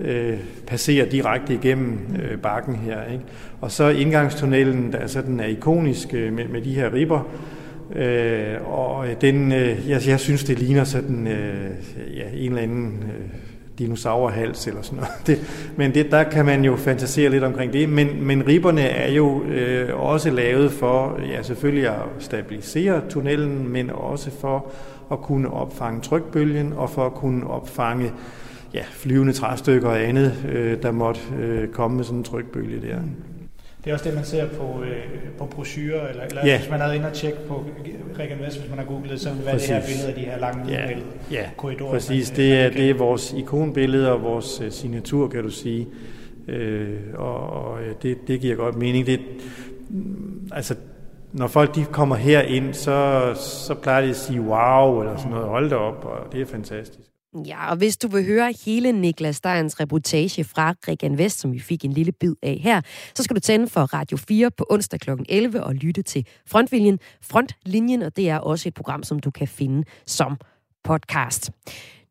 øh, 0.00 0.38
passere 0.66 1.06
direkte 1.06 1.54
igennem 1.54 1.98
øh, 2.22 2.38
bakken 2.38 2.76
her. 2.76 3.12
Ikke? 3.12 3.24
Og 3.60 3.70
så 3.70 3.88
indgangstunnelen, 3.88 4.92
der, 4.92 4.98
altså, 4.98 5.22
den 5.22 5.40
er 5.40 5.46
ikonisk 5.46 6.14
øh, 6.14 6.32
med, 6.32 6.48
med 6.48 6.62
de 6.62 6.74
her 6.74 6.94
ribber, 6.94 7.30
Øh, 7.94 8.68
og 8.72 9.06
den, 9.20 9.52
øh, 9.52 9.88
jeg, 9.88 10.00
jeg 10.06 10.20
synes, 10.20 10.44
det 10.44 10.58
ligner 10.58 10.84
sådan 10.84 11.26
øh, 11.26 11.70
ja, 12.16 12.24
en 12.34 12.48
eller 12.48 12.62
anden 12.62 13.02
øh, 13.02 13.30
dinosaurhals 13.78 14.66
eller 14.66 14.82
sådan 14.82 14.96
noget. 14.96 15.12
Det, 15.26 15.70
men 15.76 15.94
det, 15.94 16.10
der 16.10 16.22
kan 16.22 16.44
man 16.44 16.64
jo 16.64 16.76
fantasere 16.76 17.30
lidt 17.30 17.44
omkring 17.44 17.72
det. 17.72 17.88
Men, 17.88 18.24
men 18.24 18.46
ribberne 18.46 18.82
er 18.82 19.12
jo 19.12 19.42
øh, 19.44 20.00
også 20.00 20.30
lavet 20.30 20.72
for, 20.72 21.18
ja 21.28 21.42
selvfølgelig 21.42 21.88
at 21.88 22.02
stabilisere 22.18 23.00
tunnelen, 23.08 23.68
men 23.68 23.90
også 23.90 24.30
for 24.30 24.66
at 25.12 25.18
kunne 25.20 25.50
opfange 25.50 26.00
trykbølgen 26.00 26.72
og 26.72 26.90
for 26.90 27.06
at 27.06 27.14
kunne 27.14 27.46
opfange 27.46 28.12
ja, 28.74 28.82
flyvende 28.90 29.32
træstykker 29.32 29.88
og 29.88 30.00
andet, 30.02 30.44
øh, 30.52 30.82
der 30.82 30.92
måtte 30.92 31.20
øh, 31.40 31.68
komme 31.68 31.96
med 31.96 32.04
sådan 32.04 32.18
en 32.18 32.24
trykbølge 32.24 32.88
der. 32.88 32.98
Det 33.84 33.90
er 33.90 33.94
også 33.94 34.04
det, 34.04 34.14
man 34.14 34.24
ser 34.24 34.48
på, 34.48 34.82
øh, 34.82 35.04
på 35.38 35.46
brochurer, 35.46 36.08
eller, 36.08 36.22
eller 36.22 36.46
ja. 36.46 36.58
hvis 36.58 36.70
man 36.70 36.80
havde 36.80 36.96
inde 36.96 37.06
og 37.06 37.12
tjekke 37.12 37.38
på 37.48 37.64
Regan 38.18 38.38
Vest, 38.40 38.58
hvis 38.58 38.70
man 38.70 38.78
har 38.78 38.86
googlet, 38.86 39.20
så 39.20 39.32
vil 39.32 39.44
være 39.44 39.54
præcis. 39.54 39.68
det 39.68 39.76
her 39.76 39.86
billede 39.86 40.08
af 40.08 40.14
de 40.14 40.20
her 40.20 40.38
lange 40.38 40.72
ja. 40.72 40.88
ja. 41.30 41.50
korridorer. 41.56 41.90
Præcis, 41.90 42.30
man, 42.30 42.36
det, 42.36 42.54
er, 42.54 42.70
det 42.70 42.90
er 42.90 42.94
vores 42.94 43.32
ikonbillede 43.32 44.12
og 44.12 44.22
vores 44.22 44.60
uh, 44.60 44.70
signatur, 44.70 45.28
kan 45.28 45.42
du 45.42 45.50
sige. 45.50 45.88
Øh, 46.48 46.98
og 47.14 47.50
og 47.50 47.78
det, 48.02 48.28
det 48.28 48.40
giver 48.40 48.56
godt 48.56 48.76
mening. 48.76 49.06
Det, 49.06 49.20
mm, 49.90 50.48
altså, 50.52 50.74
når 51.32 51.46
folk 51.46 51.74
de 51.74 51.84
kommer 51.84 52.16
her 52.16 52.40
ind, 52.40 52.74
så, 52.74 53.30
så 53.34 53.74
plejer 53.74 54.02
de 54.02 54.08
at 54.10 54.16
sige 54.16 54.40
wow, 54.40 55.00
eller 55.00 55.16
sådan 55.16 55.30
noget, 55.30 55.48
hold 55.48 55.70
da 55.70 55.76
op, 55.76 56.04
og 56.04 56.32
det 56.32 56.40
er 56.40 56.46
fantastisk. 56.46 57.13
Ja, 57.46 57.70
og 57.70 57.76
hvis 57.76 57.96
du 57.96 58.08
vil 58.08 58.24
høre 58.24 58.54
hele 58.64 58.92
Niklas 58.92 59.36
Steins 59.36 59.80
reportage 59.80 60.44
fra 60.44 60.74
Region 60.88 61.18
Vest, 61.18 61.40
som 61.40 61.52
vi 61.52 61.58
fik 61.58 61.84
en 61.84 61.92
lille 61.92 62.12
bid 62.12 62.34
af 62.42 62.58
her, 62.62 62.80
så 63.14 63.22
skal 63.22 63.36
du 63.36 63.40
tænde 63.40 63.68
for 63.68 63.80
Radio 63.80 64.16
4 64.16 64.50
på 64.50 64.66
onsdag 64.70 65.00
kl. 65.00 65.10
11 65.28 65.64
og 65.64 65.74
lytte 65.74 66.02
til 66.02 66.26
Frontlinjen, 66.46 66.98
Frontlinjen, 67.22 68.02
og 68.02 68.16
det 68.16 68.30
er 68.30 68.38
også 68.38 68.68
et 68.68 68.74
program, 68.74 69.02
som 69.02 69.18
du 69.18 69.30
kan 69.30 69.48
finde 69.48 69.84
som 70.06 70.36
podcast. 70.84 71.50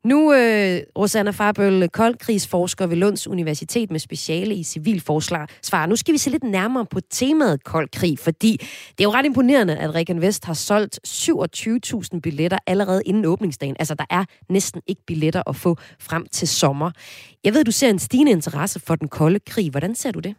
Nu, 0.04 0.34
øh, 0.34 0.82
Rosanna 0.98 1.32
Farbøl, 1.32 1.90
koldkrigsforsker 1.90 2.88
ved 2.88 2.98
Lunds 2.98 3.28
Universitet 3.28 3.92
med 3.92 4.00
speciale 4.00 4.56
i 4.56 4.64
civilforsvar. 4.64 5.50
Svar. 5.62 5.86
Nu 5.86 5.96
skal 5.96 6.14
vi 6.14 6.18
se 6.18 6.30
lidt 6.30 6.44
nærmere 6.44 6.86
på 6.86 7.00
temaet 7.10 7.64
koldkrig, 7.64 8.20
fordi 8.20 8.58
det 8.58 9.00
er 9.00 9.04
jo 9.04 9.12
ret 9.12 9.26
imponerende, 9.26 9.78
at 9.78 9.96
Regan 9.96 10.22
Vest 10.22 10.46
har 10.46 10.54
solgt 10.54 11.00
27.000 11.08 12.20
billetter 12.20 12.58
allerede 12.68 13.02
inden 13.06 13.26
åbningsdagen. 13.26 13.76
Altså, 13.80 13.96
der 13.96 14.06
er 14.10 14.26
næsten 14.50 14.82
ikke 14.88 15.02
billetter 15.08 15.44
at 15.48 15.56
få 15.56 15.78
frem 16.00 16.28
til 16.32 16.48
sommer. 16.48 16.92
Jeg 17.44 17.54
ved, 17.54 17.64
du 17.64 17.72
ser 17.72 17.90
en 17.90 18.00
stigende 18.00 18.32
interesse 18.32 18.80
for 18.80 18.96
den 18.96 19.08
kolde 19.08 19.40
krig. 19.40 19.70
Hvordan 19.70 19.96
ser 19.96 20.12
du 20.12 20.20
det? 20.20 20.36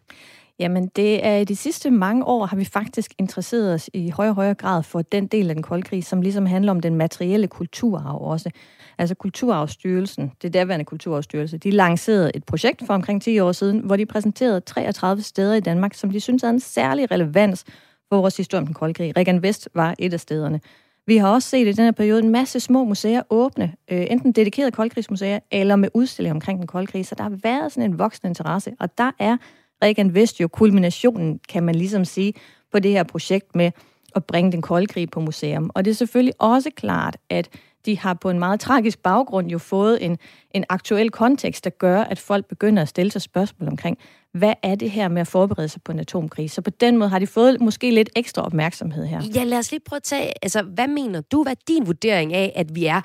Jamen, 0.58 0.90
det 0.96 1.26
er 1.26 1.36
i 1.36 1.44
de 1.44 1.56
sidste 1.56 1.90
mange 1.90 2.24
år 2.24 2.46
har 2.46 2.56
vi 2.56 2.64
faktisk 2.64 3.14
interesseret 3.18 3.74
os 3.74 3.90
i 3.94 4.10
højere 4.10 4.30
og 4.30 4.36
højere 4.36 4.54
grad 4.54 4.82
for 4.82 5.02
den 5.02 5.26
del 5.26 5.48
af 5.48 5.54
den 5.54 5.62
kolde 5.62 5.82
krig, 5.82 6.04
som 6.04 6.22
ligesom 6.22 6.46
handler 6.46 6.72
om 6.72 6.80
den 6.80 6.94
materielle 6.94 7.48
kulturarv 7.48 8.22
også. 8.22 8.50
Altså 8.98 9.14
Kulturarvsstyrelsen, 9.14 10.32
det 10.42 10.54
daværende 10.54 10.84
Kulturarvsstyrelse, 10.84 11.58
de 11.58 11.70
lancerede 11.70 12.30
et 12.34 12.44
projekt 12.44 12.82
for 12.86 12.94
omkring 12.94 13.22
10 13.22 13.38
år 13.38 13.52
siden, 13.52 13.78
hvor 13.78 13.96
de 13.96 14.06
præsenterede 14.06 14.60
33 14.60 15.22
steder 15.22 15.54
i 15.54 15.60
Danmark, 15.60 15.94
som 15.94 16.10
de 16.10 16.20
synes 16.20 16.42
havde 16.42 16.54
en 16.54 16.60
særlig 16.60 17.10
relevans 17.10 17.64
for 18.08 18.16
vores 18.16 18.36
historie 18.36 18.60
om 18.60 18.66
den 18.66 18.74
kolde 18.74 18.94
krig. 18.94 19.16
Regan 19.16 19.42
Vest 19.42 19.68
var 19.74 19.94
et 19.98 20.12
af 20.12 20.20
stederne. 20.20 20.60
Vi 21.06 21.16
har 21.16 21.28
også 21.28 21.48
set 21.48 21.66
i 21.66 21.72
den 21.72 21.84
her 21.84 21.92
periode 21.92 22.22
en 22.22 22.30
masse 22.30 22.60
små 22.60 22.84
museer 22.84 23.22
åbne, 23.30 23.74
øh, 23.90 24.06
enten 24.10 24.32
dedikerede 24.32 24.70
koldkrigsmuseer 24.70 25.38
eller 25.50 25.76
med 25.76 25.88
udstillinger 25.94 26.34
omkring 26.34 26.58
den 26.58 26.66
kolde 26.66 26.86
krig, 26.86 27.06
så 27.06 27.14
der 27.14 27.22
har 27.22 27.38
været 27.42 27.72
sådan 27.72 27.90
en 27.90 27.98
voksende 27.98 28.28
interesse, 28.28 28.72
og 28.80 28.98
der 28.98 29.10
er 29.18 29.36
Regan 29.82 30.14
Vest 30.14 30.40
jo 30.40 30.48
kulminationen, 30.48 31.40
kan 31.48 31.62
man 31.62 31.74
ligesom 31.74 32.04
sige, 32.04 32.34
på 32.72 32.78
det 32.78 32.90
her 32.90 33.02
projekt 33.02 33.56
med 33.56 33.70
at 34.14 34.24
bringe 34.24 34.52
den 34.52 34.62
kolde 34.62 34.86
krig 34.86 35.10
på 35.10 35.20
museum. 35.20 35.70
Og 35.74 35.84
det 35.84 35.90
er 35.90 35.94
selvfølgelig 35.94 36.34
også 36.38 36.70
klart, 36.76 37.16
at 37.30 37.48
de 37.86 37.98
har 37.98 38.14
på 38.14 38.30
en 38.30 38.38
meget 38.38 38.60
tragisk 38.60 38.98
baggrund 38.98 39.48
jo 39.48 39.58
fået 39.58 40.04
en, 40.04 40.18
en 40.50 40.64
aktuel 40.68 41.10
kontekst, 41.10 41.64
der 41.64 41.70
gør, 41.70 42.00
at 42.00 42.18
folk 42.18 42.46
begynder 42.46 42.82
at 42.82 42.88
stille 42.88 43.12
sig 43.12 43.22
spørgsmål 43.22 43.68
omkring, 43.68 43.98
hvad 44.34 44.54
er 44.62 44.74
det 44.74 44.90
her 44.90 45.08
med 45.08 45.20
at 45.20 45.26
forberede 45.26 45.68
sig 45.68 45.82
på 45.82 45.92
en 45.92 45.98
atomkrig? 45.98 46.50
Så 46.50 46.62
på 46.62 46.70
den 46.70 46.96
måde 46.96 47.10
har 47.10 47.18
de 47.18 47.26
fået 47.26 47.60
måske 47.60 47.90
lidt 47.90 48.10
ekstra 48.16 48.42
opmærksomhed 48.42 49.06
her. 49.06 49.22
Ja, 49.34 49.44
lad 49.44 49.58
os 49.58 49.70
lige 49.70 49.80
prøve 49.86 49.96
at 49.96 50.02
tage, 50.02 50.32
altså 50.42 50.62
hvad 50.62 50.88
mener 50.88 51.20
du, 51.20 51.42
hvad 51.42 51.52
er 51.52 51.60
din 51.68 51.86
vurdering 51.86 52.34
af, 52.34 52.52
at 52.56 52.74
vi 52.74 52.86
er, 52.86 53.00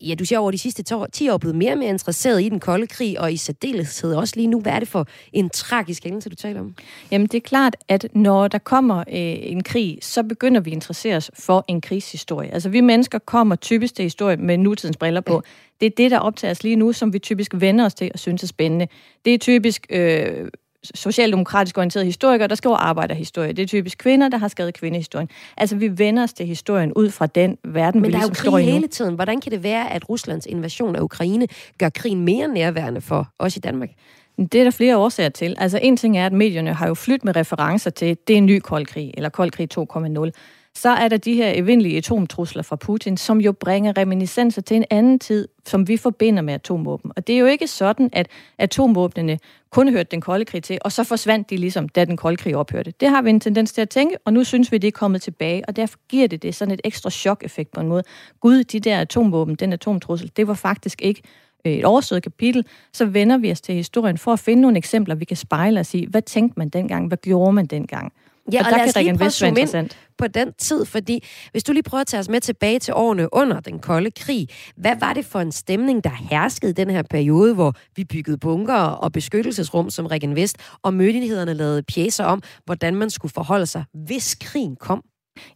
ja 0.00 0.14
du 0.14 0.24
siger 0.24 0.38
over 0.38 0.50
de 0.50 0.58
sidste 0.58 0.84
10 1.12 1.28
år 1.28 1.38
blevet 1.38 1.56
mere 1.56 1.72
og 1.72 1.78
mere 1.78 1.88
interesseret 1.88 2.42
i 2.42 2.48
den 2.48 2.60
kolde 2.60 2.86
krig, 2.86 3.20
og 3.20 3.32
i 3.32 3.36
særdeleshed 3.36 4.14
også 4.14 4.36
lige 4.36 4.46
nu, 4.46 4.60
hvad 4.60 4.72
er 4.72 4.78
det 4.78 4.88
for 4.88 5.06
en 5.32 5.50
tragisk 5.50 6.04
hændelse, 6.04 6.30
du 6.30 6.36
taler 6.36 6.60
om? 6.60 6.74
Jamen 7.10 7.26
det 7.26 7.34
er 7.34 7.40
klart, 7.40 7.76
at 7.88 8.06
når 8.14 8.48
der 8.48 8.58
kommer 8.58 8.98
øh, 8.98 9.04
en 9.12 9.62
krig, 9.62 9.98
så 10.00 10.22
begynder 10.22 10.60
vi 10.60 10.70
at 10.70 10.74
interessere 10.74 11.16
os 11.16 11.30
for 11.38 11.64
en 11.68 11.80
krigshistorie. 11.80 12.54
Altså 12.54 12.68
vi 12.68 12.80
mennesker 12.80 13.18
kommer 13.18 13.56
typisk 13.56 13.94
til 13.94 14.02
historie 14.02 14.36
med 14.36 14.58
nutidens 14.58 14.96
briller 14.96 15.20
på. 15.20 15.42
Det 15.80 15.86
er 15.86 15.90
det, 15.96 16.10
der 16.10 16.18
optager 16.18 16.50
os 16.50 16.62
lige 16.62 16.76
nu, 16.76 16.92
som 16.92 17.12
vi 17.12 17.18
typisk 17.18 17.52
vender 17.54 17.84
os 17.84 17.94
til 17.94 18.10
og 18.14 18.18
synes 18.18 18.42
er 18.42 18.46
spændende. 18.46 18.88
Det 19.24 19.34
er 19.34 19.38
typisk 19.38 19.86
øh, 19.90 20.48
socialdemokratisk 20.94 21.78
orienterede 21.78 22.06
historikere, 22.06 22.48
der 22.48 22.54
skriver 22.54 22.76
arbejderhistorie. 22.76 23.52
Det 23.52 23.62
er 23.62 23.66
typisk 23.66 23.98
kvinder, 23.98 24.28
der 24.28 24.38
har 24.38 24.48
skrevet 24.48 24.74
kvindehistorien. 24.74 25.28
Altså, 25.56 25.76
vi 25.76 25.98
vender 25.98 26.22
os 26.22 26.32
til 26.32 26.46
historien 26.46 26.92
ud 26.92 27.10
fra 27.10 27.26
den 27.26 27.58
verden, 27.64 28.00
Men 28.00 28.08
vi 28.08 28.12
der 28.12 28.18
ligesom 28.18 28.48
er 28.48 28.50
jo 28.50 28.56
krig 28.56 28.72
hele 28.72 28.88
tiden. 28.88 29.14
Hvordan 29.14 29.40
kan 29.40 29.52
det 29.52 29.62
være, 29.62 29.92
at 29.92 30.08
Ruslands 30.08 30.46
invasion 30.46 30.96
af 30.96 31.00
Ukraine 31.00 31.46
gør 31.78 31.88
krigen 31.88 32.20
mere 32.20 32.48
nærværende 32.48 33.00
for 33.00 33.28
os 33.38 33.56
i 33.56 33.60
Danmark? 33.60 33.90
Det 34.38 34.54
er 34.54 34.64
der 34.64 34.70
flere 34.70 34.96
årsager 34.96 35.28
til. 35.28 35.54
Altså 35.58 35.78
en 35.82 35.96
ting 35.96 36.18
er, 36.18 36.26
at 36.26 36.32
medierne 36.32 36.74
har 36.74 36.88
jo 36.88 36.94
flyttet 36.94 37.24
med 37.24 37.36
referencer 37.36 37.90
til, 37.90 38.16
det 38.28 38.34
er 38.34 38.38
en 38.38 38.46
ny 38.46 38.58
kold 38.58 38.86
krig, 38.86 39.10
eller 39.16 39.28
kold 39.28 39.50
krig 39.50 39.68
2.0 39.78 40.30
så 40.74 40.88
er 40.90 41.08
der 41.08 41.16
de 41.16 41.34
her 41.34 41.52
evindelige 41.54 41.96
atomtrusler 41.96 42.62
fra 42.62 42.76
Putin, 42.76 43.16
som 43.16 43.40
jo 43.40 43.52
bringer 43.52 43.96
reminiscenser 43.96 44.62
til 44.62 44.76
en 44.76 44.84
anden 44.90 45.18
tid, 45.18 45.48
som 45.66 45.88
vi 45.88 45.96
forbinder 45.96 46.42
med 46.42 46.54
atomvåben. 46.54 47.12
Og 47.16 47.26
det 47.26 47.34
er 47.34 47.38
jo 47.38 47.46
ikke 47.46 47.66
sådan, 47.66 48.10
at 48.12 48.28
atomvåbnene 48.58 49.38
kun 49.70 49.92
hørte 49.92 50.08
den 50.10 50.20
kolde 50.20 50.44
krig 50.44 50.62
til, 50.62 50.78
og 50.80 50.92
så 50.92 51.04
forsvandt 51.04 51.50
de 51.50 51.56
ligesom, 51.56 51.88
da 51.88 52.04
den 52.04 52.16
kolde 52.16 52.36
krig 52.36 52.56
ophørte. 52.56 52.92
Det 53.00 53.08
har 53.08 53.22
vi 53.22 53.30
en 53.30 53.40
tendens 53.40 53.72
til 53.72 53.82
at 53.82 53.88
tænke, 53.88 54.16
og 54.24 54.32
nu 54.32 54.44
synes 54.44 54.72
vi, 54.72 54.78
det 54.78 54.88
er 54.88 54.92
kommet 54.92 55.22
tilbage, 55.22 55.64
og 55.68 55.76
derfor 55.76 55.98
giver 56.08 56.28
det 56.28 56.42
det 56.42 56.54
sådan 56.54 56.74
et 56.74 56.80
ekstra 56.84 57.10
chok-effekt 57.10 57.70
på 57.72 57.80
en 57.80 57.88
måde. 57.88 58.02
Gud, 58.40 58.64
de 58.64 58.80
der 58.80 59.00
atomvåben, 59.00 59.54
den 59.54 59.72
atomtrussel, 59.72 60.30
det 60.36 60.48
var 60.48 60.54
faktisk 60.54 61.02
ikke 61.02 61.22
øh, 61.64 61.72
et 61.72 61.84
overstået 61.84 62.22
kapitel, 62.22 62.66
så 62.92 63.04
vender 63.04 63.38
vi 63.38 63.50
os 63.50 63.60
til 63.60 63.74
historien 63.74 64.18
for 64.18 64.32
at 64.32 64.40
finde 64.40 64.62
nogle 64.62 64.78
eksempler, 64.78 65.14
vi 65.14 65.24
kan 65.24 65.36
spejle 65.36 65.80
os 65.80 65.94
i. 65.94 66.06
Hvad 66.10 66.22
tænkte 66.22 66.58
man 66.58 66.68
dengang? 66.68 67.08
Hvad 67.08 67.18
gjorde 67.18 67.52
man 67.52 67.66
dengang? 67.66 68.12
Ja, 68.52 68.60
og, 68.60 68.66
og 68.66 68.70
der 68.70 68.76
lad 68.76 68.86
os 68.88 68.92
kan 68.92 69.04
lige 69.04 69.18
prøve 69.18 69.26
at 69.26 69.32
zoome 69.32 69.60
ind 69.60 69.90
på 70.18 70.26
den 70.26 70.52
tid, 70.58 70.84
fordi 70.84 71.24
hvis 71.50 71.64
du 71.64 71.72
lige 71.72 71.82
prøver 71.82 72.00
at 72.00 72.06
tage 72.06 72.18
os 72.20 72.28
med 72.28 72.40
tilbage 72.40 72.78
til 72.78 72.94
årene 72.94 73.34
under 73.34 73.60
den 73.60 73.78
kolde 73.78 74.10
krig, 74.10 74.48
hvad 74.76 74.96
var 75.00 75.12
det 75.12 75.24
for 75.24 75.40
en 75.40 75.52
stemning, 75.52 76.04
der 76.04 76.10
herskede 76.10 76.70
i 76.70 76.74
den 76.74 76.90
her 76.90 77.02
periode, 77.02 77.54
hvor 77.54 77.74
vi 77.96 78.04
byggede 78.04 78.38
bunker 78.38 78.74
og 78.74 79.12
beskyttelsesrum 79.12 79.90
som 79.90 80.06
Regan 80.06 80.36
Vest, 80.36 80.56
og 80.82 80.94
myndighederne 80.94 81.54
lavede 81.54 81.82
pjæser 81.82 82.24
om, 82.24 82.42
hvordan 82.64 82.94
man 82.94 83.10
skulle 83.10 83.32
forholde 83.32 83.66
sig, 83.66 83.84
hvis 83.94 84.34
krigen 84.34 84.76
kom? 84.76 85.04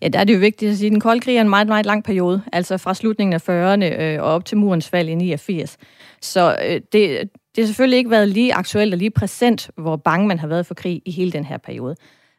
Ja, 0.03 0.09
der 0.09 0.19
er 0.19 0.25
det 0.25 0.35
jo 0.35 0.39
vigtigt 0.39 0.71
at 0.71 0.77
sige, 0.77 0.87
at 0.87 0.93
den 0.93 1.01
kolde 1.01 1.21
krig 1.21 1.37
er 1.37 1.41
en 1.41 1.49
meget, 1.49 1.67
meget 1.69 1.87
lang 1.87 2.05
periode, 2.05 2.43
altså 2.53 2.79
fra 2.79 2.95
slutningen 2.95 3.35
af 3.35 3.49
40'erne 3.49 4.03
øh, 4.03 4.23
og 4.23 4.29
op 4.29 4.45
til 4.45 4.59
murens 4.59 4.89
fald 4.89 5.09
i 5.09 5.15
89. 5.15 5.77
Så 6.23 6.57
øh, 6.65 6.75
det, 6.75 6.93
det 6.93 7.31
har 7.59 7.67
selvfølgelig 7.67 7.99
ikke 7.99 8.11
været 8.11 8.29
lige 8.29 8.55
aktuelt 8.55 8.95
og 8.95 8.99
lige 8.99 9.11
præsent, 9.11 9.71
hvor 9.77 9.97
bange 9.97 10.29
man 10.29 10.39
har 10.39 10.47
været 10.47 10.67
for 10.67 10.75
krig 10.75 11.03
i 11.07 11.11
hele 11.11 11.33
den 11.33 11.45
her 11.45 11.59
periode. 11.59 11.97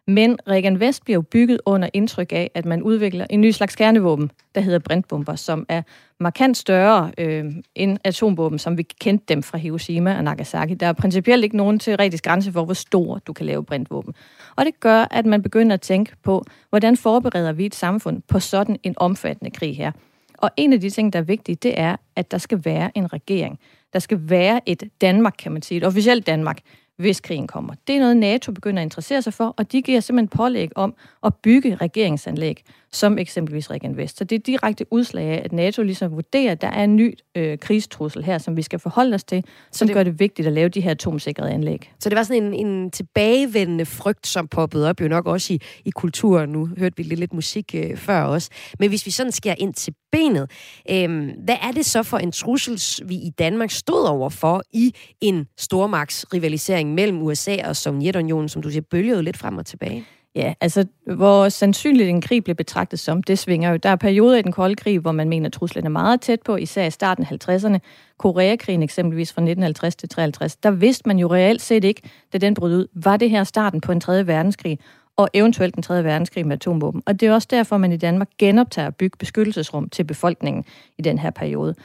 Men 0.08 0.40
Regan 0.48 0.80
Vest 0.80 1.04
bliver 1.04 1.16
jo 1.16 1.22
bygget 1.22 1.62
under 1.66 1.90
indtryk 1.94 2.32
af, 2.32 2.52
at 2.54 2.66
man 2.66 2.84
udvikler 2.84 3.26
en 3.30 3.42
ny 3.42 3.52
slags 3.52 3.76
kernevåben, 3.76 4.32
der 4.56 4.62
hedder 4.62 4.80
brintbomber, 4.80 5.36
som 5.36 5.66
er 5.70 5.82
markant 6.20 6.58
større 6.58 7.12
øh, 7.18 7.46
end 7.76 7.98
atombomben, 8.04 8.60
som 8.60 8.78
vi 8.78 8.84
kendte 8.84 9.26
dem 9.28 9.44
fra 9.44 9.58
Hiroshima 9.58 10.18
og 10.18 10.24
Nagasaki. 10.24 10.74
Der 10.74 10.88
er 10.88 10.94
principielt 10.94 11.44
ikke 11.44 11.58
nogen 11.58 11.80
teoretisk 11.80 12.24
grænse 12.24 12.52
for, 12.52 12.66
hvor 12.66 12.74
stor 12.74 13.18
du 13.18 13.34
kan 13.34 13.46
lave 13.46 13.64
brintvåben. 13.64 14.14
Og 14.56 14.66
det 14.66 14.80
gør, 14.80 15.08
at 15.12 15.26
man 15.26 15.42
begynder 15.42 15.74
at 15.74 15.82
tænke 15.82 16.12
på, 16.24 16.44
hvordan 16.70 16.98
forbereder 16.98 17.52
vi 17.52 17.66
et 17.66 17.76
samfund 17.76 18.22
på 18.28 18.40
sådan 18.40 18.78
en 18.84 18.94
omfattende 18.98 19.52
krig 19.52 19.78
her. 19.78 19.92
Og 20.38 20.50
en 20.58 20.74
af 20.74 20.82
de 20.82 20.90
ting, 20.90 21.14
der 21.14 21.20
er 21.20 21.24
vigtige, 21.24 21.56
det 21.56 21.80
er, 21.80 21.96
at 22.16 22.32
der 22.32 22.38
skal 22.38 22.66
være 22.66 22.92
en 22.96 23.14
regering. 23.14 23.60
Der 23.94 24.00
skal 24.00 24.20
være 24.24 24.62
et 24.66 24.84
Danmark, 25.02 25.36
kan 25.40 25.52
man 25.52 25.62
sige, 25.62 25.78
et 25.78 25.84
officielt 25.84 26.28
Danmark, 26.28 26.60
hvis 26.98 27.22
krigen 27.22 27.48
kommer. 27.48 27.74
Det 27.88 27.96
er 27.96 28.00
noget, 28.00 28.18
NATO 28.18 28.52
begynder 28.52 28.82
at 28.82 28.86
interessere 28.86 29.22
sig 29.22 29.34
for, 29.34 29.54
og 29.58 29.72
de 29.72 29.82
giver 29.82 30.00
simpelthen 30.00 30.38
pålæg 30.38 30.78
om 30.78 30.96
at 31.24 31.36
bygge 31.36 31.76
regeringsanlæg, 31.76 32.64
som 32.92 33.18
eksempelvis 33.18 33.72
Regan 33.72 33.98
Vest. 33.98 34.18
Så 34.18 34.24
det 34.24 34.36
er 34.36 34.40
direkte 34.40 34.86
udslag 34.92 35.26
af, 35.26 35.42
at 35.46 35.52
NATO 35.54 35.84
ligesom 35.84 36.12
vurderer, 36.12 36.52
at 36.52 36.62
der 36.62 36.68
er 36.68 36.84
en 36.84 36.96
ny 36.96 37.14
øh, 37.36 37.58
krigstrussel 37.58 38.24
her, 38.24 38.38
som 38.38 38.58
vi 38.58 38.62
skal 38.62 38.80
forholde 38.80 39.16
os 39.16 39.24
til, 39.24 39.44
som 39.72 39.88
det- 39.88 39.96
det... 39.96 40.00
gør 40.00 40.04
det 40.04 40.20
vigtigt 40.20 40.48
at 40.48 40.54
lave 40.54 40.70
de 40.70 40.82
her 40.82 40.92
atomsikrede 40.92 41.52
anlæg. 41.52 41.92
Så 42.00 42.10
det 42.10 42.18
var 42.18 42.24
sådan 42.24 42.44
en, 42.44 42.66
en 42.68 42.92
tilbagevendende 42.92 43.86
frygt, 43.86 44.28
som 44.28 44.48
poppede 44.48 44.90
op 44.90 45.02
jo 45.02 45.08
nok 45.08 45.26
også 45.28 45.54
i, 45.54 45.60
i 45.86 45.90
kulturen. 45.90 46.50
Nu 46.50 46.70
hørte 46.78 46.98
vi 46.98 47.04
lidt, 47.04 47.20
lidt 47.20 47.34
musik 47.34 47.76
øh, 47.76 47.98
før 47.98 48.22
også. 48.22 48.50
Men 48.80 48.90
hvis 48.90 49.06
vi 49.06 49.12
sådan 49.12 49.32
skærer 49.32 49.56
ind 49.58 49.74
til 49.74 49.94
benet, 50.12 50.52
øh, 50.92 51.30
hvad 51.46 51.56
er 51.62 51.72
det 51.72 51.86
så 51.86 52.04
for 52.04 52.18
en 52.18 52.32
trussel, 52.32 53.08
vi 53.10 53.16
i 53.16 53.30
Danmark 53.40 53.72
stod 53.72 54.08
over 54.08 54.30
for 54.30 54.64
i 54.74 54.94
en 55.22 55.48
stormagtsrivalisering 55.58 56.94
mellem 56.94 57.22
USA 57.22 57.58
og 57.68 57.76
Sovjetunionen, 57.76 58.50
som 58.50 58.62
du 58.62 58.70
siger, 58.70 58.82
bølgede 58.92 59.24
lidt 59.24 59.38
frem 59.38 59.58
og 59.58 59.66
tilbage? 59.66 60.06
Ja, 60.38 60.54
altså, 60.62 60.86
hvor 61.16 61.50
sandsynligt 61.50 62.10
en 62.10 62.22
krig 62.22 62.44
blev 62.44 62.56
betragtet 62.56 63.00
som, 63.00 63.24
det 63.24 63.40
svinger 63.40 63.72
jo. 63.72 63.78
Der 63.78 63.90
er 63.90 63.96
perioder 63.96 64.38
i 64.38 64.42
den 64.42 64.52
kolde 64.52 64.76
krig, 64.76 65.00
hvor 65.00 65.12
man 65.12 65.30
mener, 65.30 65.46
at 65.46 65.54
truslen 65.54 65.86
er 65.86 65.90
meget 65.90 66.22
tæt 66.22 66.42
på, 66.42 66.56
især 66.56 66.86
i 66.86 66.92
starten 66.92 67.26
af 67.30 67.50
50'erne. 67.50 67.78
Koreakrigen 68.18 68.84
eksempelvis 68.84 69.34
fra 69.34 69.42
1950 69.42 69.96
til 69.96 70.10
53, 70.10 70.56
der 70.56 70.72
vidste 70.72 71.04
man 71.08 71.20
jo 71.20 71.34
reelt 71.34 71.62
set 71.62 71.84
ikke, 71.84 72.02
da 72.34 72.38
den 72.38 72.54
brød 72.54 72.78
ud, 72.78 72.88
var 72.94 73.18
det 73.18 73.30
her 73.30 73.44
starten 73.44 73.82
på 73.82 73.92
en 73.92 74.00
3. 74.00 74.28
verdenskrig, 74.28 74.80
og 75.16 75.30
eventuelt 75.34 75.76
en 75.76 75.84
3. 75.84 76.04
verdenskrig 76.04 76.48
med 76.48 76.56
atomvåben. 76.56 77.04
Og 77.06 77.20
det 77.20 77.28
er 77.28 77.34
også 77.34 77.48
derfor, 77.52 77.78
man 77.78 77.92
i 77.92 77.98
Danmark 77.98 78.30
genoptager 78.38 78.88
at 78.88 78.96
bygge 78.96 79.18
beskyttelsesrum 79.18 79.90
til 79.90 80.04
befolkningen 80.04 80.66
i 80.98 81.02
den 81.02 81.18
her 81.18 81.30
periode. 81.30 81.76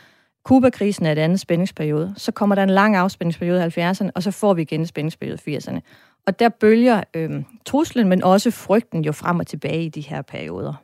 Kuba-krisen 0.45 1.07
er 1.07 1.13
et 1.13 1.19
andet 1.19 1.41
spændingsperiode. 1.41 2.15
Så 2.17 2.33
kommer 2.33 2.55
der 2.55 2.63
en 2.63 2.71
lang 2.71 2.97
afspændingsperiode 2.97 3.73
i 3.77 3.81
70'erne, 3.81 4.11
og 4.15 4.23
så 4.23 4.31
får 4.31 4.55
vi 4.55 4.63
igen 4.63 4.81
en 4.81 4.87
spændingsperiode 4.87 5.39
i 5.47 5.57
80'erne. 5.57 5.81
Og 6.27 6.39
der 6.39 6.49
bølger 6.49 7.03
øhm, 7.15 7.45
truslen, 7.67 8.09
men 8.09 8.25
også 8.25 8.51
frygten 8.51 9.05
jo 9.05 9.13
frem 9.13 9.39
og 9.39 9.47
tilbage 9.47 9.85
i 9.85 9.89
de 9.89 10.01
her 10.01 10.23
perioder. 10.23 10.75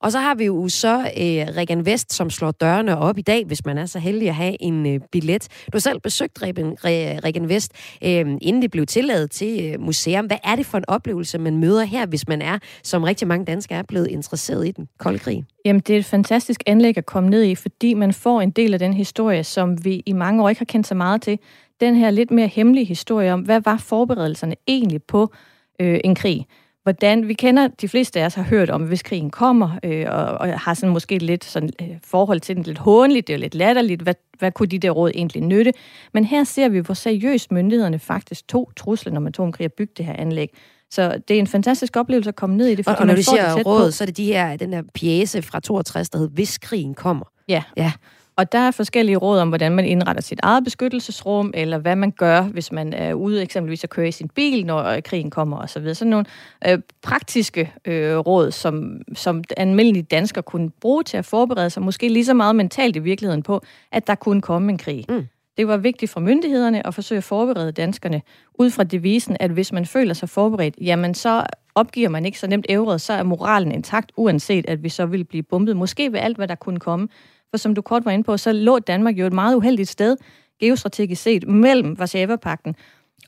Og 0.00 0.12
så 0.12 0.18
har 0.18 0.34
vi 0.34 0.44
jo 0.44 0.68
så 0.68 0.98
øh, 0.98 1.56
Regan 1.56 1.86
Vest, 1.86 2.12
som 2.12 2.30
slår 2.30 2.50
dørene 2.50 2.98
op 2.98 3.18
i 3.18 3.22
dag, 3.22 3.44
hvis 3.44 3.66
man 3.66 3.78
er 3.78 3.86
så 3.86 3.98
heldig 3.98 4.28
at 4.28 4.34
have 4.34 4.62
en 4.62 4.86
øh, 4.86 5.00
billet. 5.12 5.48
Du 5.66 5.70
har 5.72 5.78
selv 5.78 6.00
besøgt 6.00 6.42
Regan, 6.42 6.76
Re, 6.84 7.18
Regan 7.24 7.48
Vest, 7.48 7.72
øh, 8.04 8.26
inden 8.40 8.62
det 8.62 8.70
blev 8.70 8.86
tilladet 8.86 9.30
til 9.30 9.64
øh, 9.64 9.80
museum. 9.80 10.26
Hvad 10.26 10.36
er 10.44 10.56
det 10.56 10.66
for 10.66 10.78
en 10.78 10.84
oplevelse, 10.88 11.38
man 11.38 11.56
møder 11.56 11.84
her, 11.84 12.06
hvis 12.06 12.28
man 12.28 12.42
er, 12.42 12.58
som 12.82 13.02
rigtig 13.02 13.28
mange 13.28 13.44
danskere 13.44 13.78
er 13.78 13.82
blevet 13.82 14.06
interesseret 14.06 14.68
i 14.68 14.70
den 14.70 14.88
kolde 14.98 15.18
krig? 15.18 15.44
Jamen, 15.64 15.80
det 15.80 15.94
er 15.94 15.98
et 15.98 16.04
fantastisk 16.04 16.62
anlæg 16.66 16.98
at 16.98 17.06
komme 17.06 17.30
ned 17.30 17.42
i, 17.42 17.54
fordi 17.54 17.94
man 17.94 18.12
får 18.12 18.40
en 18.40 18.50
del 18.50 18.72
af 18.72 18.78
den 18.78 18.92
historie, 18.92 19.44
som 19.44 19.84
vi 19.84 20.02
i 20.06 20.12
mange 20.12 20.42
år 20.42 20.48
ikke 20.48 20.60
har 20.60 20.64
kendt 20.64 20.86
så 20.86 20.94
meget 20.94 21.22
til. 21.22 21.38
Den 21.80 21.96
her 21.96 22.10
lidt 22.10 22.30
mere 22.30 22.46
hemmelige 22.46 22.84
historie 22.84 23.32
om, 23.32 23.40
hvad 23.40 23.60
var 23.60 23.76
forberedelserne 23.76 24.54
egentlig 24.66 25.02
på 25.02 25.32
øh, 25.80 26.00
en 26.04 26.14
krig? 26.14 26.46
Hvordan, 26.82 27.28
vi 27.28 27.34
kender, 27.34 27.68
de 27.68 27.88
fleste 27.88 28.20
af 28.20 28.26
os 28.26 28.34
har 28.34 28.42
hørt 28.42 28.70
om, 28.70 28.82
hvis 28.82 29.02
krigen 29.02 29.30
kommer, 29.30 29.78
øh, 29.82 30.06
og, 30.08 30.24
og 30.24 30.60
har 30.60 30.74
sådan 30.74 30.92
måske 30.92 31.18
lidt 31.18 31.44
sådan, 31.44 31.70
øh, 31.82 31.88
forhold 32.04 32.40
til 32.40 32.56
den 32.56 32.64
lidt 32.64 32.78
hånligt, 32.78 33.26
det 33.26 33.34
er 33.34 33.38
lidt 33.38 33.54
latterligt, 33.54 34.02
hvad, 34.02 34.14
hvad 34.38 34.52
kunne 34.52 34.66
de 34.66 34.78
der 34.78 34.90
råd 34.90 35.10
egentlig 35.14 35.42
nytte? 35.42 35.72
Men 36.14 36.24
her 36.24 36.44
ser 36.44 36.68
vi, 36.68 36.78
hvor 36.78 36.94
seriøst 36.94 37.52
myndighederne 37.52 37.98
faktisk 37.98 38.48
tog 38.48 38.72
truslen 38.76 39.16
om 39.16 39.26
atomkrig 39.26 39.64
og 39.64 39.72
bygge 39.72 39.92
det 39.96 40.04
her 40.04 40.12
anlæg. 40.18 40.50
Så 40.90 41.20
det 41.28 41.34
er 41.34 41.38
en 41.38 41.46
fantastisk 41.46 41.96
oplevelse 41.96 42.28
at 42.28 42.36
komme 42.36 42.56
ned 42.56 42.66
i 42.66 42.74
det, 42.74 42.88
Og, 42.88 42.96
og 42.98 43.06
når 43.06 43.14
du 43.14 43.22
siger 43.22 43.62
råd, 43.62 43.88
på. 43.88 43.90
så 43.90 44.04
er 44.04 44.06
det 44.06 44.16
de 44.16 44.24
her, 44.24 44.56
den 44.56 44.72
her 44.72 44.82
pjæse 44.94 45.42
fra 45.42 45.60
62, 45.60 46.10
der 46.10 46.18
hed 46.18 46.28
Hvis 46.28 46.58
krigen 46.58 46.94
kommer. 46.94 47.24
Ja. 47.48 47.62
ja. 47.76 47.92
Og 48.38 48.52
der 48.52 48.58
er 48.58 48.70
forskellige 48.70 49.16
råd 49.16 49.38
om, 49.38 49.48
hvordan 49.48 49.72
man 49.72 49.84
indretter 49.84 50.22
sit 50.22 50.40
eget 50.42 50.64
beskyttelsesrum, 50.64 51.50
eller 51.54 51.78
hvad 51.78 51.96
man 51.96 52.10
gør, 52.10 52.42
hvis 52.42 52.72
man 52.72 52.92
er 52.92 53.14
ude 53.14 53.42
eksempelvis 53.42 53.84
at 53.84 53.90
køre 53.90 54.08
i 54.08 54.12
sin 54.12 54.28
bil, 54.28 54.66
når 54.66 54.84
øh, 54.84 55.02
krigen 55.02 55.30
kommer 55.30 55.56
osv. 55.56 55.68
Så 55.68 55.80
videre. 55.80 55.94
Sådan 55.94 56.10
nogle 56.10 56.26
øh, 56.68 56.78
praktiske 57.02 57.72
øh, 57.84 58.16
råd, 58.16 58.50
som, 58.50 59.00
som 59.14 59.44
almindelige 59.56 60.02
danskere 60.02 60.42
kunne 60.42 60.70
bruge 60.70 61.04
til 61.04 61.16
at 61.16 61.24
forberede 61.24 61.70
sig, 61.70 61.82
måske 61.82 62.08
lige 62.08 62.24
så 62.24 62.34
meget 62.34 62.56
mentalt 62.56 62.96
i 62.96 62.98
virkeligheden 62.98 63.42
på, 63.42 63.62
at 63.92 64.06
der 64.06 64.14
kunne 64.14 64.42
komme 64.42 64.72
en 64.72 64.78
krig. 64.78 65.04
Mm. 65.08 65.26
Det 65.56 65.68
var 65.68 65.76
vigtigt 65.76 66.12
for 66.12 66.20
myndighederne 66.20 66.86
at 66.86 66.94
forsøge 66.94 67.16
at 67.16 67.24
forberede 67.24 67.72
danskerne 67.72 68.22
ud 68.54 68.70
fra 68.70 68.84
devisen, 68.84 69.36
at 69.40 69.50
hvis 69.50 69.72
man 69.72 69.86
føler 69.86 70.14
sig 70.14 70.28
forberedt, 70.28 70.74
jamen 70.80 71.14
så 71.14 71.46
opgiver 71.74 72.08
man 72.08 72.26
ikke 72.26 72.38
så 72.38 72.46
nemt 72.46 72.66
ævret, 72.68 73.00
så 73.00 73.12
er 73.12 73.22
moralen 73.22 73.72
intakt, 73.72 74.12
uanset 74.16 74.64
at 74.68 74.82
vi 74.82 74.88
så 74.88 75.06
vil 75.06 75.24
blive 75.24 75.42
bumpet. 75.42 75.76
Måske 75.76 76.12
ved 76.12 76.20
alt, 76.20 76.36
hvad 76.36 76.48
der 76.48 76.54
kunne 76.54 76.80
komme. 76.80 77.08
For 77.50 77.58
som 77.58 77.74
du 77.74 77.82
kort 77.82 78.04
var 78.04 78.10
inde 78.10 78.24
på, 78.24 78.36
så 78.36 78.52
lå 78.52 78.78
Danmark 78.78 79.18
jo 79.18 79.26
et 79.26 79.32
meget 79.32 79.56
uheldigt 79.56 79.88
sted, 79.88 80.16
geostrategisk 80.60 81.22
set, 81.22 81.48
mellem 81.48 81.98
Varsava-pakten 81.98 82.76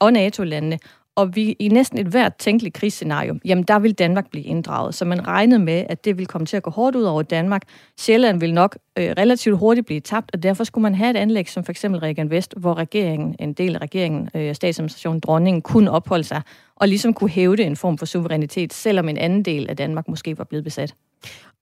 og 0.01 0.12
NATO-landene. 0.12 0.79
Og 1.16 1.37
vi 1.37 1.57
i 1.59 1.68
næsten 1.68 1.99
et 1.99 2.07
hvert 2.07 2.37
tænkeligt 2.37 2.75
krigsscenario, 2.75 3.39
jamen 3.45 3.64
der 3.64 3.79
vil 3.79 3.93
Danmark 3.93 4.31
blive 4.31 4.45
inddraget. 4.45 4.95
Så 4.95 5.05
man 5.05 5.27
regnede 5.27 5.61
med, 5.61 5.85
at 5.89 6.05
det 6.05 6.16
ville 6.16 6.27
komme 6.27 6.47
til 6.47 6.57
at 6.57 6.62
gå 6.62 6.71
hårdt 6.71 6.97
ud 6.97 7.03
over 7.03 7.23
Danmark. 7.23 7.62
Sjælland 7.99 8.41
vil 8.41 8.55
nok 8.55 8.79
øh, 8.99 9.14
relativt 9.18 9.59
hurtigt 9.59 9.87
blive 9.87 10.01
tabt, 10.01 10.31
og 10.33 10.43
derfor 10.43 10.64
skulle 10.64 10.83
man 10.83 10.95
have 10.95 11.11
et 11.11 11.16
anlæg 11.16 11.49
som 11.49 11.64
for 11.64 11.73
eksempel 11.73 12.01
Regan 12.01 12.31
Vest, 12.31 12.55
hvor 12.57 12.75
regeringen, 12.75 13.37
en 13.39 13.53
del 13.53 13.75
af 13.75 13.81
regeringen, 13.81 14.29
øh, 14.35 14.55
statsadministrationen, 14.55 15.21
dronningen, 15.21 15.62
kunne 15.62 15.91
opholde 15.91 16.25
sig 16.25 16.43
og 16.77 16.89
ligesom 16.89 17.14
kunne 17.14 17.31
hævde 17.31 17.62
en 17.62 17.77
form 17.77 17.99
for 17.99 18.07
suverænitet, 18.07 18.73
selvom 18.73 19.09
en 19.09 19.18
anden 19.18 19.43
del 19.43 19.71
af 19.71 19.77
Danmark 19.77 20.09
måske 20.09 20.39
var 20.39 20.45
blevet 20.45 20.64
besat. 20.64 20.95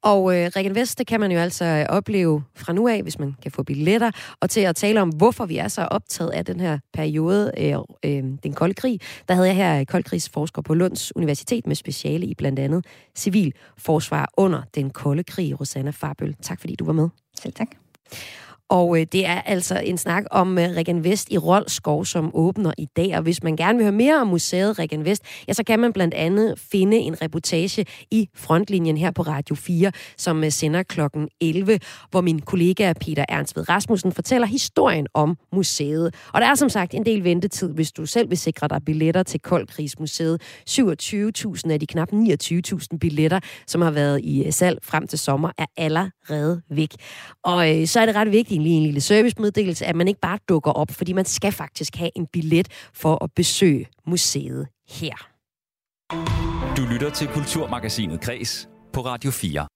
Og 0.02 0.36
øh, 0.36 0.50
Regan 0.56 0.74
Vest, 0.74 0.98
det 0.98 1.06
kan 1.06 1.20
man 1.20 1.32
jo 1.32 1.38
altså 1.38 1.64
øh, 1.64 1.86
opleve 1.88 2.42
fra 2.56 2.72
nu 2.72 2.88
af, 2.88 3.02
hvis 3.02 3.18
man 3.18 3.36
kan 3.42 3.52
få 3.52 3.62
billetter, 3.62 4.10
og 4.40 4.50
til 4.50 4.60
at 4.60 4.76
tale 4.76 5.02
om, 5.02 5.08
hvorfor 5.08 5.46
vi 5.46 5.56
er 5.56 5.68
så 5.68 5.82
optaget 5.82 6.30
af 6.30 6.44
den 6.44 6.60
her 6.60 6.78
periode, 6.92 7.52
øh, 7.58 7.74
øh, 8.04 8.24
den 8.42 8.52
kolde 8.52 8.74
krig. 8.74 9.00
Der 9.28 9.34
havde 9.34 9.48
jeg 9.48 9.56
her 9.56 9.80
øh, 9.80 9.86
koldkrigsforsker 9.86 10.62
på 10.62 10.74
Lunds 10.74 11.16
Universitet 11.16 11.66
med 11.66 11.74
speciale 11.74 12.26
i 12.26 12.34
blandt 12.34 12.58
andet 12.58 12.86
civil 13.16 13.52
forsvar 13.78 14.30
under 14.36 14.62
den 14.74 14.90
kolde 14.90 15.24
krig. 15.24 15.60
Rosanna 15.60 15.90
Farbøl, 15.90 16.36
tak 16.42 16.60
fordi 16.60 16.74
du 16.74 16.84
var 16.84 16.92
med. 16.92 17.08
Selv 17.42 17.52
tak. 17.52 17.68
Og 18.68 19.00
øh, 19.00 19.06
det 19.12 19.26
er 19.26 19.40
altså 19.40 19.80
en 19.84 19.98
snak 19.98 20.24
om 20.30 20.58
øh, 20.58 20.64
Regan 20.64 21.04
Vest 21.04 21.28
i 21.30 21.38
Rolskov, 21.38 22.04
som 22.04 22.30
åbner 22.34 22.72
i 22.78 22.86
dag. 22.96 23.16
Og 23.16 23.22
hvis 23.22 23.42
man 23.42 23.56
gerne 23.56 23.78
vil 23.78 23.84
høre 23.84 23.92
mere 23.92 24.20
om 24.20 24.26
museet 24.26 24.78
Regan 24.78 25.04
Vest, 25.04 25.22
ja, 25.48 25.52
så 25.52 25.64
kan 25.64 25.80
man 25.80 25.92
blandt 25.92 26.14
andet 26.14 26.54
finde 26.72 26.96
en 26.96 27.22
reportage 27.22 27.86
i 28.10 28.28
frontlinjen 28.34 28.96
her 28.96 29.10
på 29.10 29.22
Radio 29.22 29.54
4, 29.54 29.92
som 30.16 30.44
øh, 30.44 30.52
sender 30.52 30.82
klokken 30.82 31.28
11, 31.40 31.78
hvor 32.10 32.20
min 32.20 32.40
kollega 32.40 32.92
Peter 32.92 33.24
Ernst 33.28 33.56
ved 33.56 33.68
Rasmussen 33.68 34.12
fortæller 34.12 34.46
historien 34.46 35.06
om 35.14 35.36
museet. 35.52 36.14
Og 36.32 36.40
der 36.40 36.46
er 36.46 36.54
som 36.54 36.68
sagt 36.68 36.94
en 36.94 37.06
del 37.06 37.24
ventetid, 37.24 37.72
hvis 37.72 37.92
du 37.92 38.06
selv 38.06 38.30
vil 38.30 38.38
sikre 38.38 38.68
dig 38.68 38.80
billetter 38.86 39.22
til 39.22 39.40
Koldkrigsmuseet. 39.40 40.42
27.000 40.70 41.70
af 41.70 41.80
de 41.80 41.86
knap 41.86 42.08
29.000 42.12 42.98
billetter, 43.00 43.40
som 43.66 43.80
har 43.80 43.90
været 43.90 44.20
i 44.24 44.44
øh, 44.46 44.52
salg 44.52 44.78
frem 44.82 45.06
til 45.06 45.18
sommer, 45.18 45.50
er 45.58 45.66
allerede 45.76 46.62
væk. 46.70 46.94
Og 47.44 47.80
øh, 47.80 47.86
så 47.86 48.00
er 48.00 48.06
det 48.06 48.14
ret 48.14 48.32
vigtigt, 48.32 48.57
lige 48.62 48.76
en 48.76 48.82
lille 48.82 49.00
servicemeddelelse, 49.00 49.86
at 49.86 49.96
man 49.96 50.08
ikke 50.08 50.20
bare 50.20 50.38
dukker 50.48 50.70
op, 50.70 50.90
fordi 50.90 51.12
man 51.12 51.24
skal 51.24 51.52
faktisk 51.52 51.96
have 51.96 52.10
en 52.14 52.26
billet 52.26 52.68
for 52.94 53.24
at 53.24 53.30
besøge 53.36 53.86
museet 54.06 54.68
her. 54.88 55.28
Du 56.76 56.82
lytter 56.92 57.10
til 57.10 57.28
Kulturmagasinet 57.28 58.20
Kres 58.20 58.68
på 58.92 59.00
Radio 59.00 59.30
4. 59.30 59.66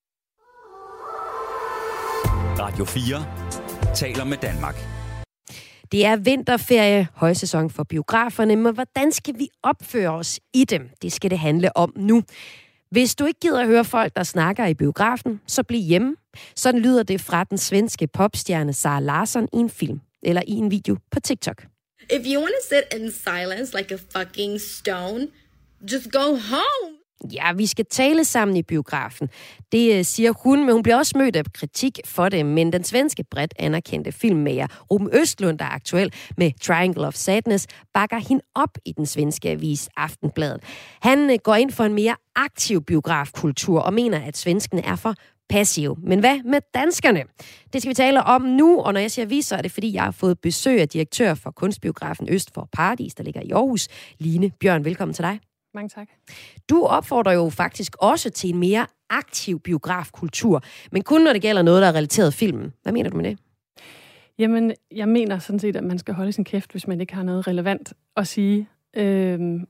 Radio 2.59 2.85
4 2.85 3.95
taler 3.95 4.25
med 4.25 4.37
Danmark. 4.37 4.77
Det 5.93 6.07
er 6.07 6.17
vinterferie, 6.17 7.09
højsæson 7.15 7.71
for 7.71 7.85
biograferne, 7.85 8.57
men 8.57 8.75
hvordan 8.75 9.13
skal 9.13 9.39
vi 9.39 9.49
opføre 9.63 10.11
os 10.11 10.41
i 10.55 10.65
dem? 10.65 10.91
Det 11.03 11.13
skal 11.13 11.31
det 11.31 11.39
handle 11.39 11.77
om 11.77 11.93
nu. 11.97 12.23
Hvis 12.93 13.15
du 13.15 13.25
ikke 13.27 13.41
gider 13.41 13.61
at 13.61 13.67
høre 13.67 13.85
folk, 13.85 14.17
der 14.17 14.23
snakker 14.23 14.67
i 14.67 14.75
biografen, 14.75 15.41
så 15.47 15.63
bliv 15.63 15.81
hjemme. 15.81 16.17
Sådan 16.57 16.81
lyder 16.81 17.03
det 17.03 17.21
fra 17.21 17.45
den 17.45 17.59
svenske 17.59 18.07
popstjerne 18.07 18.73
Sara 18.73 19.01
Larsson 19.01 19.49
i 19.53 19.57
en 19.57 19.71
film 19.71 20.01
eller 20.23 20.43
i 20.47 20.53
en 20.53 20.71
video 20.71 20.97
på 21.11 21.21
TikTok. 21.21 21.67
If 22.11 22.27
you 22.27 22.41
want 22.41 22.55
to 22.61 22.75
sit 22.75 23.01
in 23.01 23.11
silence 23.11 23.77
like 23.79 23.95
a 23.95 23.99
fucking 24.19 24.61
stone, 24.61 25.29
just 25.93 26.11
go 26.13 26.37
home. 26.37 26.92
Ja, 27.33 27.53
vi 27.53 27.67
skal 27.67 27.87
tale 27.91 28.25
sammen 28.25 28.57
i 28.57 28.63
biografen. 28.63 29.29
Det 29.73 29.99
øh, 29.99 30.05
siger 30.05 30.33
hun, 30.43 30.65
men 30.65 30.73
hun 30.73 30.83
bliver 30.83 30.97
også 30.97 31.19
mødt 31.19 31.37
af 31.37 31.45
kritik 31.55 32.01
for 32.05 32.29
det. 32.29 32.47
Men 32.47 32.73
den 32.73 32.85
svenske 32.85 33.25
bredt 33.31 33.55
anerkendte 33.59 34.13
filmmager 34.13 34.67
Ruben 34.91 35.09
Østlund, 35.13 35.59
der 35.59 35.65
er 35.65 35.71
aktuel 35.71 36.13
med 36.37 36.51
Triangle 36.61 37.07
of 37.07 37.15
Sadness, 37.15 37.67
bakker 37.95 38.19
hende 38.19 38.43
op 38.55 38.79
i 38.87 38.93
den 38.93 39.07
svenske 39.07 39.51
avis 39.51 39.89
Aftenbladet. 39.97 40.63
Han 41.03 41.31
øh, 41.31 41.39
går 41.45 41.55
ind 41.55 41.71
for 41.71 41.85
en 41.85 41.95
mere 41.95 42.17
aktiv 42.37 42.83
biografkultur 42.85 43.81
og 43.81 43.95
mener, 43.95 44.21
at 44.21 44.37
svenskene 44.37 44.85
er 44.85 44.97
for 44.97 45.15
passiv. 45.49 45.99
Men 46.03 46.21
hvad 46.21 46.43
med 46.45 46.61
danskerne? 46.75 47.23
Det 47.73 47.83
skal 47.83 47.89
vi 47.89 47.95
tale 47.95 48.23
om 48.23 48.43
nu, 48.43 48.81
og 48.81 48.93
når 48.93 49.01
jeg 49.01 49.11
siger 49.11 49.27
vi, 49.27 49.43
så 49.43 49.57
er 49.57 49.63
det 49.63 49.73
fordi, 49.73 49.95
jeg 49.95 50.03
har 50.03 50.11
fået 50.11 50.41
besøg 50.41 50.81
af 50.81 50.89
direktør 50.89 51.35
for 51.35 51.51
kunstbiografen 51.51 52.29
Øst 52.31 52.55
for 52.55 52.69
Paradis, 52.73 53.15
der 53.15 53.25
ligger 53.25 53.41
i 53.41 53.51
Aarhus. 53.51 53.89
Line 54.19 54.51
Bjørn, 54.61 54.85
velkommen 54.85 55.15
til 55.15 55.25
dig. 55.25 55.52
Mange 55.75 55.89
tak. 55.89 56.09
Du 56.71 56.85
opfordrer 56.85 57.33
jo 57.33 57.51
faktisk 57.51 57.97
også 57.99 58.31
til 58.31 58.51
en 58.51 58.59
mere 58.59 58.87
aktiv 59.11 59.61
biografkultur, 59.61 60.63
men 60.93 61.03
kun 61.03 61.21
når 61.21 61.33
det 61.33 61.43
gælder 61.43 61.63
noget, 61.63 61.83
der 61.83 61.89
er 61.89 61.95
relateret 61.95 62.35
filmen. 62.35 62.73
Hvad 62.83 62.93
mener 62.93 63.11
du 63.11 63.17
med 63.17 63.31
det? 63.31 63.39
Jamen, 64.39 64.73
jeg 64.91 65.09
mener 65.09 65.39
sådan 65.39 65.59
set, 65.59 65.77
at 65.77 65.85
man 65.85 65.99
skal 65.99 66.15
holde 66.15 66.33
sin 66.33 66.45
kæft, 66.45 66.71
hvis 66.73 66.87
man 66.87 67.01
ikke 67.01 67.15
har 67.15 67.23
noget 67.23 67.47
relevant 67.47 67.93
at 68.17 68.27
sige 68.27 68.69
øh, 68.97 69.61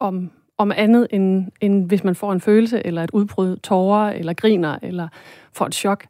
om, 0.00 0.30
om 0.58 0.72
andet, 0.76 1.06
end, 1.10 1.46
end 1.60 1.86
hvis 1.86 2.04
man 2.04 2.14
får 2.14 2.32
en 2.32 2.40
følelse, 2.40 2.86
eller 2.86 3.04
et 3.04 3.10
udbrud, 3.12 3.56
tårer, 3.56 4.12
eller 4.12 4.32
griner, 4.34 4.78
eller 4.82 5.08
får 5.52 5.66
et 5.66 5.74
chok, 5.74 6.06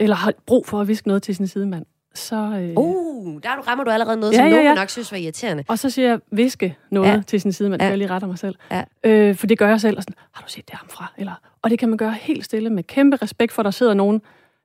eller 0.00 0.16
har 0.16 0.32
brug 0.46 0.66
for 0.66 0.80
at 0.80 0.88
viske 0.88 1.08
noget 1.08 1.22
til 1.22 1.36
sin 1.36 1.46
sidemand 1.46 1.86
så... 2.18 2.36
Øh... 2.36 2.72
Uh, 2.76 3.42
der 3.42 3.68
rammer 3.68 3.84
du 3.84 3.90
allerede 3.90 4.16
noget, 4.16 4.32
ja, 4.32 4.38
som 4.38 4.46
ja, 4.46 4.56
ja. 4.56 4.62
nogen 4.62 4.76
nok 4.76 4.88
synes 4.88 5.12
var 5.12 5.18
irriterende. 5.18 5.64
Og 5.68 5.78
så 5.78 5.90
siger 5.90 6.08
jeg, 6.08 6.20
viske 6.30 6.76
noget 6.90 7.08
ja. 7.08 7.22
til 7.26 7.40
sin 7.40 7.52
side, 7.52 7.70
man 7.70 7.80
ja. 7.80 7.86
jeg 7.86 7.98
lige 7.98 8.10
retter 8.10 8.28
mig 8.28 8.38
selv. 8.38 8.54
Ja. 8.70 8.84
Øh, 9.04 9.34
for 9.34 9.46
det 9.46 9.58
gør 9.58 9.68
jeg 9.68 9.80
selv, 9.80 9.96
og 9.96 10.02
sådan, 10.02 10.14
har 10.32 10.42
du 10.42 10.48
set 10.48 10.70
det 10.70 10.74
ham 10.74 10.88
fra? 10.88 11.12
Eller, 11.18 11.32
og 11.62 11.70
det 11.70 11.78
kan 11.78 11.88
man 11.88 11.98
gøre 11.98 12.12
helt 12.20 12.44
stille, 12.44 12.70
med 12.70 12.82
kæmpe 12.82 13.16
respekt 13.16 13.52
for, 13.52 13.62
at 13.62 13.64
der 13.64 13.70
sidder 13.70 13.94
nogen, 13.94 14.22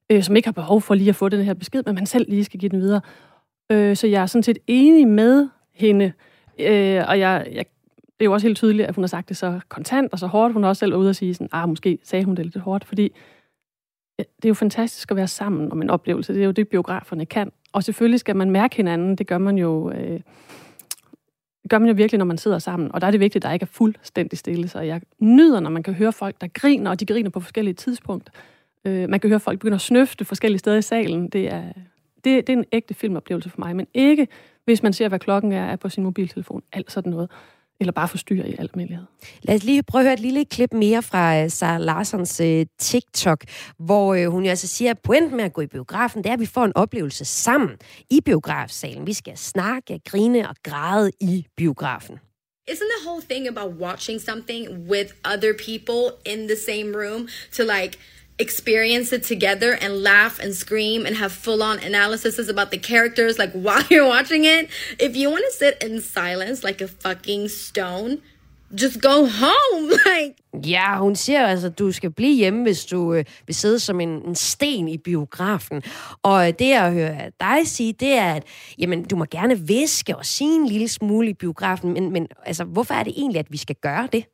øh, 0.09 0.23
som 0.23 0.35
ikke 0.35 0.47
har 0.47 0.53
behov 0.53 0.81
for 0.81 0.95
lige 0.95 1.09
at 1.09 1.15
få 1.15 1.29
den 1.29 1.45
her 1.45 1.53
besked, 1.53 1.83
men 1.85 1.95
man 1.95 2.05
selv 2.05 2.25
lige 2.29 2.43
skal 2.43 2.59
give 2.59 2.69
den 2.69 2.81
videre. 2.81 3.01
Øh, 3.69 3.95
så 3.95 4.07
jeg 4.07 4.21
er 4.21 4.25
sådan 4.25 4.43
set 4.43 4.57
enig 4.67 5.07
med 5.07 5.49
hende, 5.73 6.11
øh, 6.59 7.03
og 7.07 7.19
jeg, 7.19 7.47
jeg 7.51 7.65
det 8.21 8.25
er 8.25 8.29
jo 8.29 8.33
også 8.33 8.47
helt 8.47 8.57
tydeligt, 8.57 8.87
at 8.87 8.95
hun 8.95 9.03
har 9.03 9.07
sagt 9.07 9.29
det 9.29 9.37
så 9.37 9.59
kontant 9.69 10.13
og 10.13 10.19
så 10.19 10.27
hårdt. 10.27 10.53
Hun 10.53 10.63
har 10.63 10.69
også 10.69 10.79
selv 10.79 10.95
ude 10.95 11.09
og 11.09 11.15
sige 11.15 11.33
sådan, 11.33 11.49
ah, 11.51 11.69
måske 11.69 11.99
sagde 12.03 12.25
hun 12.25 12.35
det 12.35 12.45
lidt 12.45 12.57
hårdt, 12.57 12.85
fordi 12.85 13.11
det 14.37 14.45
er 14.45 14.49
jo 14.49 14.53
fantastisk 14.53 15.11
at 15.11 15.17
være 15.17 15.27
sammen 15.27 15.71
om 15.71 15.81
en 15.81 15.89
oplevelse. 15.89 16.33
Det 16.33 16.41
er 16.41 16.45
jo 16.45 16.51
det, 16.51 16.67
biograferne 16.67 17.25
kan. 17.25 17.51
Og 17.73 17.83
selvfølgelig 17.83 18.19
skal 18.19 18.35
man 18.35 18.51
mærke 18.51 18.75
hinanden. 18.75 19.15
Det 19.15 19.27
gør 19.27 19.37
man 19.37 19.57
jo... 19.57 19.91
Øh, 19.91 20.19
gør 21.69 21.79
man 21.79 21.89
jo 21.89 21.93
virkelig, 21.93 22.17
når 22.17 22.25
man 22.25 22.37
sidder 22.37 22.59
sammen. 22.59 22.91
Og 22.91 23.01
der 23.01 23.07
er 23.07 23.11
det 23.11 23.19
vigtigt, 23.19 23.45
at 23.45 23.47
der 23.47 23.53
ikke 23.53 23.63
er 23.63 23.71
fuldstændig 23.71 24.39
stille. 24.39 24.67
Så 24.67 24.79
jeg 24.79 25.01
nyder, 25.19 25.59
når 25.59 25.69
man 25.69 25.83
kan 25.83 25.93
høre 25.93 26.13
folk, 26.13 26.41
der 26.41 26.47
griner, 26.47 26.91
og 26.91 26.99
de 26.99 27.05
griner 27.05 27.29
på 27.29 27.39
forskellige 27.39 27.73
tidspunkter. 27.73 28.33
Øh, 28.85 29.09
man 29.09 29.19
kan 29.19 29.29
høre 29.29 29.39
folk 29.39 29.59
begynde 29.59 29.75
at 29.75 29.81
snøfte 29.81 30.25
forskellige 30.25 30.59
steder 30.59 30.77
i 30.77 30.81
salen. 30.81 31.29
Det 31.29 31.53
er, 31.53 31.63
det, 32.23 32.47
det 32.47 32.49
er 32.49 32.57
en 32.57 32.65
ægte 32.71 32.93
filmoplevelse 32.93 33.49
for 33.49 33.59
mig. 33.59 33.75
Men 33.75 33.87
ikke, 33.93 34.27
hvis 34.65 34.83
man 34.83 34.93
ser, 34.93 35.07
hvad 35.07 35.19
klokken 35.19 35.51
er, 35.51 35.65
er 35.65 35.75
på 35.75 35.89
sin 35.89 36.03
mobiltelefon. 36.03 36.63
Alt 36.73 36.91
sådan 36.91 37.11
noget 37.11 37.29
eller 37.81 37.91
bare 37.91 38.07
forstyrre 38.07 38.49
i 38.49 38.55
almindelighed. 38.59 39.05
Lad 39.41 39.55
os 39.55 39.63
lige 39.63 39.83
prøve 39.83 39.99
at 39.99 40.05
høre 40.05 40.13
et 40.13 40.19
lille 40.19 40.45
klip 40.45 40.73
mere 40.73 41.01
fra 41.01 41.43
uh, 41.43 41.49
Sarah 41.49 41.81
Larsons 41.81 42.41
uh, 42.41 42.61
TikTok, 42.79 43.43
hvor 43.79 44.15
uh, 44.15 44.25
hun 44.25 44.43
jo 44.43 44.49
altså 44.49 44.67
siger, 44.67 44.91
at 44.91 44.99
pointen 44.99 45.37
med 45.37 45.45
at 45.45 45.53
gå 45.53 45.61
i 45.61 45.67
biografen, 45.67 46.23
det 46.23 46.29
er, 46.29 46.33
at 46.33 46.39
vi 46.39 46.45
får 46.45 46.65
en 46.65 46.75
oplevelse 46.75 47.25
sammen 47.25 47.69
i 48.09 48.21
biografsalen. 48.25 49.07
Vi 49.07 49.13
skal 49.13 49.37
snakke, 49.37 49.99
grine 50.05 50.49
og 50.49 50.55
græde 50.63 51.11
i 51.21 51.45
biografen. 51.57 52.19
Isn't 52.69 52.91
the 52.97 53.09
whole 53.09 53.21
thing 53.21 53.47
about 53.47 53.71
watching 53.79 54.21
something 54.21 54.69
with 54.91 55.13
other 55.25 55.53
people 55.53 56.01
in 56.25 56.47
the 56.47 56.55
same 56.55 56.95
room 56.95 57.27
to 57.51 57.63
like 57.63 57.97
experience 58.41 59.13
it 59.13 59.23
together 59.23 59.71
and 59.83 60.03
laugh 60.03 60.39
and 60.43 60.53
scream 60.53 61.05
and 61.05 61.15
have 61.15 61.31
full 61.31 61.61
on 61.61 61.79
analyses 61.79 62.49
about 62.49 62.71
the 62.71 62.79
characters 62.79 63.37
like 63.37 63.51
while 63.65 63.85
you're 63.89 64.07
watching 64.17 64.43
it. 64.45 64.69
If 64.99 65.15
you 65.15 65.29
want 65.29 65.43
to 65.49 65.53
sit 65.57 65.73
in 65.83 66.01
silence 66.01 66.63
like 66.63 66.81
a 66.81 66.87
fucking 66.87 67.47
stone, 67.49 68.21
just 68.75 69.01
go 69.01 69.25
home. 69.25 69.91
Like. 70.05 70.35
Ja, 70.67 70.97
hun 70.99 71.15
siger 71.15 71.47
altså, 71.47 71.67
at 71.67 71.79
du 71.79 71.91
skal 71.91 72.11
blive 72.11 72.35
hjemme, 72.35 72.61
hvis 72.63 72.85
du 72.85 73.13
øh, 73.13 73.25
vil 73.47 73.55
sidde 73.55 73.79
som 73.79 73.99
en, 73.99 74.09
en 74.09 74.35
sten 74.35 74.87
i 74.87 74.97
biografen. 74.97 75.83
Og 76.23 76.47
øh, 76.47 76.53
det, 76.59 76.69
jeg 76.69 76.91
hører 76.93 77.29
dig 77.39 77.67
sige, 77.67 77.93
det 77.93 78.13
er, 78.13 78.33
at 78.33 78.43
jamen, 78.79 79.03
du 79.03 79.15
må 79.15 79.25
gerne 79.31 79.59
viske 79.59 80.17
og 80.17 80.25
sige 80.25 80.55
en 80.55 80.67
lille 80.67 80.87
smule 80.87 81.29
i 81.29 81.33
biografen, 81.33 81.93
men, 81.93 82.11
men 82.11 82.27
altså, 82.45 82.63
hvorfor 82.63 82.93
er 82.93 83.03
det 83.03 83.13
egentlig, 83.17 83.39
at 83.39 83.51
vi 83.51 83.57
skal 83.57 83.75
gøre 83.81 84.07
det? 84.11 84.25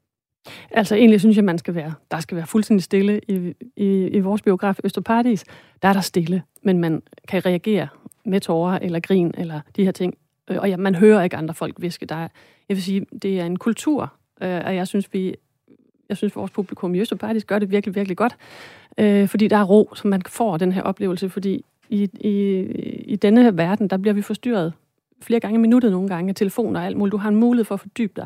Altså 0.71 0.95
egentlig 0.95 1.19
synes 1.19 1.35
jeg, 1.35 1.43
man 1.43 1.57
skal 1.57 1.75
være, 1.75 1.93
der 2.11 2.19
skal 2.19 2.37
være 2.37 2.47
fuldstændig 2.47 2.83
stille. 2.83 3.21
I, 3.27 3.53
i, 3.75 4.07
i 4.07 4.19
vores 4.19 4.41
biograf 4.41 4.79
Østerparadis, 4.83 5.43
der 5.81 5.87
er 5.87 5.93
der 5.93 6.01
stille, 6.01 6.43
men 6.61 6.79
man 6.79 7.01
kan 7.27 7.45
reagere 7.45 7.87
med 8.25 8.41
tårer 8.41 8.79
eller 8.81 8.99
grin 8.99 9.31
eller 9.37 9.61
de 9.75 9.83
her 9.83 9.91
ting. 9.91 10.17
Øh, 10.49 10.57
og 10.59 10.69
ja, 10.69 10.77
man 10.77 10.95
hører 10.95 11.23
ikke 11.23 11.37
andre 11.37 11.53
folk 11.53 11.75
viske. 11.79 12.05
Der 12.05 12.15
er, 12.15 12.27
jeg 12.69 12.75
vil 12.77 12.83
sige, 12.83 13.05
det 13.21 13.39
er 13.39 13.45
en 13.45 13.57
kultur, 13.57 14.13
øh, 14.41 14.61
og 14.65 14.75
jeg 14.75 14.87
synes, 14.87 15.13
vi, 15.13 15.35
jeg 16.09 16.17
synes, 16.17 16.35
vores 16.35 16.51
publikum 16.51 16.95
i 16.95 16.99
Østerparadis 16.99 17.45
gør 17.45 17.59
det 17.59 17.71
virkelig, 17.71 17.95
virkelig 17.95 18.17
godt. 18.17 18.35
Øh, 18.97 19.27
fordi 19.27 19.47
der 19.47 19.57
er 19.57 19.63
ro, 19.63 19.89
så 19.95 20.07
man 20.07 20.21
får 20.27 20.57
den 20.57 20.71
her 20.71 20.81
oplevelse, 20.81 21.29
fordi 21.29 21.65
i, 21.89 22.09
i, 22.19 22.59
i 23.05 23.15
denne 23.15 23.43
her 23.43 23.51
verden, 23.51 23.87
der 23.87 23.97
bliver 23.97 24.13
vi 24.13 24.21
forstyrret 24.21 24.73
flere 25.21 25.39
gange 25.39 25.55
i 25.55 25.61
minuttet 25.61 25.91
nogle 25.91 26.07
gange 26.07 26.29
af 26.29 26.35
telefoner 26.35 26.79
og 26.79 26.85
alt 26.85 26.97
muligt. 26.97 27.11
Du 27.11 27.17
har 27.17 27.29
en 27.29 27.35
mulighed 27.35 27.65
for 27.65 27.75
at 27.75 27.79
fordybe 27.79 28.13
dig. 28.15 28.25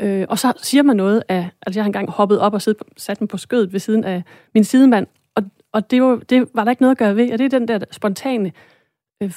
Øh, 0.00 0.26
og 0.28 0.38
så 0.38 0.52
siger 0.62 0.82
man 0.82 0.96
noget 0.96 1.22
af... 1.28 1.48
Altså, 1.66 1.78
jeg 1.78 1.84
har 1.84 1.86
engang 1.86 2.10
hoppet 2.10 2.40
op 2.40 2.54
og 2.54 2.62
siddet, 2.62 2.82
sat 2.96 3.20
mig 3.20 3.28
på 3.28 3.38
skødet 3.38 3.72
ved 3.72 3.80
siden 3.80 4.04
af 4.04 4.22
min 4.54 4.64
sidemand, 4.64 5.06
og, 5.34 5.42
og 5.72 5.90
det, 5.90 6.02
var, 6.02 6.16
det 6.16 6.48
var 6.54 6.64
der 6.64 6.70
ikke 6.70 6.82
noget 6.82 6.94
at 6.94 6.98
gøre 6.98 7.16
ved. 7.16 7.32
Og 7.32 7.38
det 7.38 7.44
er 7.44 7.58
den 7.58 7.68
der 7.68 7.78
spontane, 7.90 8.52
øh, 9.22 9.32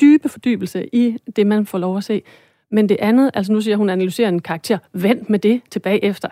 dybe 0.00 0.28
fordybelse 0.28 0.94
i 0.94 1.16
det, 1.36 1.46
man 1.46 1.66
får 1.66 1.78
lov 1.78 1.96
at 1.96 2.04
se. 2.04 2.22
Men 2.70 2.88
det 2.88 2.96
andet, 3.00 3.30
altså 3.34 3.52
nu 3.52 3.60
siger 3.60 3.76
hun 3.76 3.90
analyserer 3.90 4.28
en 4.28 4.42
karakter, 4.42 4.78
vent 4.92 5.30
med 5.30 5.38
det 5.38 5.60
tilbage 5.70 6.04
efter. 6.04 6.28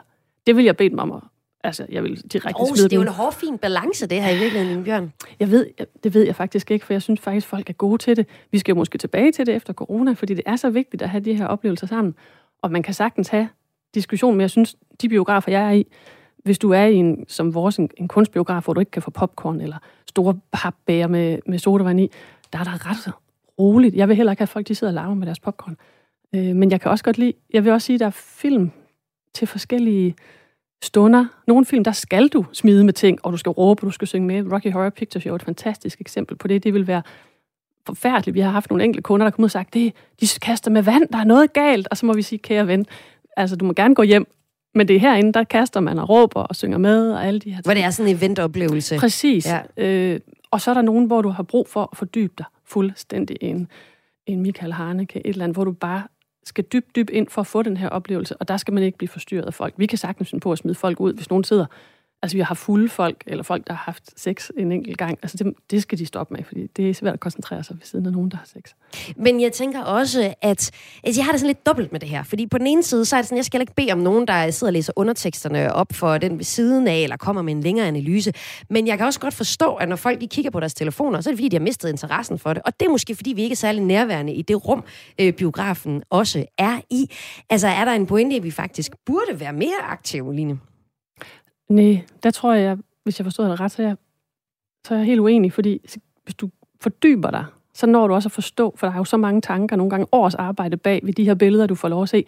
Det 0.46 0.56
vil 0.56 0.64
jeg 0.64 0.76
bede 0.76 0.90
dem 0.90 0.98
om 0.98 1.12
at 1.12 1.20
Altså, 1.64 1.86
jeg 1.88 2.02
vil 2.02 2.22
direkte 2.32 2.60
oh, 2.60 2.68
smide 2.68 2.84
det 2.84 2.92
er 2.92 2.96
jo 2.96 3.02
en 3.02 3.08
hård, 3.08 3.32
fin 3.32 3.58
balance, 3.58 4.06
det 4.06 4.22
her 4.22 4.30
i 4.30 4.38
virkeligheden, 4.38 4.84
Bjørn. 4.84 5.12
Jeg 5.40 5.50
ved, 5.50 5.66
det 6.04 6.14
ved 6.14 6.22
jeg 6.22 6.36
faktisk 6.36 6.70
ikke, 6.70 6.86
for 6.86 6.92
jeg 6.94 7.02
synes 7.02 7.20
faktisk, 7.20 7.46
folk 7.46 7.70
er 7.70 7.72
gode 7.72 7.98
til 7.98 8.16
det. 8.16 8.26
Vi 8.50 8.58
skal 8.58 8.72
jo 8.72 8.76
måske 8.76 8.98
tilbage 8.98 9.32
til 9.32 9.46
det 9.46 9.54
efter 9.54 9.72
corona, 9.72 10.12
fordi 10.12 10.34
det 10.34 10.42
er 10.46 10.56
så 10.56 10.70
vigtigt 10.70 11.02
at 11.02 11.08
have 11.08 11.20
de 11.24 11.34
her 11.34 11.46
oplevelser 11.46 11.86
sammen. 11.86 12.14
Og 12.62 12.72
man 12.72 12.82
kan 12.82 12.94
sagtens 12.94 13.28
have 13.28 13.48
diskussion, 13.94 14.34
men 14.34 14.40
jeg 14.40 14.50
synes, 14.50 14.76
de 15.00 15.08
biografer, 15.08 15.52
jeg 15.52 15.66
er 15.66 15.70
i, 15.70 15.86
hvis 16.44 16.58
du 16.58 16.70
er 16.70 16.84
i 16.84 16.94
en, 16.94 17.24
som 17.28 17.54
vores, 17.54 17.76
en, 17.76 17.90
en 17.96 18.08
kunstbiograf, 18.08 18.64
hvor 18.64 18.72
du 18.72 18.80
ikke 18.80 18.90
kan 18.90 19.02
få 19.02 19.10
popcorn 19.10 19.60
eller 19.60 19.76
store 20.08 20.38
papbæger 20.52 21.06
med, 21.06 21.38
med 21.46 21.58
sodavand 21.58 22.00
i, 22.00 22.10
der 22.52 22.58
er 22.58 22.64
der 22.64 22.90
ret 22.90 23.12
roligt. 23.58 23.94
Jeg 23.94 24.08
vil 24.08 24.16
heller 24.16 24.32
ikke 24.32 24.40
have 24.40 24.46
folk, 24.46 24.68
de 24.68 24.74
sidder 24.74 24.90
og 24.90 24.94
larmer 24.94 25.14
med 25.14 25.26
deres 25.26 25.40
popcorn. 25.40 25.76
Øh, 26.34 26.56
men 26.56 26.70
jeg 26.70 26.80
kan 26.80 26.90
også 26.90 27.04
godt 27.04 27.18
lide, 27.18 27.32
jeg 27.52 27.64
vil 27.64 27.72
også 27.72 27.86
sige, 27.86 27.98
der 27.98 28.06
er 28.06 28.10
film 28.10 28.70
til 29.34 29.46
forskellige 29.46 30.14
stunder. 30.82 31.26
Nogle 31.46 31.64
film, 31.64 31.84
der 31.84 31.92
skal 31.92 32.28
du 32.28 32.44
smide 32.52 32.84
med 32.84 32.92
ting, 32.92 33.18
og 33.24 33.32
du 33.32 33.36
skal 33.36 33.50
råbe, 33.50 33.82
og 33.82 33.86
du 33.86 33.90
skal 33.90 34.08
synge 34.08 34.26
med. 34.26 34.52
Rocky 34.52 34.72
Horror 34.72 34.90
Picture 34.90 35.20
Show 35.20 35.32
er 35.32 35.36
et 35.36 35.42
fantastisk 35.42 36.00
eksempel 36.00 36.36
på 36.36 36.48
det. 36.48 36.64
Det 36.64 36.74
vil 36.74 36.86
være 36.86 37.02
forfærdeligt. 37.86 38.34
Vi 38.34 38.40
har 38.40 38.50
haft 38.50 38.70
nogle 38.70 38.84
enkelte 38.84 39.02
kunder, 39.02 39.26
der 39.26 39.30
kom 39.30 39.42
ud 39.42 39.46
og 39.46 39.50
sagt, 39.50 39.74
det, 39.74 39.92
de 40.20 40.26
kaster 40.42 40.70
med 40.70 40.82
vand, 40.82 41.08
der 41.08 41.18
er 41.18 41.24
noget 41.24 41.52
galt. 41.52 41.88
Og 41.90 41.96
så 41.96 42.06
må 42.06 42.12
vi 42.12 42.22
sige, 42.22 42.38
kære 42.38 42.66
ven, 42.66 42.86
Altså, 43.38 43.56
du 43.56 43.64
må 43.64 43.72
gerne 43.72 43.94
gå 43.94 44.02
hjem, 44.02 44.26
men 44.74 44.88
det 44.88 44.96
er 44.96 45.00
herinde, 45.00 45.32
der 45.32 45.44
kaster 45.44 45.80
man 45.80 45.98
og 45.98 46.08
råber 46.08 46.42
og 46.42 46.56
synger 46.56 46.78
med 46.78 47.12
og 47.12 47.26
alle 47.26 47.40
de 47.40 47.50
her 47.50 47.56
ting. 47.56 47.66
Hvor 47.66 47.74
det 47.74 47.84
er 47.84 47.90
sådan 47.90 48.10
en 48.10 48.16
eventoplevelse. 48.16 48.98
Præcis. 48.98 49.46
Ja. 49.46 49.60
Øh, 49.76 50.20
og 50.50 50.60
så 50.60 50.70
er 50.70 50.74
der 50.74 50.82
nogen, 50.82 51.06
hvor 51.06 51.22
du 51.22 51.28
har 51.28 51.42
brug 51.42 51.68
for 51.68 51.88
at 51.92 51.98
fordybe 51.98 52.32
dig 52.38 52.46
fuldstændig 52.64 53.36
en, 53.40 53.68
en 54.26 54.42
Michael 54.42 54.72
Harneke, 54.72 55.26
et 55.26 55.26
eller 55.26 55.44
andet, 55.44 55.56
hvor 55.56 55.64
du 55.64 55.72
bare 55.72 56.02
skal 56.44 56.64
dybt, 56.64 56.96
dybt 56.96 57.10
ind 57.10 57.28
for 57.28 57.40
at 57.40 57.46
få 57.46 57.62
den 57.62 57.76
her 57.76 57.88
oplevelse, 57.88 58.36
og 58.36 58.48
der 58.48 58.56
skal 58.56 58.74
man 58.74 58.82
ikke 58.82 58.98
blive 58.98 59.08
forstyrret 59.08 59.44
af 59.46 59.54
folk. 59.54 59.74
Vi 59.76 59.86
kan 59.86 59.98
sagtens 59.98 60.30
finde 60.30 60.42
på 60.42 60.52
at 60.52 60.58
smide 60.58 60.74
folk 60.74 61.00
ud, 61.00 61.14
hvis 61.14 61.30
nogen 61.30 61.44
sidder 61.44 61.66
Altså, 62.22 62.36
vi 62.36 62.40
har 62.40 62.54
fulde 62.54 62.88
folk, 62.88 63.24
eller 63.26 63.44
folk, 63.44 63.66
der 63.66 63.72
har 63.72 63.82
haft 63.84 64.20
sex 64.20 64.50
en 64.56 64.72
enkelt 64.72 64.98
gang. 64.98 65.18
Altså, 65.22 65.36
det, 65.36 65.54
det 65.70 65.82
skal 65.82 65.98
de 65.98 66.06
stoppe 66.06 66.34
med, 66.34 66.44
fordi 66.44 66.66
det 66.76 66.90
er 66.90 66.94
svært 66.94 67.14
at 67.14 67.20
koncentrere 67.20 67.64
sig 67.64 67.76
ved 67.76 67.84
siden 67.84 68.06
af 68.06 68.12
nogen, 68.12 68.30
der 68.30 68.36
har 68.36 68.46
sex. 68.46 68.72
Men 69.16 69.40
jeg 69.40 69.52
tænker 69.52 69.82
også, 69.82 70.34
at 70.42 70.70
altså, 71.04 71.20
jeg 71.20 71.24
har 71.24 71.32
det 71.32 71.40
sådan 71.40 71.46
lidt 71.46 71.66
dobbelt 71.66 71.92
med 71.92 72.00
det 72.00 72.08
her. 72.08 72.22
Fordi 72.22 72.46
på 72.46 72.58
den 72.58 72.66
ene 72.66 72.82
side, 72.82 73.04
så 73.04 73.16
er 73.16 73.20
det 73.20 73.28
sådan, 73.28 73.36
jeg 73.36 73.44
skal 73.44 73.60
ikke 73.60 73.74
bede 73.74 73.92
om 73.92 73.98
nogen, 73.98 74.26
der 74.26 74.50
sidder 74.50 74.68
og 74.68 74.72
læser 74.72 74.92
underteksterne 74.96 75.74
op 75.74 75.92
for 75.92 76.18
den 76.18 76.38
ved 76.38 76.44
siden 76.44 76.88
af, 76.88 76.98
eller 76.98 77.16
kommer 77.16 77.42
med 77.42 77.52
en 77.52 77.60
længere 77.60 77.86
analyse. 77.86 78.32
Men 78.70 78.86
jeg 78.86 78.98
kan 78.98 79.06
også 79.06 79.20
godt 79.20 79.34
forstå, 79.34 79.74
at 79.74 79.88
når 79.88 79.96
folk 79.96 80.20
de 80.20 80.26
kigger 80.26 80.50
på 80.50 80.60
deres 80.60 80.74
telefoner, 80.74 81.20
så 81.20 81.30
er 81.30 81.32
det 81.32 81.38
fordi, 81.38 81.48
de 81.48 81.56
har 81.56 81.64
mistet 81.64 81.88
interessen 81.88 82.38
for 82.38 82.52
det. 82.52 82.62
Og 82.66 82.80
det 82.80 82.86
er 82.86 82.90
måske, 82.90 83.14
fordi 83.14 83.32
vi 83.32 83.42
ikke 83.42 83.52
er 83.52 83.56
særlig 83.56 83.82
nærværende 83.82 84.32
i 84.32 84.42
det 84.42 84.68
rum, 84.68 84.84
øh, 85.20 85.32
biografen 85.32 86.02
også 86.10 86.44
er 86.58 86.80
i. 86.90 87.10
Altså, 87.50 87.68
er 87.68 87.84
der 87.84 87.92
en 87.92 88.06
pointe, 88.06 88.36
at 88.36 88.42
vi 88.42 88.50
faktisk 88.50 88.92
burde 89.06 89.40
være 89.40 89.52
mere 89.52 89.82
aktive, 89.82 90.34
Line? 90.34 90.58
Nej, 91.68 92.00
der 92.22 92.30
tror 92.30 92.54
jeg, 92.54 92.78
hvis 93.02 93.18
jeg 93.18 93.24
forstod 93.24 93.50
det 93.50 93.60
ret, 93.60 93.72
så 93.72 93.82
er 93.82 93.86
jeg, 93.86 93.96
så 94.86 94.94
er 94.94 94.98
jeg 94.98 95.06
helt 95.06 95.20
uenig, 95.20 95.52
fordi 95.52 95.80
hvis 96.24 96.34
du 96.34 96.50
fordyber 96.80 97.30
dig, 97.30 97.44
så 97.74 97.86
når 97.86 98.06
du 98.06 98.14
også 98.14 98.26
at 98.26 98.32
forstå, 98.32 98.74
for 98.76 98.86
der 98.86 98.94
er 98.94 98.98
jo 98.98 99.04
så 99.04 99.16
mange 99.16 99.40
tanker, 99.40 99.76
nogle 99.76 99.90
gange 99.90 100.06
års 100.12 100.34
arbejde 100.34 100.76
bag 100.76 101.00
ved 101.02 101.12
de 101.12 101.24
her 101.24 101.34
billeder, 101.34 101.66
du 101.66 101.74
får 101.74 101.88
lov 101.88 102.02
at 102.02 102.08
se. 102.08 102.24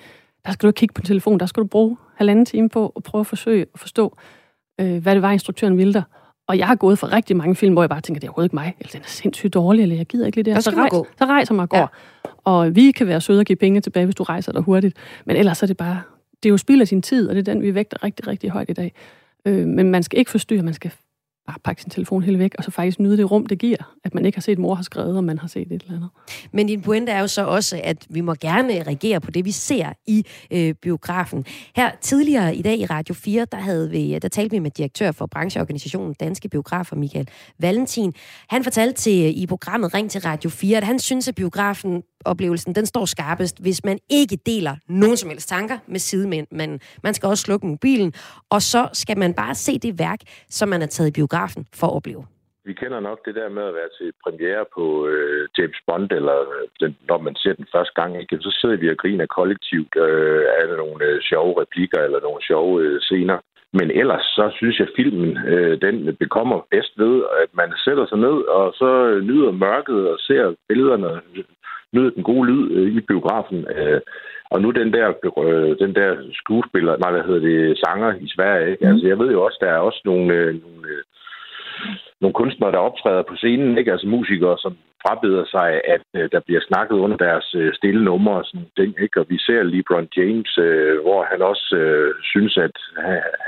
Der 0.47 0.53
skal 0.53 0.67
du 0.67 0.73
kigge 0.73 0.93
på 0.93 1.03
telefon, 1.03 1.41
der 1.41 1.47
skal 1.47 1.63
du 1.63 1.67
bruge 1.67 1.97
halvanden 2.15 2.45
time 2.45 2.69
på 2.69 2.93
at 2.97 3.03
prøve 3.03 3.21
at 3.21 3.27
forsøge 3.27 3.67
at 3.75 3.81
forstå, 3.81 4.17
øh, 4.81 5.03
hvad 5.03 5.15
det 5.15 5.23
var, 5.23 5.31
instruktøren 5.31 5.79
ville 5.79 5.93
dig. 5.93 6.03
Og 6.49 6.59
jeg 6.59 6.67
har 6.67 6.75
gået 6.75 6.99
for 6.99 7.13
rigtig 7.13 7.37
mange 7.37 7.57
film, 7.57 7.73
hvor 7.73 7.83
jeg 7.83 7.91
bare 7.91 8.01
tænker, 8.01 8.21
det 8.21 8.27
er 8.27 8.31
overhovedet 8.31 8.47
ikke 8.47 8.57
mig, 8.57 8.77
eller 8.81 8.91
den 8.93 9.01
er 9.01 9.07
sindssygt 9.07 9.55
dårlig, 9.55 9.83
eller 9.83 9.97
jeg 9.97 10.07
gider 10.07 10.27
ikke 10.27 10.37
lige 10.37 10.45
det 10.45 10.53
her. 10.55 10.61
Så, 10.61 10.71
rejs, 10.71 10.93
så 11.19 11.25
rejser 11.25 11.55
mig 11.55 11.63
og 11.63 11.69
går. 11.69 11.79
Ja. 11.79 11.87
Og 12.45 12.77
vi 12.77 12.91
kan 12.91 13.07
være 13.07 13.21
søde 13.21 13.41
og 13.41 13.45
give 13.45 13.57
penge 13.57 13.81
tilbage, 13.81 14.05
hvis 14.07 14.15
du 14.15 14.23
rejser 14.23 14.53
dig 14.53 14.63
hurtigt. 14.63 14.97
Men 15.25 15.37
ellers 15.37 15.63
er 15.63 15.67
det 15.67 15.77
bare, 15.77 16.03
det 16.43 16.49
er 16.49 16.51
jo 16.51 16.57
spild 16.57 16.81
af 16.81 16.89
sin 16.89 17.03
tid, 17.03 17.29
og 17.29 17.35
det 17.35 17.49
er 17.49 17.55
den, 17.55 17.63
vi 17.63 17.75
vægter 17.75 18.05
rigtig, 18.05 18.27
rigtig 18.27 18.51
højt 18.51 18.71
i 18.71 18.73
dag. 18.73 18.93
Øh, 19.47 19.67
men 19.67 19.91
man 19.91 20.03
skal 20.03 20.19
ikke 20.19 20.31
forstyrre, 20.31 20.63
man 20.63 20.75
skal 20.75 20.93
bare 21.51 21.59
pakke 21.65 21.83
sin 21.83 21.91
telefon 21.91 22.23
helt 22.23 22.39
væk, 22.39 22.55
og 22.59 22.65
så 22.65 22.71
faktisk 22.71 23.01
nyde 23.01 23.17
det 23.17 23.31
rum, 23.31 23.47
det 23.47 23.59
giver, 23.59 23.97
at 24.05 24.15
man 24.15 24.27
ikke 24.27 24.37
har 24.37 24.41
set, 24.41 24.59
mor 24.59 24.75
har 24.75 24.83
skrevet, 24.83 25.17
og 25.17 25.25
man 25.25 25.39
har 25.39 25.49
set 25.49 25.73
et 25.73 25.83
eller 25.83 25.97
andet. 25.97 26.11
Men 26.53 26.67
din 26.67 26.83
pointe 26.83 27.13
er 27.13 27.21
jo 27.21 27.27
så 27.27 27.45
også, 27.45 27.81
at 27.85 28.07
vi 28.11 28.21
må 28.21 28.35
gerne 28.35 28.83
reagere 28.83 29.21
på 29.21 29.31
det, 29.31 29.45
vi 29.45 29.51
ser 29.51 29.93
i 30.07 30.27
øh, 30.51 30.75
biografen. 30.75 31.45
Her 31.77 31.91
tidligere 32.01 32.57
i 32.57 32.63
dag 32.63 32.79
i 32.79 32.87
Radio 32.87 33.15
4, 33.15 33.47
der, 33.53 33.59
havde 33.59 33.91
vi, 33.91 34.15
øh, 34.15 34.23
der 34.23 34.29
talte 34.29 34.51
vi 34.51 34.59
med 34.59 34.71
direktør 34.71 35.13
for 35.13 35.27
brancheorganisationen 35.27 36.15
Danske 36.15 36.49
Biografer, 36.49 36.97
Michael 36.97 37.29
Valentin. 37.59 38.13
Han 38.49 38.65
fortalte 38.65 39.01
til, 39.01 39.25
øh, 39.25 39.31
i 39.31 39.47
programmet 39.47 39.95
Ring 39.95 40.11
til 40.11 40.21
Radio 40.21 40.51
4, 40.51 40.77
at 40.77 40.85
han 40.85 40.99
synes, 40.99 41.29
at 41.29 41.35
biografen 41.35 42.03
oplevelsen, 42.25 42.75
den 42.75 42.87
står 42.87 43.05
skarpest, 43.05 43.63
hvis 43.63 43.85
man 43.85 43.99
ikke 44.11 44.37
deler 44.47 44.75
nogen 44.89 45.17
som 45.17 45.31
helst 45.31 45.49
tanker 45.49 45.79
med 45.87 45.99
sidemænd. 45.99 46.47
Men 46.51 46.81
man 47.03 47.15
skal 47.15 47.27
også 47.27 47.43
slukke 47.43 47.67
mobilen, 47.67 48.13
og 48.51 48.63
så 48.63 48.89
skal 48.93 49.19
man 49.19 49.35
bare 49.35 49.55
se 49.55 49.79
det 49.79 49.99
værk, 49.99 50.21
som 50.49 50.69
man 50.69 50.81
har 50.81 50.89
taget 50.89 51.09
i 51.09 51.13
biografen 51.13 51.67
for 51.75 51.87
at 51.87 51.93
opleve. 51.93 52.25
Vi 52.65 52.73
kender 52.73 53.01
nok 53.01 53.19
det 53.27 53.35
der 53.35 53.49
med 53.49 53.63
at 53.63 53.75
være 53.75 53.93
til 53.99 54.13
premiere 54.25 54.65
på 54.77 55.07
øh, 55.07 55.49
James 55.59 55.81
Bond, 55.87 56.13
eller 56.13 56.39
øh, 56.41 56.69
den, 56.81 56.97
når 57.09 57.19
man 57.19 57.35
ser 57.37 57.53
den 57.53 57.67
første 57.75 57.95
gang, 58.01 58.21
ikke? 58.21 58.37
så 58.41 58.59
sidder 58.61 58.77
vi 58.77 58.91
og 58.91 58.97
griner 58.97 59.27
kollektivt 59.27 59.93
øh, 59.97 60.45
af 60.61 60.65
nogle 60.83 61.05
øh, 61.05 61.21
sjove 61.29 61.61
replikker 61.63 62.01
eller 62.07 62.21
nogle 62.21 62.43
sjove 62.43 62.83
øh, 62.83 63.01
scener. 63.01 63.39
Men 63.73 63.91
ellers 63.91 64.27
så 64.37 64.51
synes 64.59 64.79
jeg, 64.79 64.89
at 64.89 64.97
filmen 64.97 65.33
øh, 65.53 65.81
den 65.81 66.17
bekommer 66.17 66.67
bedst 66.71 66.93
ved, 66.99 67.15
at 67.43 67.51
man 67.61 67.71
sætter 67.85 68.07
sig 68.07 68.19
ned 68.19 68.39
og 68.59 68.73
så 68.81 68.91
øh, 69.11 69.23
nyder 69.29 69.51
mørket 69.51 70.09
og 70.13 70.19
ser 70.19 70.55
billederne 70.69 71.21
nyde 71.93 72.15
den 72.15 72.23
gode 72.23 72.47
lyd 72.51 72.71
øh, 72.77 72.97
i 72.97 73.01
biografen. 73.01 73.67
Øh, 73.77 74.01
og 74.51 74.63
nu 74.63 74.71
den 74.71 74.93
der, 74.93 75.09
øh, 75.45 75.79
den 75.79 75.95
der 75.95 76.11
skuespiller, 76.33 76.97
nej, 76.97 77.11
hvad 77.11 77.23
hedder 77.23 77.41
det, 77.49 77.79
sanger 77.85 78.15
i 78.15 78.29
Sverige, 78.29 78.71
ikke? 78.71 78.85
Mm. 78.85 78.91
Altså, 78.91 79.07
jeg 79.07 79.19
ved 79.19 79.31
jo 79.31 79.45
også, 79.45 79.59
der 79.61 79.71
er 79.71 79.87
også 79.89 80.01
nogle, 80.05 80.35
øh, 80.35 80.47
nogle, 80.65 80.83
øh, 80.93 81.03
nogle 82.21 82.35
kunstnere, 82.35 82.73
der 82.73 82.79
optræder 82.79 83.23
på 83.23 83.37
scenen, 83.37 83.79
ikke? 83.79 83.93
Altså 83.93 84.07
musikere, 84.07 84.59
som 84.59 84.77
frabeder 85.07 85.45
sig, 85.45 85.81
at 85.95 86.03
øh, 86.17 86.29
der 86.33 86.41
bliver 86.41 86.61
snakket 86.69 86.97
under 86.97 87.17
deres 87.17 87.55
øh, 87.55 87.75
stille 87.75 88.05
numre 88.05 88.35
og 88.35 88.45
sådan 88.45 88.67
ting, 88.77 88.95
ikke? 89.03 89.21
Og 89.21 89.27
vi 89.29 89.39
ser 89.39 89.63
LeBron 89.63 90.09
James, 90.17 90.59
øh, 90.59 91.01
hvor 91.03 91.27
han 91.31 91.43
også 91.43 91.77
øh, 91.77 92.15
synes, 92.23 92.57
at 92.57 92.77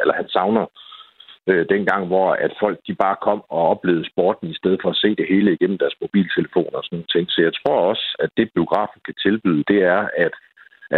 eller 0.01 0.15
han 0.15 0.29
savner 0.29 0.63
øh, 0.63 0.92
øh, 1.51 1.67
dengang, 1.75 2.07
hvor 2.07 2.29
at 2.47 2.53
folk 2.61 2.79
de 2.87 2.95
bare 2.95 3.17
kom 3.23 3.41
og 3.49 3.63
oplevede 3.73 4.11
sporten, 4.13 4.49
i 4.51 4.59
stedet 4.61 4.79
for 4.83 4.91
at 4.91 5.01
se 5.03 5.09
det 5.21 5.27
hele 5.29 5.53
igennem 5.53 5.79
deres 5.79 5.97
mobiltelefoner 6.01 6.77
og 6.79 6.85
sådan 6.85 6.97
nogle 6.97 7.13
ting. 7.15 7.25
Så 7.31 7.39
jeg 7.43 7.53
tror 7.55 7.79
også, 7.91 8.07
at 8.25 8.31
det 8.37 8.51
biografen 8.55 9.01
kan 9.07 9.15
tilbyde, 9.25 9.65
det 9.69 9.81
er, 9.83 10.03
at 10.17 10.35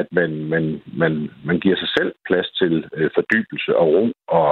at 0.01 0.07
man, 0.13 0.31
man, 0.45 0.83
man, 0.87 1.31
man 1.45 1.61
giver 1.61 1.77
sig 1.77 1.89
selv 1.99 2.13
plads 2.29 2.51
til 2.51 2.75
øh, 2.97 3.11
fordybelse 3.15 3.77
og 3.77 3.87
ro 3.87 4.13
og 4.29 4.51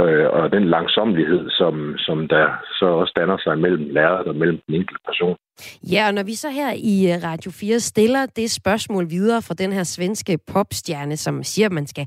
øh, 0.00 0.28
og 0.30 0.52
den 0.52 0.64
langsomlighed, 0.76 1.50
som, 1.50 1.98
som 1.98 2.28
der 2.28 2.46
så 2.78 2.86
også 2.86 3.12
danner 3.16 3.38
sig 3.38 3.58
mellem 3.58 3.84
lærere 3.96 4.24
og 4.24 4.36
mellem 4.36 4.58
den 4.66 4.74
enkelte 4.74 5.02
person. 5.06 5.36
Ja, 5.82 6.06
og 6.06 6.14
når 6.14 6.22
vi 6.22 6.34
så 6.34 6.50
her 6.50 6.72
i 6.72 7.12
øh, 7.12 7.22
Radio 7.22 7.50
4 7.50 7.80
stiller 7.80 8.26
det 8.26 8.50
spørgsmål 8.50 9.10
videre 9.10 9.42
fra 9.42 9.54
den 9.54 9.72
her 9.72 9.84
svenske 9.84 10.38
popstjerne, 10.38 11.16
som 11.16 11.44
siger, 11.44 11.66
at 11.66 11.72
man 11.72 11.86
skal, 11.86 12.06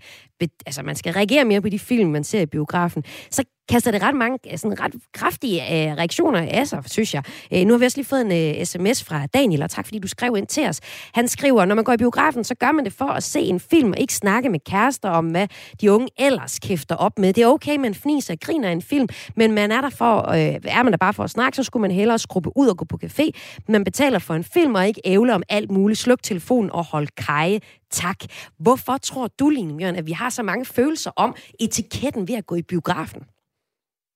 altså, 0.66 0.84
man 0.84 0.96
skal 0.96 1.14
reagere 1.14 1.46
mere 1.46 1.62
på 1.62 1.70
de 1.70 1.80
film, 1.80 2.10
man 2.10 2.24
ser 2.24 2.42
i 2.42 2.46
biografen, 2.46 3.04
så 3.30 3.44
kaster 3.70 3.92
det 3.92 4.02
ret 4.02 4.16
mange 4.16 4.40
øh, 4.52 4.58
sådan 4.58 4.80
ret 4.80 4.94
kraftige 5.14 5.62
uh, 5.62 5.98
reaktioner 5.98 6.48
af 6.52 6.68
sig, 6.68 6.84
synes 6.86 7.14
jeg. 7.14 7.24
Uh, 7.52 7.62
nu 7.62 7.74
har 7.74 7.78
vi 7.78 7.86
også 7.86 7.98
lige 7.98 8.06
fået 8.06 8.22
en 8.22 8.60
uh, 8.60 8.66
sms 8.66 9.04
fra 9.04 9.26
Daniel, 9.26 9.64
og 9.64 9.70
tak 9.70 9.86
fordi 9.86 10.00
du 10.00 10.08
skrev 10.08 10.36
ind 10.38 10.48
til 10.48 10.68
os. 10.68 10.80
Han 11.14 11.28
skriver, 11.28 11.66
når 11.66 11.76
man 11.76 11.84
går 11.84 11.94
i 11.94 11.98
biografen, 11.98 12.44
så 12.44 12.56
gør 12.56 12.72
man 12.72 12.86
det 12.86 12.94
for 12.94 13.06
at 13.06 13.24
se 13.24 13.40
en 13.40 13.60
film, 13.60 13.92
og 13.92 14.00
ikke 14.00 14.14
snakke 14.14 14.50
med 14.50 14.60
kærester 14.60 15.10
om, 15.10 15.26
hvad 15.26 15.48
de 15.82 15.92
unge 15.92 16.08
ellers 16.20 16.60
kæfter 16.60 16.96
op 16.96 17.20
med. 17.20 17.34
Det 17.34 17.44
er 17.44 17.48
okay, 17.48 17.78
man 17.78 17.96
fniser 17.96 18.34
og 18.34 18.40
griner 18.40 18.70
en 18.70 18.82
film, 18.82 19.08
men 19.36 19.52
man 19.52 19.72
er 19.72 19.82
der 19.82 19.90
for, 19.90 20.30
uh, 20.30 20.36
er 20.38 20.84
man 20.84 20.92
der 20.92 20.98
bare 20.98 21.14
for 21.14 21.24
at 21.24 21.30
snakke, 21.30 21.56
så 21.56 21.64
skulle 21.64 21.82
man 21.82 21.92
hellere 21.92 22.20
skrubbe 22.20 22.58
ud 22.58 22.68
og 22.68 22.78
gå 22.78 22.86
på 22.86 23.00
café. 23.06 23.30
Man 23.68 23.84
betaler 23.84 24.20
for 24.20 24.34
en 24.34 24.44
film, 24.44 24.76
og 24.76 24.88
ikke 24.88 25.02
ævle 25.06 25.34
om 25.36 25.44
alt 25.50 25.72
muligt. 25.72 26.00
Sluk 26.00 26.24
telefonen 26.24 26.72
og 26.72 26.86
hold 26.86 27.08
kaje. 27.08 27.60
Tak. 27.90 28.18
Hvorfor 28.60 28.98
tror 28.98 29.28
du, 29.28 29.50
Line 29.50 29.74
Mjørn, 29.74 29.96
at 29.96 30.08
vi 30.08 30.12
har 30.12 30.30
så 30.30 30.44
mange 30.44 30.66
følelser 30.66 31.12
om 31.16 31.36
etiketten 31.60 32.28
ved 32.28 32.36
at 32.36 32.46
gå 32.46 32.56
i 32.56 32.62
biografen? 32.62 33.24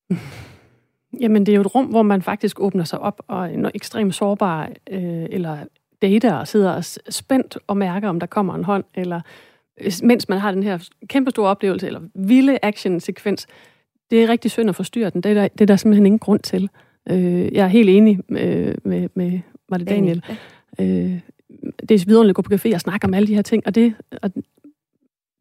Jamen, 1.21 1.45
det 1.45 1.51
er 1.51 1.55
jo 1.55 1.61
et 1.61 1.75
rum, 1.75 1.85
hvor 1.85 2.03
man 2.03 2.21
faktisk 2.21 2.59
åbner 2.59 2.83
sig 2.83 2.99
op 2.99 3.21
og 3.27 3.53
er 3.53 3.71
ekstremt 3.75 4.15
sårbar, 4.15 4.69
øh, 4.89 5.25
eller 5.29 5.57
data 6.01 6.33
og 6.33 6.47
sidder 6.47 6.71
og 6.71 6.85
spændt 7.09 7.57
og 7.67 7.77
mærker, 7.77 8.09
om 8.09 8.19
der 8.19 8.27
kommer 8.27 8.55
en 8.55 8.63
hånd, 8.63 8.83
eller 8.95 9.21
øh, 9.81 9.91
mens 10.03 10.29
man 10.29 10.39
har 10.39 10.51
den 10.51 10.63
her 10.63 10.89
kæmpe 11.07 11.31
store 11.31 11.49
oplevelse, 11.49 11.87
eller 11.87 12.01
vilde 12.15 12.59
action-sekvens. 12.63 13.47
Det 14.09 14.23
er 14.23 14.29
rigtig 14.29 14.51
synd 14.51 14.69
at 14.69 14.75
forstyrre 14.75 15.09
den. 15.09 15.21
Det 15.21 15.29
er 15.29 15.33
der, 15.33 15.47
det 15.47 15.61
er 15.61 15.65
der 15.65 15.75
simpelthen 15.75 16.05
ingen 16.05 16.19
grund 16.19 16.39
til. 16.39 16.69
Øh, 17.09 17.53
jeg 17.53 17.63
er 17.63 17.67
helt 17.67 17.89
enig 17.89 18.19
med, 18.27 18.75
med, 18.83 19.09
med 19.15 19.39
var 19.69 19.77
det 19.77 19.89
Daniel? 19.89 20.23
Daniel. 20.79 21.13
Øh, 21.13 21.19
det 21.89 22.01
er 22.01 22.05
vidunderligt 22.05 22.29
at 22.29 22.35
gå 22.35 22.41
på 22.41 22.53
café 22.53 22.73
og 22.73 22.81
snakke 22.81 23.07
om 23.07 23.13
alle 23.13 23.27
de 23.27 23.35
her 23.35 23.41
ting, 23.41 23.63
og 23.65 23.75
det 23.75 23.93
at 24.11 24.31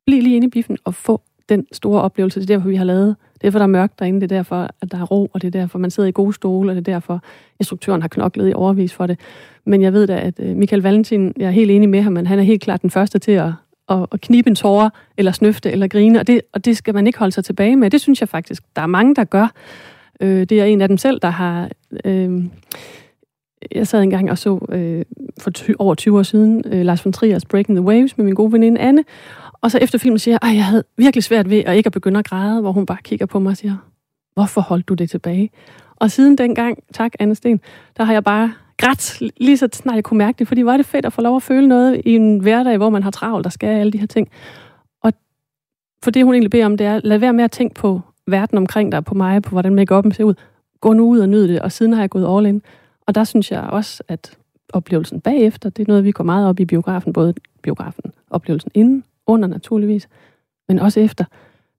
blive 0.06 0.22
lige 0.22 0.36
inde 0.36 0.46
i 0.46 0.50
biffen 0.50 0.78
og 0.84 0.94
få 0.94 1.20
den 1.48 1.66
store 1.72 2.02
oplevelse. 2.02 2.40
Det 2.40 2.50
er 2.50 2.54
derfor, 2.56 2.68
vi 2.68 2.76
har 2.76 2.84
lavet. 2.84 3.16
Det 3.34 3.40
er 3.40 3.46
derfor, 3.46 3.58
der 3.58 3.64
er 3.64 3.70
mørkt 3.70 3.98
derinde. 3.98 4.20
Det 4.20 4.32
er 4.32 4.36
derfor, 4.36 4.68
at 4.80 4.92
der 4.92 4.98
er 4.98 5.04
ro, 5.04 5.30
og 5.32 5.42
det 5.42 5.46
er 5.46 5.60
derfor, 5.60 5.78
man 5.78 5.90
sidder 5.90 6.08
i 6.08 6.12
gode 6.12 6.32
stole, 6.32 6.70
og 6.70 6.76
det 6.76 6.88
er 6.88 6.92
derfor, 6.92 7.22
instruktøren 7.60 8.00
har 8.00 8.08
knoklet 8.08 8.50
i 8.50 8.52
overvis 8.54 8.94
for 8.94 9.06
det. 9.06 9.20
Men 9.66 9.82
jeg 9.82 9.92
ved 9.92 10.06
da, 10.06 10.18
at 10.20 10.40
øh, 10.40 10.56
Michael 10.56 10.82
Valentin, 10.82 11.32
jeg 11.36 11.46
er 11.46 11.50
helt 11.50 11.70
enig 11.70 11.88
med 11.88 12.02
ham, 12.02 12.12
men 12.12 12.26
han 12.26 12.38
er 12.38 12.42
helt 12.42 12.62
klart 12.62 12.82
den 12.82 12.90
første 12.90 13.18
til 13.18 13.32
at, 13.32 13.52
at, 13.88 14.06
at 14.12 14.20
knibe 14.20 14.50
en 14.50 14.56
tårer, 14.56 14.90
eller 15.16 15.32
snøfte, 15.32 15.70
eller 15.70 15.88
grine, 15.88 16.20
og 16.20 16.26
det, 16.26 16.40
og 16.52 16.64
det 16.64 16.76
skal 16.76 16.94
man 16.94 17.06
ikke 17.06 17.18
holde 17.18 17.32
sig 17.32 17.44
tilbage 17.44 17.76
med. 17.76 17.90
Det 17.90 18.00
synes 18.00 18.20
jeg 18.20 18.28
faktisk, 18.28 18.62
der 18.76 18.82
er 18.82 18.86
mange, 18.86 19.14
der 19.14 19.24
gør. 19.24 19.52
Øh, 20.20 20.44
det 20.44 20.52
er 20.52 20.64
en 20.64 20.80
af 20.80 20.88
dem 20.88 20.98
selv, 20.98 21.20
der 21.20 21.30
har... 21.30 21.70
Øh, 22.04 22.44
jeg 23.74 23.86
sad 23.86 24.02
engang 24.02 24.30
og 24.30 24.38
så 24.38 24.66
øh, 24.68 25.04
for 25.40 25.50
ty- 25.50 25.70
over 25.78 25.94
20 25.94 26.18
år 26.18 26.22
siden 26.22 26.62
øh, 26.66 26.84
Lars 26.84 27.04
von 27.04 27.14
Trier's 27.16 27.46
Breaking 27.48 27.76
the 27.76 27.84
Waves 27.84 28.16
med 28.18 28.24
min 28.24 28.34
gode 28.34 28.52
veninde 28.52 28.80
Anne, 28.80 29.04
og 29.60 29.70
så 29.70 29.78
efter 29.78 29.98
filmen 29.98 30.18
siger 30.18 30.38
jeg, 30.42 30.50
at 30.50 30.56
jeg 30.56 30.64
havde 30.64 30.84
virkelig 30.96 31.24
svært 31.24 31.50
ved 31.50 31.62
at 31.66 31.76
ikke 31.76 31.86
at 31.86 31.92
begynde 31.92 32.18
at 32.18 32.24
græde, 32.24 32.60
hvor 32.60 32.72
hun 32.72 32.86
bare 32.86 32.98
kigger 33.04 33.26
på 33.26 33.38
mig 33.38 33.50
og 33.50 33.56
siger, 33.56 33.76
hvorfor 34.34 34.60
holdt 34.60 34.88
du 34.88 34.94
det 34.94 35.10
tilbage? 35.10 35.50
Og 35.96 36.10
siden 36.10 36.38
dengang, 36.38 36.78
tak 36.94 37.12
Anne 37.18 37.34
Sten, 37.34 37.60
der 37.96 38.04
har 38.04 38.12
jeg 38.12 38.24
bare 38.24 38.52
grædt 38.76 39.22
lige 39.36 39.56
så 39.56 39.68
snart 39.72 39.94
jeg 39.96 40.04
kunne 40.04 40.18
mærke 40.18 40.38
det, 40.38 40.48
fordi 40.48 40.62
var 40.62 40.76
det 40.76 40.86
fedt 40.86 41.06
at 41.06 41.12
få 41.12 41.20
lov 41.20 41.36
at 41.36 41.42
føle 41.42 41.68
noget 41.68 42.00
i 42.04 42.14
en 42.14 42.38
hverdag, 42.38 42.76
hvor 42.76 42.90
man 42.90 43.02
har 43.02 43.10
travlt, 43.10 43.44
der 43.44 43.50
skal 43.50 43.66
alle 43.66 43.92
de 43.92 43.98
her 43.98 44.06
ting. 44.06 44.28
Og 45.02 45.12
for 46.02 46.10
det, 46.10 46.24
hun 46.24 46.34
egentlig 46.34 46.50
beder 46.50 46.66
om, 46.66 46.76
det 46.76 46.86
er, 46.86 47.00
lad 47.04 47.18
være 47.18 47.32
med 47.32 47.44
at 47.44 47.50
tænke 47.50 47.74
på 47.74 48.00
verden 48.26 48.58
omkring 48.58 48.92
dig, 48.92 49.04
på 49.04 49.14
mig, 49.14 49.42
på 49.42 49.50
hvordan 49.50 49.78
make-up'en 49.78 50.12
ser 50.12 50.24
ud. 50.24 50.34
Gå 50.80 50.92
nu 50.92 51.08
ud 51.08 51.18
og 51.18 51.28
nyd 51.28 51.48
det, 51.48 51.60
og 51.60 51.72
siden 51.72 51.92
har 51.92 52.02
jeg 52.02 52.10
gået 52.10 52.36
all 52.36 52.46
in. 52.46 52.62
Og 53.06 53.14
der 53.14 53.24
synes 53.24 53.50
jeg 53.50 53.60
også, 53.60 54.02
at 54.08 54.36
oplevelsen 54.72 55.20
bagefter, 55.20 55.70
det 55.70 55.82
er 55.82 55.86
noget, 55.88 56.04
vi 56.04 56.12
går 56.12 56.24
meget 56.24 56.48
op 56.48 56.60
i 56.60 56.64
biografen, 56.64 57.12
både 57.12 57.34
biografen, 57.62 58.12
oplevelsen 58.30 58.70
inden, 58.74 59.04
under 59.26 59.48
naturligvis, 59.48 60.08
men 60.68 60.78
også 60.78 61.00
efter. 61.00 61.24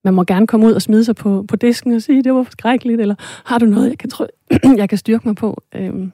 Man 0.03 0.13
må 0.13 0.23
gerne 0.23 0.47
komme 0.47 0.65
ud 0.65 0.73
og 0.73 0.81
smide 0.81 1.05
sig 1.05 1.15
på, 1.15 1.45
på 1.47 1.55
disken 1.55 1.93
og 1.93 2.01
sige, 2.01 2.23
det 2.23 2.33
var 2.33 2.43
forskrækkeligt, 2.43 3.01
eller 3.01 3.15
har 3.45 3.57
du 3.57 3.65
noget, 3.65 3.89
jeg 3.89 3.97
kan, 3.97 4.09
tro, 4.09 4.25
jeg 4.77 4.89
kan 4.89 4.97
styrke 4.97 5.27
mig 5.27 5.35
på? 5.35 5.63
Øhm, 5.75 6.11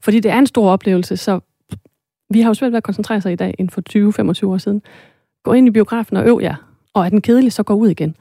fordi 0.00 0.20
det 0.20 0.30
er 0.30 0.38
en 0.38 0.46
stor 0.46 0.70
oplevelse, 0.70 1.16
så 1.16 1.40
vi 2.30 2.40
har 2.40 2.50
jo 2.50 2.54
svært 2.54 2.72
ved 2.72 2.76
at 2.76 2.82
koncentrere 2.82 3.20
sig 3.20 3.32
i 3.32 3.36
dag, 3.36 3.54
inden 3.58 3.70
for 3.70 4.42
20-25 4.42 4.46
år 4.46 4.58
siden. 4.58 4.82
Gå 5.42 5.52
ind 5.52 5.68
i 5.68 5.70
biografen 5.70 6.16
og 6.16 6.26
øv 6.26 6.38
jer, 6.42 6.54
og 6.94 7.04
er 7.04 7.08
den 7.08 7.20
kedelig, 7.20 7.52
så 7.52 7.62
gå 7.62 7.74
ud 7.74 7.88
igen. 7.88 8.16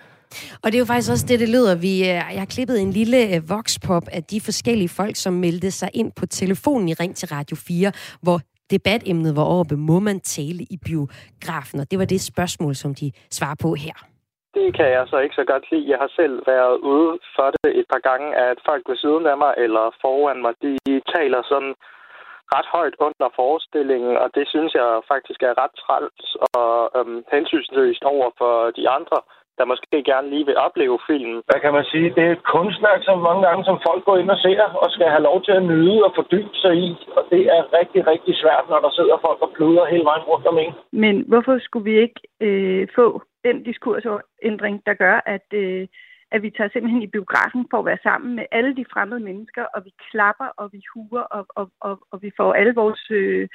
Og 0.62 0.66
det 0.68 0.76
er 0.76 0.84
jo 0.86 0.92
faktisk 0.94 1.12
også 1.12 1.26
det, 1.30 1.40
det 1.40 1.50
lyder. 1.56 1.74
Vi, 1.88 1.94
øh, 2.10 2.22
jeg 2.36 2.42
har 2.46 2.52
klippet 2.56 2.78
en 2.82 2.92
lille 3.00 3.20
øh, 3.36 3.50
voxpop 3.56 4.06
af 4.18 4.24
de 4.32 4.42
forskellige 4.48 4.92
folk, 5.00 5.16
som 5.16 5.34
meldte 5.34 5.72
sig 5.72 5.90
ind 5.94 6.12
på 6.20 6.26
telefonen 6.26 6.88
i 6.90 6.94
Ring 6.94 7.16
til 7.16 7.28
Radio 7.28 7.56
4, 7.56 7.92
hvor 8.26 8.38
debatemnet 8.76 9.36
var 9.36 9.48
oppe, 9.60 9.76
må 9.90 10.00
man 10.00 10.20
tale 10.20 10.62
i 10.76 10.78
biografen? 10.88 11.80
Og 11.80 11.92
det 11.92 12.00
var 12.00 12.06
det 12.06 12.22
spørgsmål, 12.22 12.76
som 12.76 12.92
de 12.96 13.12
svarer 13.38 13.58
på 13.66 13.74
her. 13.86 13.98
Det 14.58 14.76
kan 14.78 14.90
jeg 14.98 15.04
så 15.08 15.18
ikke 15.20 15.36
så 15.36 15.46
godt 15.52 15.66
lide. 15.72 15.90
Jeg 15.92 16.00
har 16.04 16.12
selv 16.20 16.36
været 16.54 16.78
ude 16.94 17.20
for 17.36 17.48
det 17.56 17.70
et 17.80 17.88
par 17.94 18.04
gange, 18.10 18.28
at 18.36 18.58
folk 18.70 18.84
ved 18.90 18.98
siden 18.98 19.26
af 19.32 19.38
mig 19.38 19.54
eller 19.58 19.86
foran 20.02 20.42
mig, 20.42 20.54
de 20.64 21.02
taler 21.16 21.42
sådan 21.52 21.74
ret 22.56 22.70
højt 22.78 22.96
under 23.06 23.30
forestillingen, 23.42 24.14
og 24.24 24.28
det 24.36 24.46
synes 24.54 24.72
jeg 24.74 24.90
faktisk 25.14 25.40
er 25.50 25.60
ret 25.64 25.76
træls 25.84 26.26
og 26.54 26.74
øhm, 26.98 27.20
hensynsløst 27.34 28.04
over 28.14 28.30
for 28.40 28.56
de 28.78 28.90
andre, 28.98 29.18
der 29.62 29.72
måske 29.74 29.98
gerne 30.12 30.28
lige 30.34 30.46
vil 30.50 30.62
opleve 30.68 30.98
filmen. 31.10 31.38
Hvad 31.48 31.60
kan 31.64 31.74
man 31.78 31.86
sige? 31.92 32.08
Det 32.16 32.24
er 32.28 32.34
et 32.38 32.44
kunstværk, 32.56 33.02
som 33.08 33.18
mange 33.28 33.42
gange 33.48 33.64
som 33.70 33.78
folk 33.88 34.02
går 34.08 34.18
ind 34.22 34.30
og 34.36 34.40
ser, 34.46 34.64
og 34.84 34.88
skal 34.92 35.08
have 35.16 35.28
lov 35.30 35.38
til 35.46 35.54
at 35.60 35.68
nyde 35.72 36.00
og 36.08 36.12
fordybe 36.20 36.56
sig 36.64 36.74
i. 36.88 36.90
Og 37.18 37.24
det 37.32 37.42
er 37.56 37.62
rigtig, 37.80 38.02
rigtig 38.12 38.34
svært, 38.42 38.66
når 38.70 38.80
der 38.86 38.92
sidder 38.98 39.18
folk 39.26 39.40
og 39.46 39.52
pløder 39.56 39.86
hele 39.94 40.06
vejen 40.10 40.26
rundt 40.32 40.46
om 40.52 40.58
en. 40.64 40.74
Men 41.04 41.16
hvorfor 41.32 41.56
skulle 41.66 41.88
vi 41.92 41.96
ikke 42.06 42.22
øh, 42.48 42.88
få 42.96 43.08
den 43.48 43.64
diskursændring, 43.70 44.76
der 44.88 44.94
gør, 45.04 45.18
at, 45.36 45.48
øh, 45.54 45.88
at 46.32 46.40
vi 46.42 46.50
tager 46.50 46.70
simpelthen 46.74 47.04
i 47.04 47.14
biografen 47.16 47.64
for 47.72 47.78
at 47.80 47.86
være 47.86 48.04
sammen 48.04 48.36
med 48.36 48.46
alle 48.52 48.76
de 48.76 48.86
fremmede 48.94 49.24
mennesker, 49.30 49.66
og 49.74 49.80
vi 49.86 49.92
klapper, 50.12 50.50
og 50.62 50.70
vi 50.74 50.82
huer, 50.94 51.26
og, 51.38 51.46
og, 51.60 51.68
og, 51.88 52.00
og 52.12 52.22
vi 52.22 52.32
får 52.38 52.54
alle 52.54 52.74
vores 52.76 53.04
øh, 53.12 53.48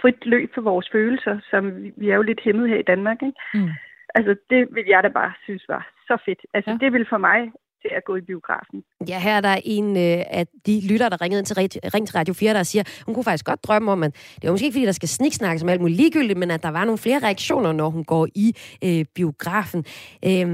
frit 0.00 0.26
løb 0.26 0.54
for 0.54 0.60
vores 0.60 0.88
følelser, 0.92 1.38
som 1.50 1.82
vi, 1.82 1.92
vi 1.96 2.10
er 2.10 2.16
jo 2.16 2.22
lidt 2.22 2.40
hæmmet 2.44 2.68
her 2.68 2.78
i 2.78 2.88
Danmark, 2.92 3.22
ikke? 3.22 3.40
Mm. 3.54 3.70
Altså, 4.14 4.32
det 4.50 4.68
vil 4.74 4.84
jeg 4.88 5.02
da 5.02 5.08
bare 5.08 5.32
synes 5.44 5.64
var 5.68 5.92
så 6.08 6.16
fedt. 6.24 6.40
Altså, 6.54 6.70
ja. 6.70 6.76
det 6.80 6.92
vil 6.92 7.06
for 7.08 7.18
mig 7.18 7.40
til 7.82 7.90
at 7.96 8.04
gå 8.04 8.16
i 8.16 8.20
biografen. 8.20 8.84
Ja, 9.08 9.18
her 9.18 9.36
er 9.36 9.40
der 9.40 9.56
en 9.64 9.96
øh, 9.96 10.24
af 10.40 10.46
de 10.66 10.80
lytter, 10.90 11.08
der 11.08 11.20
ringede 11.20 11.38
ind 11.38 11.46
til, 11.46 11.56
Ring 11.94 12.06
til 12.06 12.16
Radio 12.16 12.34
4, 12.34 12.54
der 12.54 12.62
siger, 12.62 13.02
hun 13.06 13.14
kunne 13.14 13.24
faktisk 13.24 13.44
godt 13.44 13.64
drømme 13.64 13.92
om, 13.92 14.02
at 14.02 14.12
det 14.34 14.44
var 14.44 14.50
måske 14.50 14.64
ikke, 14.64 14.74
fordi 14.74 14.86
der 14.86 14.92
skal 14.92 15.08
sniksnakkes 15.08 15.62
om 15.62 15.68
alt 15.68 15.80
muligt 15.80 15.96
ligegyldigt, 15.96 16.38
men 16.38 16.50
at 16.50 16.62
der 16.62 16.68
var 16.68 16.84
nogle 16.84 16.98
flere 16.98 17.18
reaktioner, 17.18 17.72
når 17.72 17.90
hun 17.90 18.04
går 18.04 18.28
i 18.34 18.56
øh, 18.84 19.04
biografen. 19.14 19.84
Øh, 20.24 20.46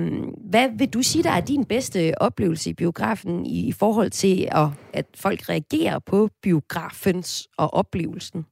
hvad 0.50 0.78
vil 0.78 0.94
du 0.94 1.02
sige, 1.02 1.22
der 1.22 1.30
er 1.30 1.40
din 1.40 1.64
bedste 1.64 2.12
oplevelse 2.20 2.70
i 2.70 2.74
biografen 2.74 3.46
i, 3.46 3.68
i 3.68 3.72
forhold 3.72 4.10
til, 4.10 4.48
at, 4.52 4.68
at 4.92 5.06
folk 5.16 5.48
reagerer 5.48 5.98
på 5.98 6.28
biografens 6.42 7.48
og 7.58 7.74
oplevelsen? 7.74 8.46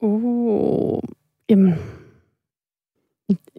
Uh, 0.00 1.02
jamen, 1.48 1.74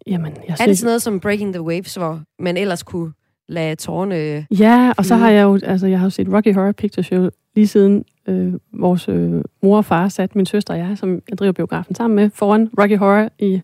Jamen, 0.07 0.33
jeg 0.47 0.57
er 0.59 0.65
det 0.65 0.77
sådan 0.77 0.87
noget 0.87 1.01
som 1.01 1.19
Breaking 1.19 1.53
the 1.53 1.61
Waves, 1.61 1.95
hvor 1.95 2.21
man 2.39 2.57
ellers 2.57 2.83
kunne 2.83 3.11
lade 3.49 3.75
tårne... 3.75 4.45
Ja, 4.59 4.93
og 4.97 5.05
så 5.05 5.15
har 5.15 5.29
jeg 5.29 5.43
jo, 5.43 5.59
altså 5.63 5.87
jeg 5.87 5.99
har 5.99 6.05
jo 6.05 6.09
set 6.09 6.27
Rocky 6.33 6.53
Horror 6.53 6.71
Picture 6.71 7.03
Show 7.03 7.29
lige 7.55 7.67
siden 7.67 8.05
øh, 8.27 8.53
vores 8.73 9.09
øh, 9.09 9.41
mor 9.63 9.77
og 9.77 9.85
far 9.85 10.07
satte 10.09 10.37
min 10.37 10.45
søster 10.45 10.73
og 10.73 10.79
jeg, 10.79 10.97
som 10.97 11.21
jeg 11.29 11.37
driver 11.37 11.51
biografen 11.51 11.95
sammen 11.95 12.15
med, 12.15 12.29
foran 12.33 12.69
Rocky 12.79 12.97
Horror 12.97 13.29
i, 13.39 13.61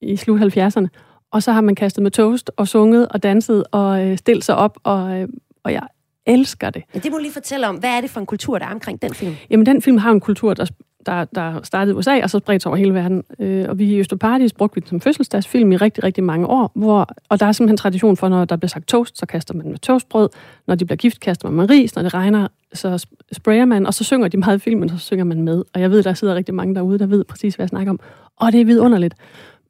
i 0.00 0.16
slut 0.16 0.56
70'erne. 0.56 0.86
Og 1.32 1.42
så 1.42 1.52
har 1.52 1.60
man 1.60 1.74
kastet 1.74 2.02
med 2.02 2.10
toast 2.10 2.50
og 2.56 2.68
sunget 2.68 3.08
og 3.08 3.22
danset 3.22 3.64
og 3.72 4.06
øh, 4.06 4.18
stillet 4.18 4.44
sig 4.44 4.56
op, 4.56 4.78
og, 4.84 5.20
øh, 5.20 5.28
og 5.64 5.72
jeg 5.72 5.82
elsker 6.26 6.70
det. 6.70 6.82
Men 6.92 7.02
det 7.02 7.10
må 7.10 7.16
du 7.16 7.22
lige 7.22 7.32
fortælle 7.32 7.68
om. 7.68 7.76
Hvad 7.76 7.90
er 7.90 8.00
det 8.00 8.10
for 8.10 8.20
en 8.20 8.26
kultur, 8.26 8.58
der 8.58 8.66
er 8.66 8.70
omkring 8.70 9.02
den 9.02 9.14
film? 9.14 9.34
Jamen, 9.50 9.66
den 9.66 9.82
film 9.82 9.98
har 9.98 10.10
en 10.10 10.20
kultur, 10.20 10.54
der, 10.54 10.66
der, 11.06 11.24
der 11.24 11.62
startede 11.62 11.94
i 11.94 11.96
USA, 11.96 12.22
og 12.22 12.30
så 12.30 12.38
spredte 12.38 12.62
sig 12.62 12.70
over 12.70 12.76
hele 12.76 12.94
verden. 12.94 13.24
Øh, 13.38 13.64
og 13.68 13.78
vi 13.78 13.84
i 13.84 13.98
Østoparadis 13.98 14.52
brugte 14.52 14.74
vi 14.74 14.80
den 14.80 14.88
som 14.88 15.00
fødselsdagsfilm 15.00 15.72
i 15.72 15.76
rigtig, 15.76 16.04
rigtig 16.04 16.24
mange 16.24 16.46
år, 16.46 16.72
hvor, 16.74 17.08
og 17.28 17.40
der 17.40 17.46
er 17.46 17.52
simpelthen 17.52 17.76
tradition 17.76 18.16
for, 18.16 18.28
når 18.28 18.44
der 18.44 18.56
bliver 18.56 18.68
sagt 18.68 18.86
toast, 18.88 19.18
så 19.18 19.26
kaster 19.26 19.54
man 19.54 19.68
med 19.68 19.78
toastbrød. 19.78 20.28
Når 20.66 20.74
de 20.74 20.84
bliver 20.84 20.96
gift, 20.96 21.20
kaster 21.20 21.48
man 21.48 21.56
med 21.56 21.70
ris. 21.70 21.96
Når 21.96 22.02
det 22.02 22.14
regner, 22.14 22.48
så 22.72 23.06
sprayer 23.32 23.64
man, 23.64 23.86
og 23.86 23.94
så 23.94 24.04
synger 24.04 24.28
de 24.28 24.36
meget 24.36 24.56
i 24.56 24.60
filmen, 24.60 24.90
og 24.90 24.98
så 24.98 25.06
synger 25.06 25.24
man 25.24 25.42
med. 25.42 25.64
Og 25.74 25.80
jeg 25.80 25.90
ved, 25.90 26.02
der 26.02 26.14
sidder 26.14 26.34
rigtig 26.34 26.54
mange 26.54 26.74
derude, 26.74 26.98
der 26.98 27.06
ved 27.06 27.24
præcis, 27.24 27.54
hvad 27.54 27.64
jeg 27.64 27.68
snakker 27.68 27.90
om. 27.90 28.00
Og 28.36 28.52
det 28.52 28.60
er 28.60 28.64
vidunderligt. 28.64 29.14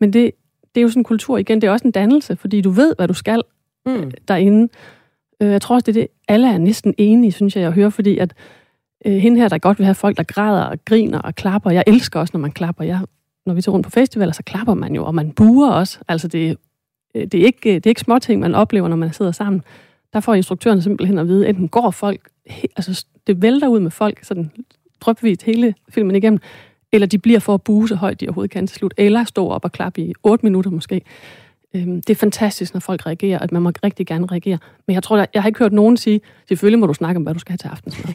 Men 0.01 0.13
det, 0.13 0.31
det 0.75 0.81
er 0.81 0.83
jo 0.83 0.89
sådan 0.89 1.01
en 1.01 1.05
kultur 1.05 1.39
igen, 1.39 1.61
det 1.61 1.67
er 1.67 1.71
også 1.71 1.85
en 1.85 1.91
dannelse, 1.91 2.37
fordi 2.37 2.61
du 2.61 2.71
ved, 2.71 2.95
hvad 2.97 3.09
du 3.09 3.15
skal 3.15 3.43
mm. 3.87 4.11
derinde. 4.29 4.69
Øh, 5.41 5.49
jeg 5.49 5.63
tror 5.63 5.75
også, 5.75 5.85
det 5.85 5.97
er 5.97 6.01
det, 6.01 6.09
alle 6.29 6.53
er 6.53 6.59
næsten 6.59 6.95
enige, 6.99 7.33
synes 7.33 7.57
jeg, 7.57 7.63
jeg 7.63 7.71
hører, 7.71 7.91
fordi 7.91 8.19
at 8.19 8.35
øh, 9.05 9.17
hende 9.17 9.41
her, 9.41 9.49
der 9.49 9.59
godt 9.59 9.79
vil 9.79 9.85
have 9.85 9.95
folk, 9.95 10.17
der 10.17 10.23
græder 10.23 10.63
og 10.63 10.85
griner 10.85 11.19
og 11.19 11.35
klapper. 11.35 11.71
Jeg 11.71 11.85
elsker 11.87 12.21
også, 12.21 12.31
når 12.35 12.41
man 12.41 12.53
klapper. 12.53 12.85
Jeg, 12.85 13.01
når 13.47 13.55
vi 13.55 13.63
tager 13.63 13.73
rundt 13.73 13.85
på 13.85 13.91
festivaler, 13.91 14.33
så 14.33 14.43
klapper 14.43 14.75
man 14.75 14.95
jo, 14.95 15.05
og 15.05 15.15
man 15.15 15.31
buer 15.31 15.71
også. 15.71 15.99
Altså, 16.09 16.29
det, 16.29 16.57
øh, 17.15 17.27
det, 17.27 17.41
er 17.41 17.45
ikke, 17.45 17.75
det 17.75 17.87
er 17.87 17.91
ikke 17.91 18.01
småting, 18.01 18.41
man 18.41 18.55
oplever, 18.55 18.89
når 18.89 18.97
man 18.97 19.13
sidder 19.13 19.33
sammen. 19.33 19.63
Der 20.13 20.21
får 20.21 20.35
instruktøren 20.35 20.83
simpelthen 20.83 21.19
at 21.19 21.29
vide, 21.29 21.49
enten 21.49 21.69
går 21.69 21.91
folk, 21.91 22.29
altså 22.77 23.05
det 23.27 23.43
vælter 23.43 23.69
ud 23.69 23.81
med 23.81 23.91
folk, 23.91 24.25
sådan 24.25 24.51
drøbvist 25.01 25.43
hele 25.43 25.75
filmen 25.89 26.17
igennem, 26.17 26.41
eller 26.93 27.07
de 27.07 27.19
bliver 27.19 27.39
for 27.39 27.55
at 27.55 27.63
bue 27.63 27.89
så 27.89 27.95
højt, 27.95 28.21
de 28.21 28.27
overhovedet 28.27 28.51
kan 28.51 28.67
til 28.67 28.77
slut, 28.77 28.95
eller 28.97 29.25
stå 29.25 29.49
op 29.49 29.65
og 29.65 29.73
klappe 29.73 30.01
i 30.01 30.15
8 30.23 30.47
minutter 30.47 30.71
måske. 30.71 31.03
Øhm, 31.77 32.03
det 32.03 32.11
er 32.11 32.15
fantastisk, 32.15 32.75
når 32.75 32.81
folk 32.81 33.07
reagerer, 33.07 33.39
at 33.39 33.53
man 33.53 33.63
må 33.63 33.73
rigtig 33.85 34.07
gerne 34.07 34.27
reagere. 34.27 34.59
Men 34.87 34.95
jeg 34.95 35.03
tror, 35.03 35.17
jeg 35.35 35.43
har 35.43 35.47
ikke 35.47 35.59
hørt 35.59 35.73
nogen 35.73 35.97
sige, 35.97 36.21
selvfølgelig 36.49 36.79
må 36.79 36.87
du 36.87 36.95
snakke 36.95 37.17
om, 37.17 37.23
hvad 37.23 37.35
du 37.35 37.39
skal 37.39 37.53
have 37.53 37.59
til 37.59 37.69
aftensmad. 37.69 38.15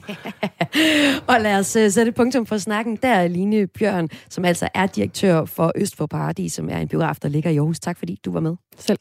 og 1.36 1.42
lad 1.42 1.60
os 1.60 1.76
uh, 1.76 1.92
sætte 1.92 2.12
punktum 2.12 2.46
for 2.46 2.58
snakken. 2.58 2.96
Der 2.96 3.10
er 3.10 3.28
Line 3.28 3.68
Bjørn, 3.68 4.10
som 4.30 4.46
altså 4.46 4.70
er 4.74 4.86
direktør 4.86 5.46
for 5.46 5.72
Øst 5.76 5.96
for 5.96 6.06
Paradis, 6.06 6.54
som 6.54 6.70
er 6.70 6.78
en 6.78 6.88
biograf, 6.88 7.16
der 7.22 7.30
ligger 7.30 7.50
i 7.50 7.58
Aarhus. 7.58 7.80
Tak 7.80 7.98
fordi 7.98 8.20
du 8.26 8.32
var 8.32 8.40
med. 8.40 8.56
Selv. 8.78 8.98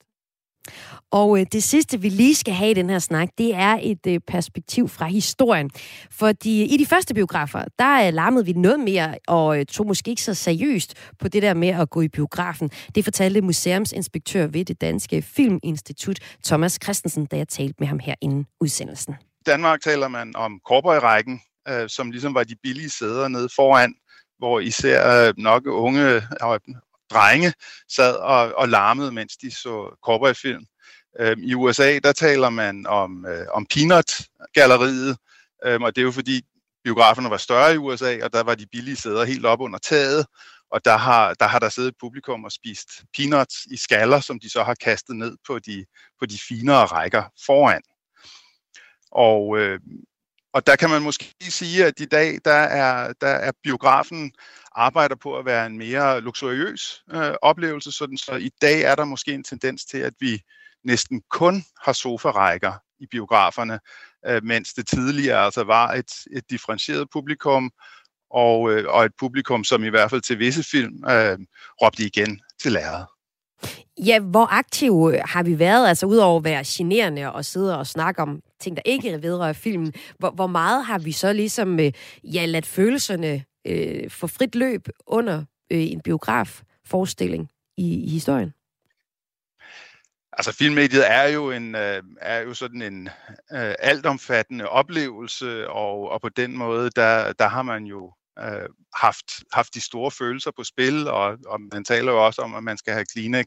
Og 1.11 1.41
øh, 1.41 1.47
det 1.53 1.63
sidste, 1.63 2.01
vi 2.01 2.09
lige 2.09 2.35
skal 2.35 2.55
have 2.55 2.71
i 2.71 2.75
den 2.75 2.91
her 2.91 2.99
snak, 2.99 3.29
det 3.39 3.55
er 3.55 3.79
et 3.83 4.07
øh, 4.07 4.21
perspektiv 4.27 4.89
fra 4.89 5.07
historien. 5.07 5.71
Fordi 6.11 6.63
øh, 6.63 6.73
i 6.73 6.77
de 6.77 6.87
første 6.87 7.15
biografer, 7.15 7.65
der 7.79 8.07
øh, 8.07 8.15
larmede 8.15 8.45
vi 8.45 8.53
noget 8.53 8.81
mere 8.81 9.15
og 9.29 9.59
øh, 9.59 9.67
tog 9.67 9.87
måske 9.87 10.11
ikke 10.11 10.23
så 10.23 10.35
seriøst 10.35 10.95
på 11.19 11.29
det 11.29 11.43
der 11.43 11.55
med 11.55 11.69
at 11.69 11.91
gå 11.91 12.01
i 12.01 12.09
biografen. 12.09 12.71
Det 12.95 13.05
fortalte 13.05 13.41
museumsinspektør 13.41 14.47
ved 14.47 14.65
det 14.65 14.81
Danske 14.81 15.23
Filminstitut, 15.23 16.19
Thomas 16.45 16.79
Christensen, 16.83 17.27
da 17.27 17.37
jeg 17.37 17.49
talte 17.49 17.75
med 17.79 17.89
ham 17.89 17.99
her 17.99 18.15
inden 18.21 18.47
udsendelsen. 18.61 19.15
I 19.41 19.43
Danmark 19.47 19.81
taler 19.81 20.09
man 20.09 20.37
om 20.37 20.61
Cowboy-rækken, 20.69 21.41
øh, 21.69 21.89
som 21.89 22.11
ligesom 22.11 22.35
var 22.35 22.45
de 22.45 22.57
billige 22.63 22.91
sæder 22.91 23.29
nede 23.29 23.49
foran, 23.57 23.95
hvor 24.39 24.61
især 24.61 25.29
øh, 25.29 25.35
nok 25.37 25.63
unge 25.67 26.15
øh, 26.15 26.23
drenge 27.11 27.53
sad 27.89 28.17
og, 28.17 28.53
og 28.57 28.69
larmede, 28.69 29.13
mens 29.13 29.37
de 29.37 29.51
så 29.51 29.99
cowboyfilm. 30.05 30.65
Øhm, 31.21 31.43
I 31.43 31.55
USA, 31.55 31.99
der 31.99 32.13
taler 32.13 32.51
man 32.51 32.87
om, 32.87 33.27
øh, 33.27 33.47
om 33.53 33.67
Peanut-galleriet, 33.75 35.17
øhm, 35.65 35.83
og 35.83 35.97
det 35.97 36.01
er 36.01 36.05
jo 36.05 36.13
fordi 36.13 36.43
biograferne 36.85 37.31
var 37.31 37.37
større 37.37 37.75
i 37.75 37.77
USA, 37.77 38.19
og 38.25 38.33
der 38.33 38.43
var 38.43 38.55
de 38.55 38.67
billige 38.73 38.97
sæder 38.97 39.25
helt 39.25 39.47
op 39.47 39.61
under 39.61 39.79
taget, 39.79 40.27
og 40.71 40.85
der 40.85 40.97
har, 40.97 41.35
der 41.35 41.47
har 41.47 41.59
der 41.59 41.69
siddet 41.69 41.95
publikum 42.01 42.45
og 42.45 42.53
spist 42.53 42.89
peanuts 43.17 43.65
i 43.71 43.77
skaller, 43.77 44.21
som 44.21 44.41
de 44.41 44.51
så 44.51 44.63
har 44.63 44.75
kastet 44.75 45.17
ned 45.17 45.37
på 45.47 45.59
de, 45.59 45.85
på 46.19 46.27
de 46.27 46.39
finere 46.49 46.85
rækker 46.85 47.23
foran. 47.47 47.83
Og, 49.13 49.59
øh, 49.59 49.81
og 50.53 50.67
der 50.67 50.77
kan 50.77 50.91
man 50.91 51.03
måske 51.03 51.35
sige, 51.43 51.87
at 51.87 52.01
i 52.01 52.05
dag 52.05 52.39
der 52.45 52.53
er, 52.53 53.13
der 53.21 53.29
er 53.29 53.53
biografen 53.63 54.33
arbejder 54.73 55.17
på 55.17 55.39
at 55.39 55.45
være 55.45 55.67
en 55.67 55.79
mere 55.79 56.21
luksuriøs 56.21 57.03
øh, 57.13 57.35
oplevelse, 57.43 57.93
sådan 57.93 58.17
så 58.17 58.37
i 58.37 58.51
dag 58.63 58.83
er 58.83 58.95
der 58.95 59.05
måske 59.05 59.33
en 59.35 59.45
tendens 59.45 59.85
til, 59.85 59.99
at 59.99 60.15
vi 60.21 60.43
næsten 60.85 61.23
kun 61.31 61.65
har 61.85 61.93
sofarækker 61.93 62.73
i 63.01 63.07
biograferne, 63.11 63.81
øh, 64.27 64.45
mens 64.45 64.75
det 64.75 64.87
tidligere 64.87 65.45
altså 65.45 65.65
var 65.65 65.93
et, 65.93 66.13
et 66.33 66.51
differentieret 66.51 67.11
publikum, 67.13 67.71
og, 68.31 68.73
øh, 68.73 68.85
og 68.89 69.05
et 69.05 69.13
publikum, 69.19 69.65
som 69.65 69.85
i 69.85 69.89
hvert 69.89 70.11
fald 70.11 70.21
til 70.21 70.39
visse 70.39 70.63
film 70.71 71.05
øh, 71.11 71.39
råbte 71.83 72.03
igen 72.03 72.41
til 72.63 72.73
lærret. 72.73 73.07
Ja, 74.07 74.19
hvor 74.19 74.47
aktive 74.53 75.17
øh, 75.17 75.23
har 75.25 75.43
vi 75.43 75.59
været, 75.59 75.89
altså 75.89 76.07
udover 76.07 76.39
at 76.39 76.45
være 76.45 76.65
generende 76.67 77.33
og 77.33 77.45
sidde 77.45 77.79
og 77.79 77.87
snakke 77.87 78.23
om 78.23 78.41
ting, 78.61 78.77
der 78.77 78.83
ikke 78.85 79.23
vedrører 79.23 79.53
filmen, 79.53 79.93
hvor, 80.19 80.31
hvor 80.31 80.47
meget 80.47 80.85
har 80.85 80.99
vi 80.99 81.13
så 81.13 81.33
ligesom 81.33 81.81
øh, 81.81 81.93
ja, 82.25 82.47
ladt 82.47 82.67
følelserne 82.67 83.45
øh, 83.65 84.11
for 84.11 84.27
frit 84.27 84.55
løb 84.55 84.89
under 85.07 85.39
øh, 85.71 85.93
en 85.93 86.01
biografforestilling 86.01 87.51
i, 87.77 88.05
i 88.05 88.09
historien? 88.09 88.55
Altså 90.33 90.53
filmmediet 90.53 91.11
er 91.11 91.25
jo 91.25 91.51
en 91.51 91.75
øh, 91.75 92.03
er 92.21 92.41
jo 92.41 92.55
sådan 92.55 92.83
en 92.83 93.09
øh, 93.53 93.75
altomfattende 93.79 94.69
oplevelse 94.69 95.71
og 95.71 96.11
og 96.11 96.21
på 96.21 96.29
den 96.29 96.57
måde 96.57 96.91
der 96.91 97.33
der 97.33 97.49
har 97.49 97.63
man 97.63 97.85
jo 97.85 98.13
øh, 98.39 98.69
haft 98.95 99.27
haft 99.53 99.75
de 99.75 99.81
store 99.81 100.11
følelser 100.11 100.51
på 100.57 100.65
spil 100.65 101.09
og 101.09 101.39
og 101.47 101.61
man 101.73 101.85
taler 101.85 102.13
jo 102.13 102.27
også 102.27 102.43
om 102.43 102.55
at 102.55 102.65
man 102.65 102.79
skal 102.79 102.93
have 102.93 103.05
Kleenex 103.05 103.47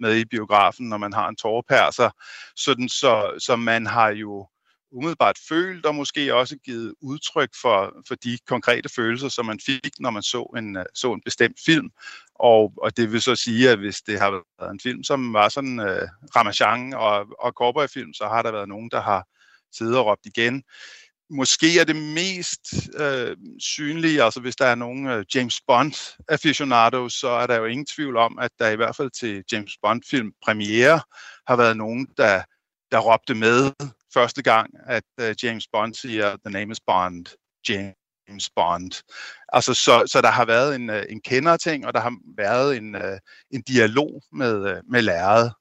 med 0.00 0.16
i 0.16 0.24
biografen 0.24 0.88
når 0.88 0.96
man 0.96 1.12
har 1.12 1.28
en 1.28 1.36
tårepærser 1.36 2.10
sådan 2.56 2.88
så 2.88 3.34
så 3.38 3.56
man 3.56 3.86
har 3.86 4.08
jo 4.08 4.48
umiddelbart 4.92 5.38
følt, 5.48 5.86
og 5.86 5.94
måske 5.94 6.34
også 6.34 6.56
givet 6.56 6.94
udtryk 7.00 7.50
for, 7.62 8.02
for 8.08 8.14
de 8.14 8.38
konkrete 8.46 8.88
følelser, 8.88 9.28
som 9.28 9.46
man 9.46 9.60
fik, 9.66 9.90
når 10.00 10.10
man 10.10 10.22
så 10.22 10.52
en, 10.56 10.76
øh, 10.76 10.84
så 10.94 11.12
en 11.12 11.22
bestemt 11.24 11.56
film. 11.64 11.90
Og, 12.34 12.72
og 12.76 12.96
det 12.96 13.12
vil 13.12 13.22
så 13.22 13.34
sige, 13.34 13.70
at 13.70 13.78
hvis 13.78 14.02
det 14.02 14.18
har 14.18 14.30
været 14.30 14.72
en 14.72 14.80
film, 14.80 15.04
som 15.04 15.32
var 15.32 15.48
sådan 15.48 15.80
øh, 15.80 16.08
Ramachan 16.36 16.94
og, 16.94 17.26
og 17.38 17.52
cowboyfilm, 17.52 18.14
så 18.14 18.24
har 18.24 18.42
der 18.42 18.52
været 18.52 18.68
nogen, 18.68 18.90
der 18.90 19.00
har 19.00 19.26
siddet 19.72 19.98
og 19.98 20.06
råbt 20.06 20.26
igen 20.26 20.62
måske 21.32 21.80
er 21.80 21.84
det 21.84 21.96
mest 21.96 22.60
øh, 23.00 23.36
synlige, 23.58 24.22
altså 24.22 24.40
hvis 24.40 24.56
der 24.56 24.66
er 24.66 24.74
nogen 24.74 25.06
øh, 25.06 25.24
James 25.34 25.60
Bond 25.66 26.16
aficionados, 26.28 27.12
så 27.12 27.28
er 27.28 27.46
der 27.46 27.56
jo 27.56 27.64
ingen 27.64 27.86
tvivl 27.86 28.16
om, 28.16 28.38
at 28.38 28.50
der 28.58 28.68
i 28.68 28.76
hvert 28.76 28.96
fald 28.96 29.10
til 29.10 29.44
James 29.52 29.72
Bond 29.82 30.02
film 30.10 30.32
premiere 30.44 31.00
har 31.46 31.56
været 31.56 31.76
nogen, 31.76 32.06
der, 32.16 32.42
der 32.90 32.98
råbte 32.98 33.34
med 33.34 33.72
første 34.14 34.42
gang, 34.42 34.70
at 34.86 35.04
øh, 35.20 35.34
James 35.42 35.68
Bond 35.72 35.94
siger, 35.94 36.36
the 36.44 36.52
name 36.52 36.72
is 36.72 36.80
Bond, 36.86 37.26
James 37.68 38.50
Bond. 38.56 38.92
Altså, 39.52 39.74
så, 39.74 40.04
så 40.06 40.20
der 40.20 40.30
har 40.30 40.44
været 40.44 40.74
en, 40.74 40.90
øh, 40.90 40.96
en 40.96 41.04
en 41.08 41.20
kenderting, 41.20 41.86
og 41.86 41.94
der 41.94 42.00
har 42.00 42.14
været 42.36 42.76
en, 42.76 42.94
øh, 42.94 43.18
en 43.50 43.62
dialog 43.62 44.22
med, 44.32 44.68
øh, 44.70 44.76
med 44.90 45.02
lærret. 45.02 45.52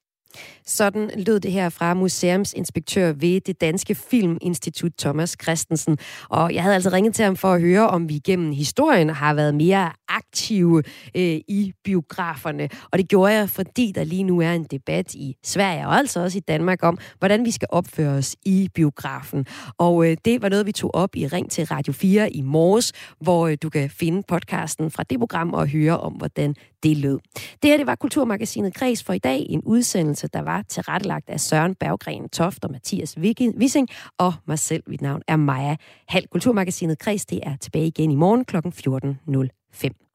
Sådan 0.65 1.11
lød 1.17 1.39
det 1.39 1.51
her 1.51 1.69
fra 1.69 1.93
museumsinspektør 1.93 3.11
ved 3.11 3.41
det 3.41 3.61
Danske 3.61 3.95
Filminstitut, 3.95 4.91
Thomas 4.99 5.37
Christensen. 5.41 5.97
Og 6.29 6.53
jeg 6.53 6.63
havde 6.63 6.75
altså 6.75 6.89
ringet 6.89 7.15
til 7.15 7.25
ham 7.25 7.35
for 7.35 7.53
at 7.53 7.61
høre, 7.61 7.89
om 7.89 8.09
vi 8.09 8.19
gennem 8.19 8.51
historien 8.51 9.09
har 9.09 9.33
været 9.33 9.55
mere 9.55 9.91
aktive 10.09 10.83
øh, 11.15 11.39
i 11.47 11.73
biograferne. 11.83 12.69
Og 12.91 12.97
det 12.97 13.09
gjorde 13.09 13.33
jeg, 13.33 13.49
fordi 13.49 13.91
der 13.95 14.03
lige 14.03 14.23
nu 14.23 14.41
er 14.41 14.51
en 14.51 14.63
debat 14.63 15.13
i 15.13 15.35
Sverige 15.43 15.87
og 15.87 15.97
altså 15.97 16.19
også 16.19 16.37
i 16.37 16.41
Danmark 16.41 16.83
om, 16.83 16.97
hvordan 17.19 17.45
vi 17.45 17.51
skal 17.51 17.67
opføre 17.71 18.11
os 18.11 18.35
i 18.45 18.69
biografen. 18.73 19.45
Og 19.77 20.07
øh, 20.07 20.17
det 20.25 20.41
var 20.41 20.49
noget, 20.49 20.65
vi 20.65 20.71
tog 20.71 20.95
op 20.95 21.15
i 21.15 21.27
Ring 21.27 21.51
til 21.51 21.65
Radio 21.65 21.93
4 21.93 22.33
i 22.33 22.41
morges, 22.41 22.91
hvor 23.19 23.47
øh, 23.47 23.57
du 23.61 23.69
kan 23.69 23.89
finde 23.89 24.23
podcasten 24.27 24.91
fra 24.91 25.03
det 25.03 25.19
program 25.19 25.53
og 25.53 25.67
høre 25.67 25.99
om, 25.99 26.13
hvordan 26.13 26.55
det 26.83 26.97
lød. 26.97 27.19
Det 27.35 27.69
her 27.69 27.77
det 27.77 27.87
var 27.87 27.95
Kulturmagasinet 27.95 28.73
Kreds 28.73 29.03
for 29.03 29.13
i 29.13 29.19
dag. 29.19 29.45
En 29.49 29.61
udsendelse, 29.65 30.27
der 30.27 30.41
var 30.41 30.61
tilrettelagt 30.61 31.29
af 31.29 31.39
Søren 31.39 31.75
Berggren 31.75 32.29
Toft 32.29 32.63
og 32.63 32.71
Mathias 32.71 33.17
Wissing 33.17 33.87
og 34.17 34.33
mig 34.47 34.59
selv. 34.59 34.83
Mit 34.87 35.01
navn 35.01 35.21
er 35.27 35.35
Maja 35.35 35.75
Hal. 36.07 36.27
Kulturmagasinet 36.27 36.99
Kreds 36.99 37.25
det 37.25 37.39
er 37.43 37.55
tilbage 37.55 37.87
igen 37.87 38.11
i 38.11 38.15
morgen 38.15 38.45
kl. 38.45 38.57
14.05. 38.57 40.10